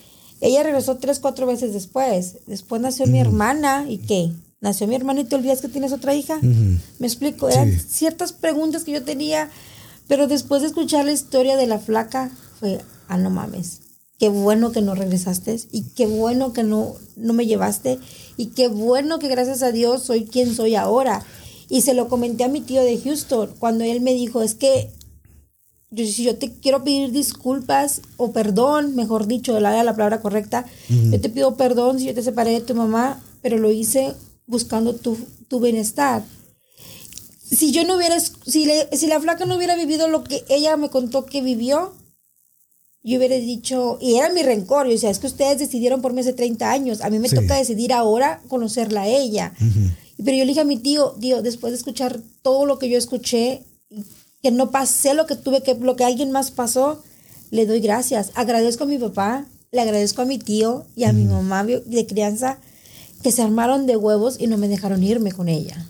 ella 0.42 0.62
regresó 0.62 0.96
tres, 0.96 1.18
cuatro 1.20 1.46
veces 1.46 1.72
después, 1.72 2.36
después 2.46 2.80
nació 2.82 3.06
mi 3.06 3.18
hermana 3.20 3.86
y 3.88 3.98
qué, 3.98 4.32
nació 4.60 4.86
mi 4.86 4.94
hermana 4.94 5.20
y 5.20 5.24
te 5.24 5.36
olvidas 5.36 5.60
que 5.60 5.68
tienes 5.68 5.92
otra 5.92 6.14
hija, 6.14 6.38
me 6.42 7.06
explico, 7.06 7.48
eran 7.48 7.70
Sí. 7.72 7.78
ciertas 7.88 8.32
preguntas 8.32 8.84
que 8.84 8.92
yo 8.92 9.02
tenía, 9.02 9.48
pero 10.08 10.26
después 10.26 10.60
de 10.62 10.68
escuchar 10.68 11.04
la 11.04 11.12
historia 11.12 11.56
de 11.56 11.66
la 11.66 11.78
flaca, 11.78 12.30
fue, 12.60 12.80
ah, 13.08 13.16
no 13.18 13.30
mames, 13.30 13.80
qué 14.18 14.28
bueno 14.28 14.70
que 14.72 14.82
no 14.82 14.94
regresaste 14.94 15.58
y 15.72 15.82
qué 15.96 16.06
bueno 16.06 16.52
que 16.52 16.62
no, 16.62 16.94
no 17.16 17.32
me 17.32 17.46
llevaste 17.46 17.98
y 18.36 18.46
qué 18.46 18.68
bueno 18.68 19.18
que 19.18 19.28
gracias 19.28 19.62
a 19.62 19.72
Dios 19.72 20.02
soy 20.04 20.24
quien 20.26 20.54
soy 20.54 20.74
ahora. 20.76 21.24
Y 21.68 21.80
se 21.80 21.94
lo 21.94 22.08
comenté 22.08 22.44
a 22.44 22.48
mi 22.48 22.60
tío 22.60 22.82
de 22.82 22.98
Houston 22.98 23.50
cuando 23.58 23.82
él 23.84 24.00
me 24.02 24.12
dijo, 24.12 24.42
es 24.42 24.54
que 24.54 24.90
yo, 25.92 26.04
si 26.06 26.24
yo 26.24 26.36
te 26.36 26.50
quiero 26.50 26.82
pedir 26.82 27.12
disculpas 27.12 28.00
o 28.16 28.32
perdón, 28.32 28.96
mejor 28.96 29.26
dicho, 29.28 29.58
la, 29.60 29.82
la 29.84 29.92
palabra 29.94 30.20
correcta, 30.20 30.66
yo 30.88 31.20
te 31.20 31.28
pido 31.28 31.56
perdón 31.56 31.98
si 32.00 32.06
yo 32.06 32.14
te 32.14 32.22
separé 32.22 32.50
de 32.52 32.60
tu 32.62 32.74
mamá, 32.74 33.22
pero 33.42 33.58
lo 33.58 33.70
hice 33.70 34.14
buscando 34.46 34.94
tu, 34.94 35.16
tu 35.48 35.60
bienestar 35.60 36.24
si 37.44 37.70
yo 37.70 37.84
no 37.84 37.96
hubiera, 37.96 38.18
si, 38.18 38.64
le- 38.64 38.88
si 38.96 39.06
la 39.06 39.20
flaca 39.20 39.44
no 39.44 39.56
hubiera 39.56 39.76
vivido 39.76 40.08
lo 40.08 40.24
que 40.24 40.42
ella 40.48 40.76
me 40.78 40.88
contó 40.88 41.26
que 41.26 41.42
vivió, 41.42 41.92
yo 43.02 43.18
hubiera 43.18 43.34
dicho, 43.36 43.98
y 44.00 44.14
era 44.14 44.32
mi 44.32 44.42
rencor, 44.42 44.86
yo 44.86 44.92
decía, 44.92 45.10
es 45.10 45.18
que 45.18 45.26
ustedes 45.26 45.58
decidieron 45.58 46.00
por 46.00 46.12
mí 46.14 46.20
hace 46.22 46.32
30 46.32 46.70
años, 46.70 47.02
a 47.02 47.10
mí 47.10 47.18
me 47.18 47.28
Sí. 47.28 47.34
toca 47.34 47.56
decidir 47.56 47.92
ahora 47.92 48.40
conocerla 48.48 49.02
a 49.02 49.08
ella. 49.08 49.52
Pero 50.24 50.36
yo 50.36 50.44
le 50.44 50.48
dije 50.48 50.60
a 50.60 50.64
mi 50.64 50.76
tío, 50.78 51.10
tío, 51.20 51.42
después 51.42 51.72
de 51.72 51.76
escuchar 51.78 52.20
todo 52.42 52.64
lo 52.64 52.78
que 52.78 52.88
yo 52.88 52.96
escuché, 52.96 53.64
que 54.42 54.50
no 54.50 54.70
pasé 54.70 55.14
lo 55.14 55.26
que 55.26 55.36
tuve, 55.36 55.62
que 55.62 55.74
lo 55.74 55.94
que 55.96 56.04
alguien 56.04 56.32
más 56.32 56.50
pasó, 56.50 57.02
le 57.50 57.64
doy 57.66 57.80
gracias. 57.80 58.32
Agradezco 58.34 58.84
a 58.84 58.86
mi 58.88 58.98
papá, 58.98 59.46
le 59.70 59.80
agradezco 59.80 60.22
a 60.22 60.24
mi 60.24 60.38
tío 60.38 60.84
y 60.96 61.04
a 61.04 61.12
mi 61.12 61.24
mamá 61.24 61.64
de 61.64 62.06
crianza 62.06 62.58
que 63.22 63.30
se 63.30 63.42
armaron 63.42 63.86
de 63.86 63.96
huevos 63.96 64.36
y 64.40 64.48
no 64.48 64.58
me 64.58 64.66
dejaron 64.68 65.02
irme 65.04 65.30
con 65.30 65.48
ella. 65.48 65.86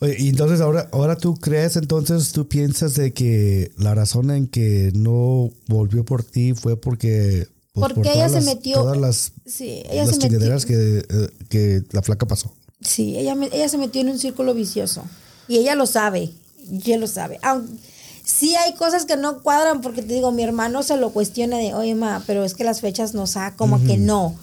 Oye, 0.00 0.16
y 0.18 0.28
entonces 0.30 0.60
ahora, 0.60 0.88
ahora 0.92 1.16
tú 1.16 1.36
crees, 1.36 1.76
entonces 1.76 2.32
tú 2.32 2.48
piensas 2.48 2.94
de 2.96 3.12
que 3.12 3.70
la 3.78 3.94
razón 3.94 4.32
en 4.32 4.48
que 4.48 4.90
no 4.94 5.50
volvió 5.68 6.04
por 6.04 6.24
ti 6.24 6.54
fue 6.54 6.76
porque... 6.78 7.46
pues, 7.72 7.82
Porque 7.82 7.94
por 7.94 8.06
ella 8.08 8.28
se 8.28 8.34
las- 8.36 8.44
metió- 8.44 8.74
Todas 8.74 8.96
las, 8.98 9.32
Sí, 9.46 9.82
ella 9.88 10.04
las 10.06 10.16
se 10.16 10.28
metió. 10.28 10.66
que, 10.66 10.98
eh, 11.08 11.28
que 11.48 11.82
la 11.92 12.02
flaca 12.02 12.26
pasó. 12.26 12.52
Sí, 12.80 13.16
ella, 13.16 13.36
ella 13.52 13.68
se 13.68 13.78
metió 13.78 14.00
en 14.00 14.08
un 14.08 14.18
círculo 14.18 14.52
vicioso. 14.54 15.04
Y 15.46 15.58
ella 15.58 15.76
lo 15.76 15.86
sabe. 15.86 16.30
Y 16.70 16.76
ella 16.86 16.98
lo 16.98 17.06
sabe. 17.06 17.38
Aun- 17.42 17.78
sí 18.24 18.56
hay 18.56 18.74
cosas 18.74 19.04
que 19.04 19.16
no 19.16 19.42
cuadran 19.42 19.80
porque 19.80 20.02
te 20.02 20.14
digo, 20.14 20.32
mi 20.32 20.42
hermano 20.42 20.82
se 20.82 20.96
lo 20.96 21.10
cuestiona 21.12 21.58
de, 21.58 21.74
oye, 21.74 21.94
ma, 21.94 22.22
pero 22.26 22.44
es 22.44 22.54
que 22.54 22.64
las 22.64 22.80
fechas 22.80 23.14
no 23.14 23.26
sa, 23.26 23.54
como 23.56 23.84
que 23.84 23.98
no. 23.98 24.34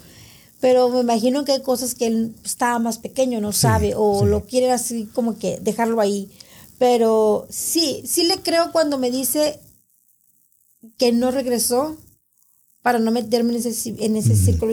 Pero 0.60 0.88
me 0.88 1.00
imagino 1.00 1.44
que 1.44 1.52
hay 1.52 1.62
cosas 1.62 1.94
que 1.96 2.06
él 2.06 2.34
estaba 2.44 2.78
más 2.78 2.98
pequeño, 2.98 3.40
no 3.40 3.50
sabe, 3.52 3.94
o 3.96 4.20
sí. 4.20 4.26
lo 4.26 4.44
quiere 4.44 4.70
así 4.70 5.06
como 5.12 5.36
que 5.36 5.58
dejarlo 5.60 6.00
ahí. 6.00 6.30
Pero 6.78 7.46
sí, 7.50 8.02
sí 8.06 8.24
le 8.24 8.36
creo 8.42 8.70
cuando 8.72 8.96
me 8.98 9.10
dice 9.10 9.58
que 10.98 11.12
no 11.12 11.30
regresó 11.30 11.96
para 12.82 12.98
no 12.98 13.10
meterme 13.10 13.50
en 13.50 13.56
ese, 13.66 13.94
en 14.04 14.16
ese 14.16 14.36
círculo. 14.36 14.72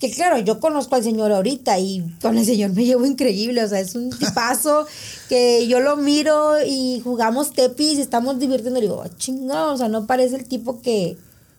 Que 0.00 0.10
claro, 0.12 0.38
yo 0.38 0.60
conozco 0.60 0.94
al 0.94 1.02
señor 1.02 1.32
ahorita 1.32 1.78
y 1.80 2.04
con 2.22 2.38
el 2.38 2.44
señor 2.44 2.70
me 2.72 2.84
llevo 2.84 3.04
increíble, 3.04 3.64
o 3.64 3.68
sea, 3.68 3.80
es 3.80 3.94
un 3.96 4.10
tipazo 4.18 4.86
que 5.28 5.66
yo 5.66 5.80
lo 5.80 5.96
miro 5.96 6.64
y 6.64 7.00
jugamos 7.02 7.52
tepis 7.52 7.98
y 7.98 8.00
estamos 8.00 8.38
divirtiendo 8.38 8.78
y 8.78 8.82
digo, 8.82 9.02
"Ah, 9.04 9.10
chingado, 9.16 9.74
o 9.74 9.76
sea, 9.76 9.88
no 9.88 10.06
parece 10.06 10.36
el 10.36 10.44
tipo 10.44 10.80
que, 10.80 11.16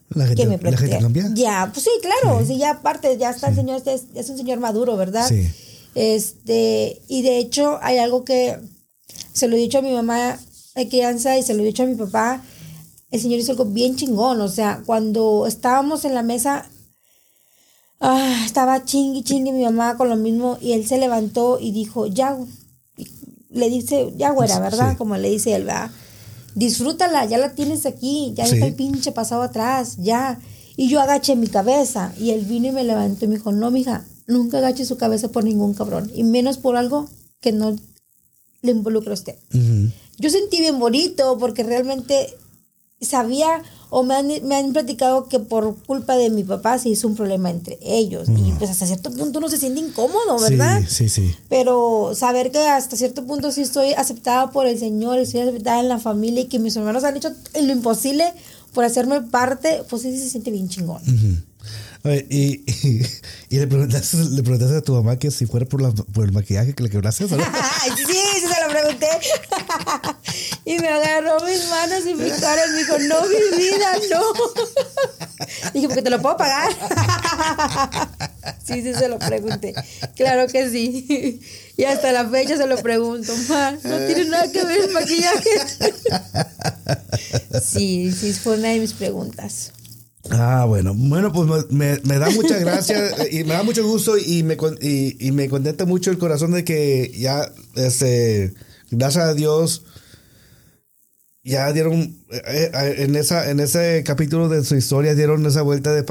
La 0.09 0.25
gente, 0.25 0.41
que 0.43 0.47
me 0.47 0.57
la 0.71 0.77
gente 0.77 0.99
cambia. 0.99 1.29
Ya, 1.33 1.69
pues 1.73 1.83
sí, 1.83 1.91
claro, 2.01 2.45
sí, 2.45 2.57
ya 2.57 2.71
aparte, 2.71 3.17
ya 3.17 3.31
está 3.31 3.49
el 3.49 3.55
señor, 3.55 3.77
este 3.77 3.93
es, 3.93 4.05
es 4.15 4.29
un 4.29 4.37
señor 4.37 4.59
maduro, 4.59 4.95
¿verdad? 4.95 5.27
Sí. 5.27 5.45
Este, 5.95 7.01
y 7.07 7.21
de 7.23 7.39
hecho 7.39 7.77
hay 7.81 7.97
algo 7.97 8.23
que 8.23 8.57
se 9.33 9.47
lo 9.47 9.55
he 9.55 9.59
dicho 9.59 9.79
a 9.79 9.81
mi 9.81 9.91
mamá 9.91 10.39
de 10.75 10.87
crianza 10.87 11.37
y 11.37 11.43
se 11.43 11.53
lo 11.53 11.61
he 11.61 11.65
dicho 11.65 11.83
a 11.83 11.87
mi 11.87 11.95
papá. 11.95 12.41
El 13.11 13.19
señor 13.19 13.39
hizo 13.39 13.51
algo 13.51 13.65
bien 13.65 13.95
chingón, 13.97 14.39
o 14.39 14.47
sea, 14.47 14.81
cuando 14.85 15.45
estábamos 15.45 16.05
en 16.05 16.13
la 16.15 16.23
mesa, 16.23 16.69
ah, 17.99 18.43
estaba 18.45 18.83
chingui 18.85 19.23
chingue 19.23 19.51
mi 19.51 19.63
mamá 19.63 19.97
con 19.97 20.09
lo 20.09 20.15
mismo 20.15 20.57
y 20.61 20.73
él 20.73 20.85
se 20.87 20.97
levantó 20.97 21.59
y 21.59 21.71
dijo, 21.71 22.07
ya, 22.07 22.37
le 23.49 23.69
dice, 23.69 24.13
ya 24.17 24.31
güera, 24.31 24.59
¿verdad? 24.59 24.91
Sí. 24.91 24.97
Como 24.97 25.17
le 25.17 25.29
dice 25.29 25.55
él, 25.55 25.65
¿verdad? 25.65 25.91
Disfrútala, 26.55 27.25
ya 27.25 27.37
la 27.37 27.53
tienes 27.53 27.85
aquí, 27.85 28.33
ya 28.35 28.45
Sí. 28.45 28.55
está 28.55 28.67
el 28.67 28.75
pinche 28.75 29.11
pasado 29.11 29.41
atrás, 29.43 29.97
ya. 29.97 30.39
Y 30.75 30.87
yo 30.89 31.01
agaché 31.01 31.35
mi 31.35 31.47
cabeza 31.47 32.13
y 32.17 32.31
él 32.31 32.45
vino 32.45 32.67
y 32.67 32.71
me 32.71 32.83
levantó 32.83 33.25
y 33.25 33.27
me 33.27 33.35
dijo, 33.35 33.51
no, 33.51 33.69
mija, 33.71 34.05
nunca 34.27 34.59
agache 34.59 34.85
su 34.85 34.97
cabeza 34.97 35.29
por 35.29 35.43
ningún 35.43 35.73
cabrón 35.73 36.09
y 36.15 36.23
menos 36.23 36.57
por 36.57 36.77
algo 36.77 37.09
que 37.41 37.51
no 37.51 37.75
le 38.61 38.71
involucra 38.71 39.11
a 39.11 39.13
usted. 39.15 39.35
Yo 40.17 40.29
sentí 40.29 40.59
bien 40.59 40.79
bonito 40.79 41.37
porque 41.37 41.63
realmente 41.63 42.33
sabía 43.05 43.63
o 43.89 44.03
me 44.03 44.15
han, 44.15 44.27
me 44.43 44.55
han 44.55 44.73
platicado 44.73 45.27
que 45.27 45.39
por 45.39 45.75
culpa 45.85 46.15
de 46.15 46.29
mi 46.29 46.43
papá 46.43 46.77
se 46.77 46.89
hizo 46.89 47.07
un 47.07 47.15
problema 47.15 47.49
entre 47.49 47.77
ellos 47.81 48.27
y 48.29 48.51
pues 48.53 48.69
hasta 48.69 48.85
cierto 48.85 49.11
punto 49.11 49.39
uno 49.39 49.49
se 49.49 49.57
siente 49.57 49.79
incómodo, 49.79 50.39
¿verdad? 50.39 50.81
Sí, 50.87 51.09
sí, 51.09 51.09
sí. 51.09 51.35
Pero 51.49 52.11
saber 52.13 52.51
que 52.51 52.59
hasta 52.59 52.95
cierto 52.97 53.25
punto 53.25 53.51
sí 53.51 53.61
estoy 53.61 53.93
aceptada 53.93 54.51
por 54.51 54.67
el 54.67 54.77
Señor, 54.77 55.17
estoy 55.19 55.41
aceptada 55.41 55.79
en 55.79 55.89
la 55.89 55.99
familia 55.99 56.41
y 56.41 56.45
que 56.45 56.59
mis 56.59 56.75
hermanos 56.75 57.03
han 57.03 57.17
hecho 57.17 57.31
lo 57.53 57.71
imposible 57.71 58.31
por 58.73 58.83
hacerme 58.83 59.21
parte, 59.21 59.83
pues 59.89 60.03
sí 60.03 60.15
se 60.17 60.29
siente 60.29 60.51
bien 60.51 60.69
chingón. 60.69 61.01
Ujú. 61.01 61.49
Oye, 62.03 62.25
y, 62.29 62.63
y, 62.65 63.01
y 63.49 63.59
le, 63.59 63.67
preguntaste, 63.67 64.17
le 64.17 64.41
preguntaste 64.43 64.77
a 64.77 64.81
tu 64.81 64.93
mamá 64.93 65.17
que 65.17 65.31
si 65.31 65.45
fuera 65.45 65.65
por, 65.65 65.81
la, 65.81 65.91
por 65.91 66.25
el 66.25 66.31
maquillaje 66.31 66.73
que 66.73 66.83
le 66.83 66.89
quebraste, 66.89 67.27
¿sabes? 67.27 67.45
Sí, 68.07 68.08
y 70.65 70.79
me 70.79 70.87
agarró 70.87 71.39
mis 71.45 71.69
manos 71.69 72.05
y 72.05 72.13
mi 72.15 72.29
cara 72.29 72.61
y 72.67 72.71
me 72.71 72.77
dijo, 72.77 72.97
no, 72.99 73.21
mi 73.27 73.57
vida, 73.57 73.93
no. 74.11 74.21
Dije, 75.73 75.87
porque 75.87 76.01
te 76.01 76.09
lo 76.09 76.21
puedo 76.21 76.37
pagar. 76.37 76.71
sí, 78.65 78.81
sí 78.81 78.93
se 78.93 79.07
lo 79.07 79.19
pregunté. 79.19 79.73
Claro 80.15 80.47
que 80.47 80.69
sí. 80.69 81.41
Y 81.77 81.85
hasta 81.85 82.11
la 82.11 82.27
fecha 82.27 82.57
se 82.57 82.67
lo 82.67 82.77
pregunto, 82.77 83.33
ma, 83.47 83.71
no 83.71 83.97
tiene 84.05 84.25
nada 84.25 84.51
que 84.51 84.63
ver 84.65 84.81
el 84.81 84.91
maquillaje. 84.91 85.49
sí, 87.63 88.11
sí, 88.11 88.33
fue 88.33 88.57
una 88.57 88.69
de 88.69 88.79
mis 88.79 88.93
preguntas. 88.93 89.71
Ah, 90.29 90.65
bueno. 90.67 90.93
Bueno, 90.95 91.31
pues 91.31 91.71
me, 91.71 91.97
da 91.97 92.29
muchas 92.31 92.59
gracias 92.59 93.13
y 93.31 93.43
me 93.45 93.53
da 93.53 93.63
mucho 93.63 93.87
gusto 93.87 94.17
y 94.17 94.43
me, 94.43 94.57
y 94.81 95.31
me 95.31 95.49
contenta 95.49 95.85
mucho 95.85 96.11
el 96.11 96.17
corazón 96.17 96.51
de 96.51 96.63
que 96.63 97.11
ya, 97.17 97.51
este, 97.75 98.53
gracias 98.91 99.25
a 99.25 99.33
Dios, 99.33 99.83
ya 101.43 101.71
dieron, 101.71 101.93
eh, 102.31 102.71
eh, 102.73 102.95
en, 102.99 103.15
esa, 103.15 103.49
en 103.49 103.59
ese 103.59 104.03
capítulo 104.05 104.49
de 104.49 104.63
su 104.63 104.75
historia, 104.75 105.15
dieron 105.15 105.45
esa 105.45 105.61
vuelta 105.61 105.91
de 105.93 106.03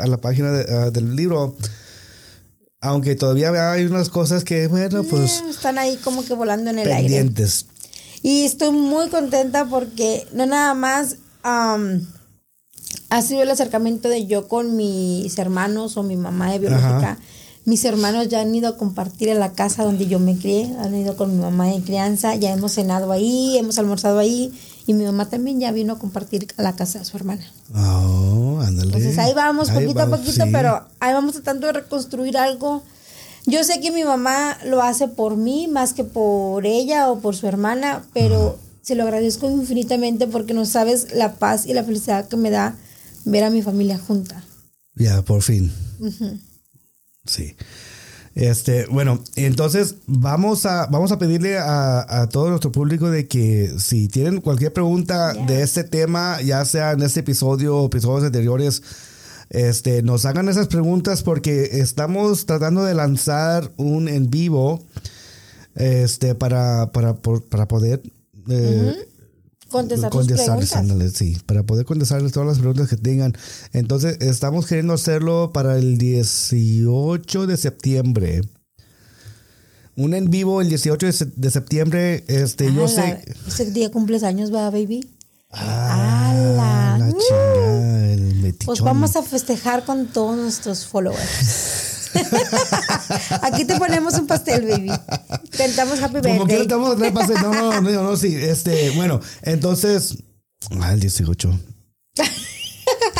a 0.00 0.06
la 0.06 0.16
página 0.18 0.52
de- 0.52 0.90
del 0.90 1.16
libro. 1.16 1.56
Aunque 2.80 3.16
todavía 3.16 3.72
hay 3.72 3.84
unas 3.84 4.10
cosas 4.10 4.44
que, 4.44 4.66
bueno, 4.68 5.02
pues, 5.04 5.40
Eh, 5.46 5.50
Están 5.50 5.78
ahí 5.78 5.96
como 6.04 6.24
que 6.24 6.34
volando 6.34 6.70
en 6.70 6.78
el 6.78 6.86
aire. 6.92 7.02
pendientes. 7.08 7.66
Y 8.22 8.44
estoy 8.44 8.70
muy 8.72 9.08
contenta 9.08 9.64
porque 9.64 10.26
no 10.32 10.46
nada 10.46 10.74
más 10.74 11.16
ha 11.42 13.22
sido 13.22 13.42
el 13.42 13.50
acercamiento 13.50 14.08
de 14.08 14.26
yo 14.26 14.46
con 14.48 14.76
mis 14.76 15.36
hermanos 15.38 15.96
o 15.96 16.02
mi 16.02 16.16
mamá 16.16 16.52
de 16.52 16.58
biológica. 16.58 16.96
Ajá. 17.12 17.18
Mis 17.66 17.84
hermanos 17.84 18.28
ya 18.28 18.42
han 18.42 18.54
ido 18.54 18.68
a 18.68 18.76
compartir 18.76 19.28
a 19.28 19.34
la 19.34 19.50
casa 19.50 19.82
donde 19.82 20.06
yo 20.06 20.20
me 20.20 20.36
crié, 20.36 20.72
han 20.78 20.94
ido 20.94 21.16
con 21.16 21.34
mi 21.34 21.42
mamá 21.42 21.66
de 21.66 21.82
crianza, 21.82 22.36
ya 22.36 22.52
hemos 22.52 22.70
cenado 22.70 23.10
ahí, 23.10 23.58
hemos 23.58 23.76
almorzado 23.80 24.20
ahí 24.20 24.52
y 24.86 24.94
mi 24.94 25.04
mamá 25.04 25.28
también 25.28 25.58
ya 25.58 25.72
vino 25.72 25.94
a 25.94 25.98
compartir 25.98 26.46
a 26.58 26.62
la 26.62 26.76
casa 26.76 27.00
de 27.00 27.04
su 27.04 27.16
hermana. 27.16 27.44
Oh, 27.74 28.60
ándale. 28.64 28.86
Entonces 28.86 29.18
ahí 29.18 29.34
vamos, 29.34 29.68
Ahí 29.70 29.84
poquito 29.84 30.00
a 30.02 30.06
poquito, 30.08 30.44
sí. 30.44 30.50
pero 30.52 30.86
ahí 31.00 31.12
vamos 31.12 31.32
tratando 31.32 31.66
de 31.66 31.72
reconstruir 31.72 32.38
algo. 32.38 32.84
Yo 33.46 33.64
sé 33.64 33.80
que 33.80 33.90
mi 33.90 34.04
mamá 34.04 34.58
lo 34.64 34.80
hace 34.80 35.08
por 35.08 35.36
mí 35.36 35.66
más 35.66 35.92
que 35.92 36.04
por 36.04 36.66
ella 36.66 37.10
o 37.10 37.18
por 37.18 37.34
su 37.34 37.48
hermana, 37.48 38.04
pero 38.14 38.60
se 38.80 38.94
lo 38.94 39.02
agradezco 39.02 39.50
infinitamente 39.50 40.28
porque 40.28 40.54
no 40.54 40.66
sabes 40.66 41.12
la 41.14 41.34
paz 41.34 41.66
y 41.66 41.74
la 41.74 41.82
felicidad 41.82 42.28
que 42.28 42.36
me 42.36 42.50
da 42.50 42.76
ver 43.24 43.42
a 43.42 43.50
mi 43.50 43.60
familia 43.62 43.98
junta. 43.98 44.44
Ya, 44.94 45.22
por 45.22 45.42
fin. 45.42 45.72
Sí. 47.26 47.54
Este, 48.34 48.84
bueno, 48.86 49.22
entonces 49.36 49.94
vamos 50.06 50.66
a, 50.66 50.86
vamos 50.88 51.10
a 51.10 51.18
pedirle 51.18 51.56
a, 51.56 52.20
a 52.22 52.28
todo 52.28 52.50
nuestro 52.50 52.70
público 52.70 53.08
de 53.10 53.26
que 53.26 53.72
si 53.78 54.08
tienen 54.08 54.42
cualquier 54.42 54.74
pregunta 54.74 55.32
de 55.32 55.62
este 55.62 55.84
tema, 55.84 56.42
ya 56.42 56.62
sea 56.66 56.92
en 56.92 57.00
este 57.00 57.20
episodio 57.20 57.78
o 57.78 57.86
episodios 57.86 58.24
anteriores, 58.24 58.82
este, 59.48 60.02
nos 60.02 60.26
hagan 60.26 60.50
esas 60.50 60.66
preguntas 60.66 61.22
porque 61.22 61.80
estamos 61.80 62.44
tratando 62.44 62.84
de 62.84 62.92
lanzar 62.94 63.72
un 63.78 64.06
en 64.08 64.28
vivo 64.28 64.82
este, 65.74 66.34
para, 66.34 66.90
para, 66.92 67.14
por- 67.14 67.42
para 67.44 67.66
poder 67.68 68.02
eh, 68.50 69.08
Contestar 69.70 70.10
tus 70.10 70.18
contestarles, 70.20 70.70
preguntas. 70.70 70.76
ándale, 70.92 71.10
sí, 71.10 71.36
para 71.46 71.62
poder 71.64 71.84
contestarles 71.86 72.32
todas 72.32 72.48
las 72.48 72.58
preguntas 72.58 72.88
que 72.88 72.96
tengan. 72.96 73.32
Entonces, 73.72 74.16
estamos 74.20 74.66
queriendo 74.66 74.92
hacerlo 74.94 75.50
para 75.52 75.76
el 75.76 75.98
18 75.98 77.46
de 77.46 77.56
septiembre. 77.56 78.42
Un 79.96 80.14
en 80.14 80.30
vivo 80.30 80.60
el 80.60 80.68
18 80.68 81.06
de, 81.06 81.12
se- 81.12 81.24
de 81.34 81.50
septiembre. 81.50 82.24
Este, 82.28 82.72
yo 82.72 82.84
Ah, 82.84 82.88
sé. 82.88 82.96
la- 83.00 83.48
Ese 83.48 83.70
día 83.72 83.90
cumples 83.90 84.22
años, 84.22 84.54
¿va, 84.54 84.70
baby? 84.70 85.08
Ah, 85.50 86.30
¡Hala! 86.30 86.98
la 86.98 87.08
Uh. 87.08 87.18
chingada, 87.18 88.12
el. 88.12 88.54
Pues 88.64 88.80
vamos 88.80 89.16
a 89.16 89.22
festejar 89.22 89.84
con 89.84 90.06
todos 90.06 90.36
nuestros 90.36 90.84
followers. 90.86 91.20
Aquí 93.42 93.64
te 93.64 93.76
ponemos 93.78 94.14
un 94.14 94.26
pastel, 94.26 94.66
baby. 94.66 94.90
Cantamos 95.56 96.00
Happy 96.02 96.14
Como 96.20 96.46
que 96.46 96.56
Birthday. 96.56 96.60
estamos 96.62 96.90
a 96.92 96.96
traer 96.96 97.12
pastel. 97.12 97.36
No, 97.42 97.52
no, 97.52 97.80
no, 97.80 98.02
no, 98.02 98.16
sí. 98.16 98.34
Este, 98.34 98.90
bueno, 98.90 99.20
entonces. 99.42 100.16
Ah, 100.80 100.92
el 100.92 101.00
18. 101.00 101.58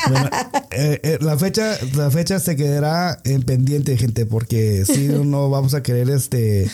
Bueno, 0.09 0.31
eh, 0.71 1.01
eh, 1.03 1.19
la 1.21 1.37
fecha, 1.37 1.77
la 1.97 2.11
fecha 2.13 2.39
se 2.39 2.55
quedará 2.55 3.19
en 3.25 3.43
pendiente, 3.43 3.97
gente, 3.97 4.25
porque 4.25 4.85
si 4.85 5.09
no 5.09 5.51
vamos 5.51 5.75
a 5.75 5.83
querer 5.83 6.09
este 6.11 6.71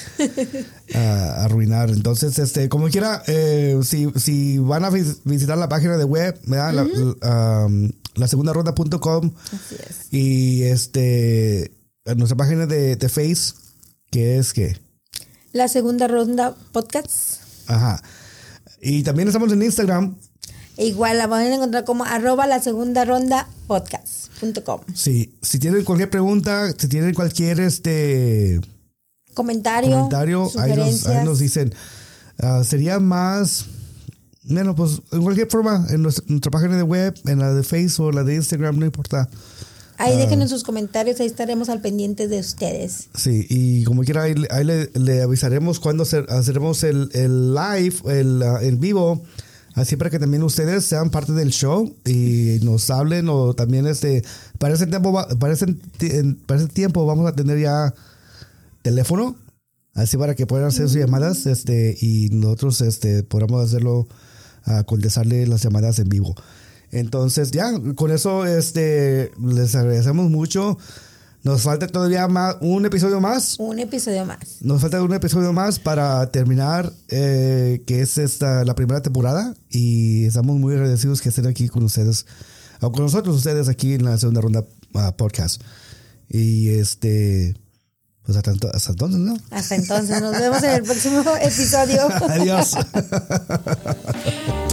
a- 0.95 1.45
arruinar. 1.45 1.89
Entonces, 1.91 2.39
este, 2.39 2.69
como 2.69 2.89
quiera, 2.89 3.23
eh, 3.27 3.79
si, 3.85 4.09
si 4.17 4.59
van 4.59 4.85
a 4.85 4.91
vis- 4.91 5.21
visitar 5.25 5.57
la 5.57 5.69
página 5.71 5.97
de 5.97 6.05
web, 6.05 6.39
¿verdad? 6.47 6.75
la, 6.75 7.65
um, 7.65 7.91
la 8.17 8.29
segunda 8.29 8.53
ronda.com 8.53 9.33
Así 9.47 9.77
es. 9.89 10.13
y 10.13 10.63
este 10.65 11.73
en 12.05 12.19
nuestra 12.19 12.37
página 12.37 12.67
de, 12.67 12.97
de 12.97 13.09
Face, 13.09 13.55
que 14.11 14.39
es 14.39 14.53
que 14.53 14.77
La 15.53 15.69
segunda 15.69 16.09
ronda 16.09 16.55
podcast. 16.73 17.43
Ajá. 17.69 18.03
Y 18.81 19.03
también 19.03 19.29
estamos 19.29 19.53
en 19.53 19.63
Instagram. 19.63 20.17
E 20.77 20.87
igual 20.87 21.19
la 21.19 21.27
van 21.27 21.43
a 21.43 21.55
encontrar 21.55 21.85
como 21.85 22.05
arroba 22.05 22.47
la 22.47 22.61
segunda 22.61 23.05
ronda 23.05 23.49
podcast.com. 23.67 24.81
Sí, 24.95 25.39
si 25.43 25.59
tienen 25.59 25.85
cualquier 25.85 26.11
pregunta, 26.11 26.73
si 26.77 26.89
tienen 26.89 27.15
cualquier 27.15 27.61
este 27.61 28.61
Comentario, 29.35 29.91
comentario, 29.91 30.51
ahí 30.59 30.75
nos, 30.75 31.07
ahí 31.07 31.25
nos 31.25 31.39
dicen. 31.39 31.73
Ah, 32.39 32.63
sería 32.65 32.99
más, 32.99 33.67
bueno, 34.43 34.75
pues 34.75 35.01
en 35.13 35.23
cualquier 35.23 35.49
forma, 35.49 35.87
en 35.91 36.03
nuestra, 36.03 36.25
nuestra 36.29 36.51
página 36.51 36.77
de 36.77 36.83
web, 36.83 37.15
en 37.27 37.39
la 37.39 37.55
de 37.55 37.63
Facebook 37.63 38.07
o 38.07 38.13
la 38.13 38.25
de 38.25 38.35
Instagram, 38.35 38.79
no 38.79 38.85
importa. 38.85 39.29
Ahí 40.03 40.15
Ah. 40.15 40.17
déjenos 40.17 40.51
sus 40.51 40.65
comentarios, 40.65 41.21
ahí 41.21 41.27
estaremos 41.27 41.69
al 41.69 41.81
pendiente 41.81 42.27
de 42.29 42.41
ustedes. 42.41 43.09
Sí, 43.15 43.47
y 43.49 43.85
como 43.85 44.03
quiera, 44.03 44.23
ahí, 44.25 44.35
ahí 44.51 44.65
le, 44.65 44.91
le 44.95 45.23
avisaremos 45.23 45.79
cuando 45.81 46.03
hacer- 46.03 46.27
haremos 46.29 46.83
el, 46.83 47.09
el 47.13 47.55
live, 47.55 47.95
el 48.07 48.43
ah, 48.43 48.59
en 48.63 48.81
vivo, 48.81 49.23
Así 49.75 49.97
para 49.97 50.11
que 50.11 50.19
también 50.19 50.43
ustedes 50.43 50.85
sean 50.85 51.09
parte 51.09 51.33
del 51.33 51.49
show 51.49 51.95
y 52.05 52.59
nos 52.63 52.91
hablen 52.91 53.31
o 53.31 53.55
también 53.55 53.87
este 53.87 54.23
para 54.59 54.75
ese 54.75 54.87
tiempo 54.87 55.15
para 55.39 55.55
ese, 55.55 55.65
para 56.45 56.61
ese 56.61 56.69
tiempo 56.69 57.07
vamos 57.07 57.27
a 57.27 57.33
tener 57.35 57.59
ya 57.59 57.95
teléfono 58.83 59.35
así 59.95 60.19
para 60.19 60.35
que 60.35 60.47
puedan 60.47 60.67
hacer 60.69 60.89
sus 60.89 60.99
llamadas 60.99 61.47
este 61.47 61.97
y 62.01 62.29
nosotros 62.33 62.83
este 62.83 63.23
podamos 63.23 63.65
hacerlo 63.65 64.07
a 64.65 64.85
contestarle 64.85 65.47
las 65.47 65.63
llamadas 65.63 65.99
en 65.99 66.09
vivo. 66.11 66.35
Entonces 66.93 67.51
ya 67.51 67.73
con 67.97 68.11
eso 68.11 68.47
este 68.47 69.33
les 69.43 69.75
agradecemos 69.75 70.31
mucho. 70.31 70.79
Nos 71.43 71.63
falta 71.63 71.89
todavía 71.89 72.29
más 72.29 72.57
un 72.61 72.87
episodio 72.87 73.21
más. 73.21 73.57
Un 73.59 73.81
episodio 73.81 74.25
más. 74.25 74.39
Nos 74.61 74.81
falta 74.81 75.03
un 75.03 75.13
episodio 75.13 75.53
más 75.53 75.81
para 75.81 76.31
terminar, 76.31 76.93
eh, 77.09 77.83
que 77.85 78.01
es 78.01 78.17
esta 78.19 78.65
la 78.65 78.77
primera 78.77 79.03
temporada. 79.03 79.53
Y 79.69 80.27
estamos 80.27 80.57
muy 80.57 80.75
agradecidos 80.75 81.21
que 81.21 81.31
estén 81.31 81.49
aquí 81.49 81.69
con 81.69 81.83
ustedes, 81.83 82.27
o 82.81 82.93
con 82.93 83.03
nosotros 83.03 83.35
ustedes 83.35 83.69
aquí 83.69 83.95
en 83.95 84.05
la 84.05 84.19
segunda 84.19 84.41
ronda 84.41 84.65
ah, 84.95 85.17
podcast. 85.17 85.61
Y 86.29 86.69
este, 86.69 87.57
pues 88.25 88.37
hasta, 88.37 88.53
hasta 88.73 88.93
entonces, 88.93 89.19
¿no? 89.19 89.37
Hasta 89.51 89.75
entonces, 89.75 90.21
nos 90.21 90.39
vemos 90.39 90.63
en 90.63 90.71
el 90.71 90.83
próximo 90.85 91.25
episodio. 91.41 92.09
Adiós. 92.29 92.77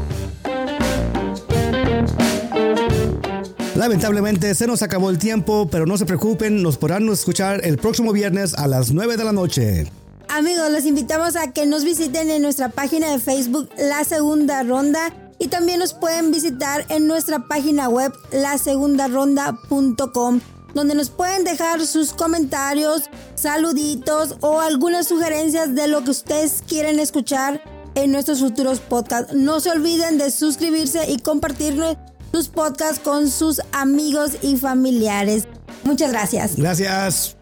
Lamentablemente 3.79 4.53
se 4.55 4.67
nos 4.67 4.81
acabó 4.81 5.09
el 5.09 5.17
tiempo, 5.17 5.69
pero 5.71 5.85
no 5.85 5.97
se 5.97 6.05
preocupen, 6.05 6.61
nos 6.61 6.75
podrán 6.75 7.07
escuchar 7.07 7.61
el 7.63 7.77
próximo 7.77 8.11
viernes 8.11 8.53
a 8.55 8.67
las 8.67 8.91
9 8.91 9.15
de 9.15 9.23
la 9.23 9.31
noche. 9.31 9.89
Amigos, 10.27 10.69
los 10.69 10.85
invitamos 10.85 11.37
a 11.37 11.53
que 11.53 11.65
nos 11.65 11.85
visiten 11.85 12.29
en 12.29 12.41
nuestra 12.41 12.67
página 12.67 13.09
de 13.09 13.19
Facebook 13.19 13.69
La 13.77 14.03
Segunda 14.03 14.63
Ronda 14.63 15.13
y 15.39 15.47
también 15.47 15.79
nos 15.79 15.93
pueden 15.93 16.29
visitar 16.29 16.85
en 16.89 17.07
nuestra 17.07 17.47
página 17.47 17.87
web 17.87 18.11
lasegundaronda.com 18.33 20.41
donde 20.73 20.93
nos 20.93 21.09
pueden 21.09 21.45
dejar 21.45 21.85
sus 21.85 22.11
comentarios, 22.11 23.03
saluditos 23.35 24.35
o 24.41 24.59
algunas 24.59 25.07
sugerencias 25.07 25.73
de 25.73 25.87
lo 25.87 26.03
que 26.03 26.11
ustedes 26.11 26.65
quieren 26.67 26.99
escuchar 26.99 27.61
en 27.95 28.11
nuestros 28.11 28.41
futuros 28.41 28.81
podcasts. 28.81 29.33
No 29.33 29.61
se 29.61 29.71
olviden 29.71 30.17
de 30.17 30.31
suscribirse 30.31 31.09
y 31.09 31.19
compartir 31.19 31.81
sus 32.31 32.47
podcasts 32.47 32.99
con 32.99 33.29
sus 33.29 33.61
amigos 33.71 34.37
y 34.41 34.57
familiares. 34.57 35.47
Muchas 35.83 36.11
gracias. 36.11 36.55
Gracias. 36.55 37.38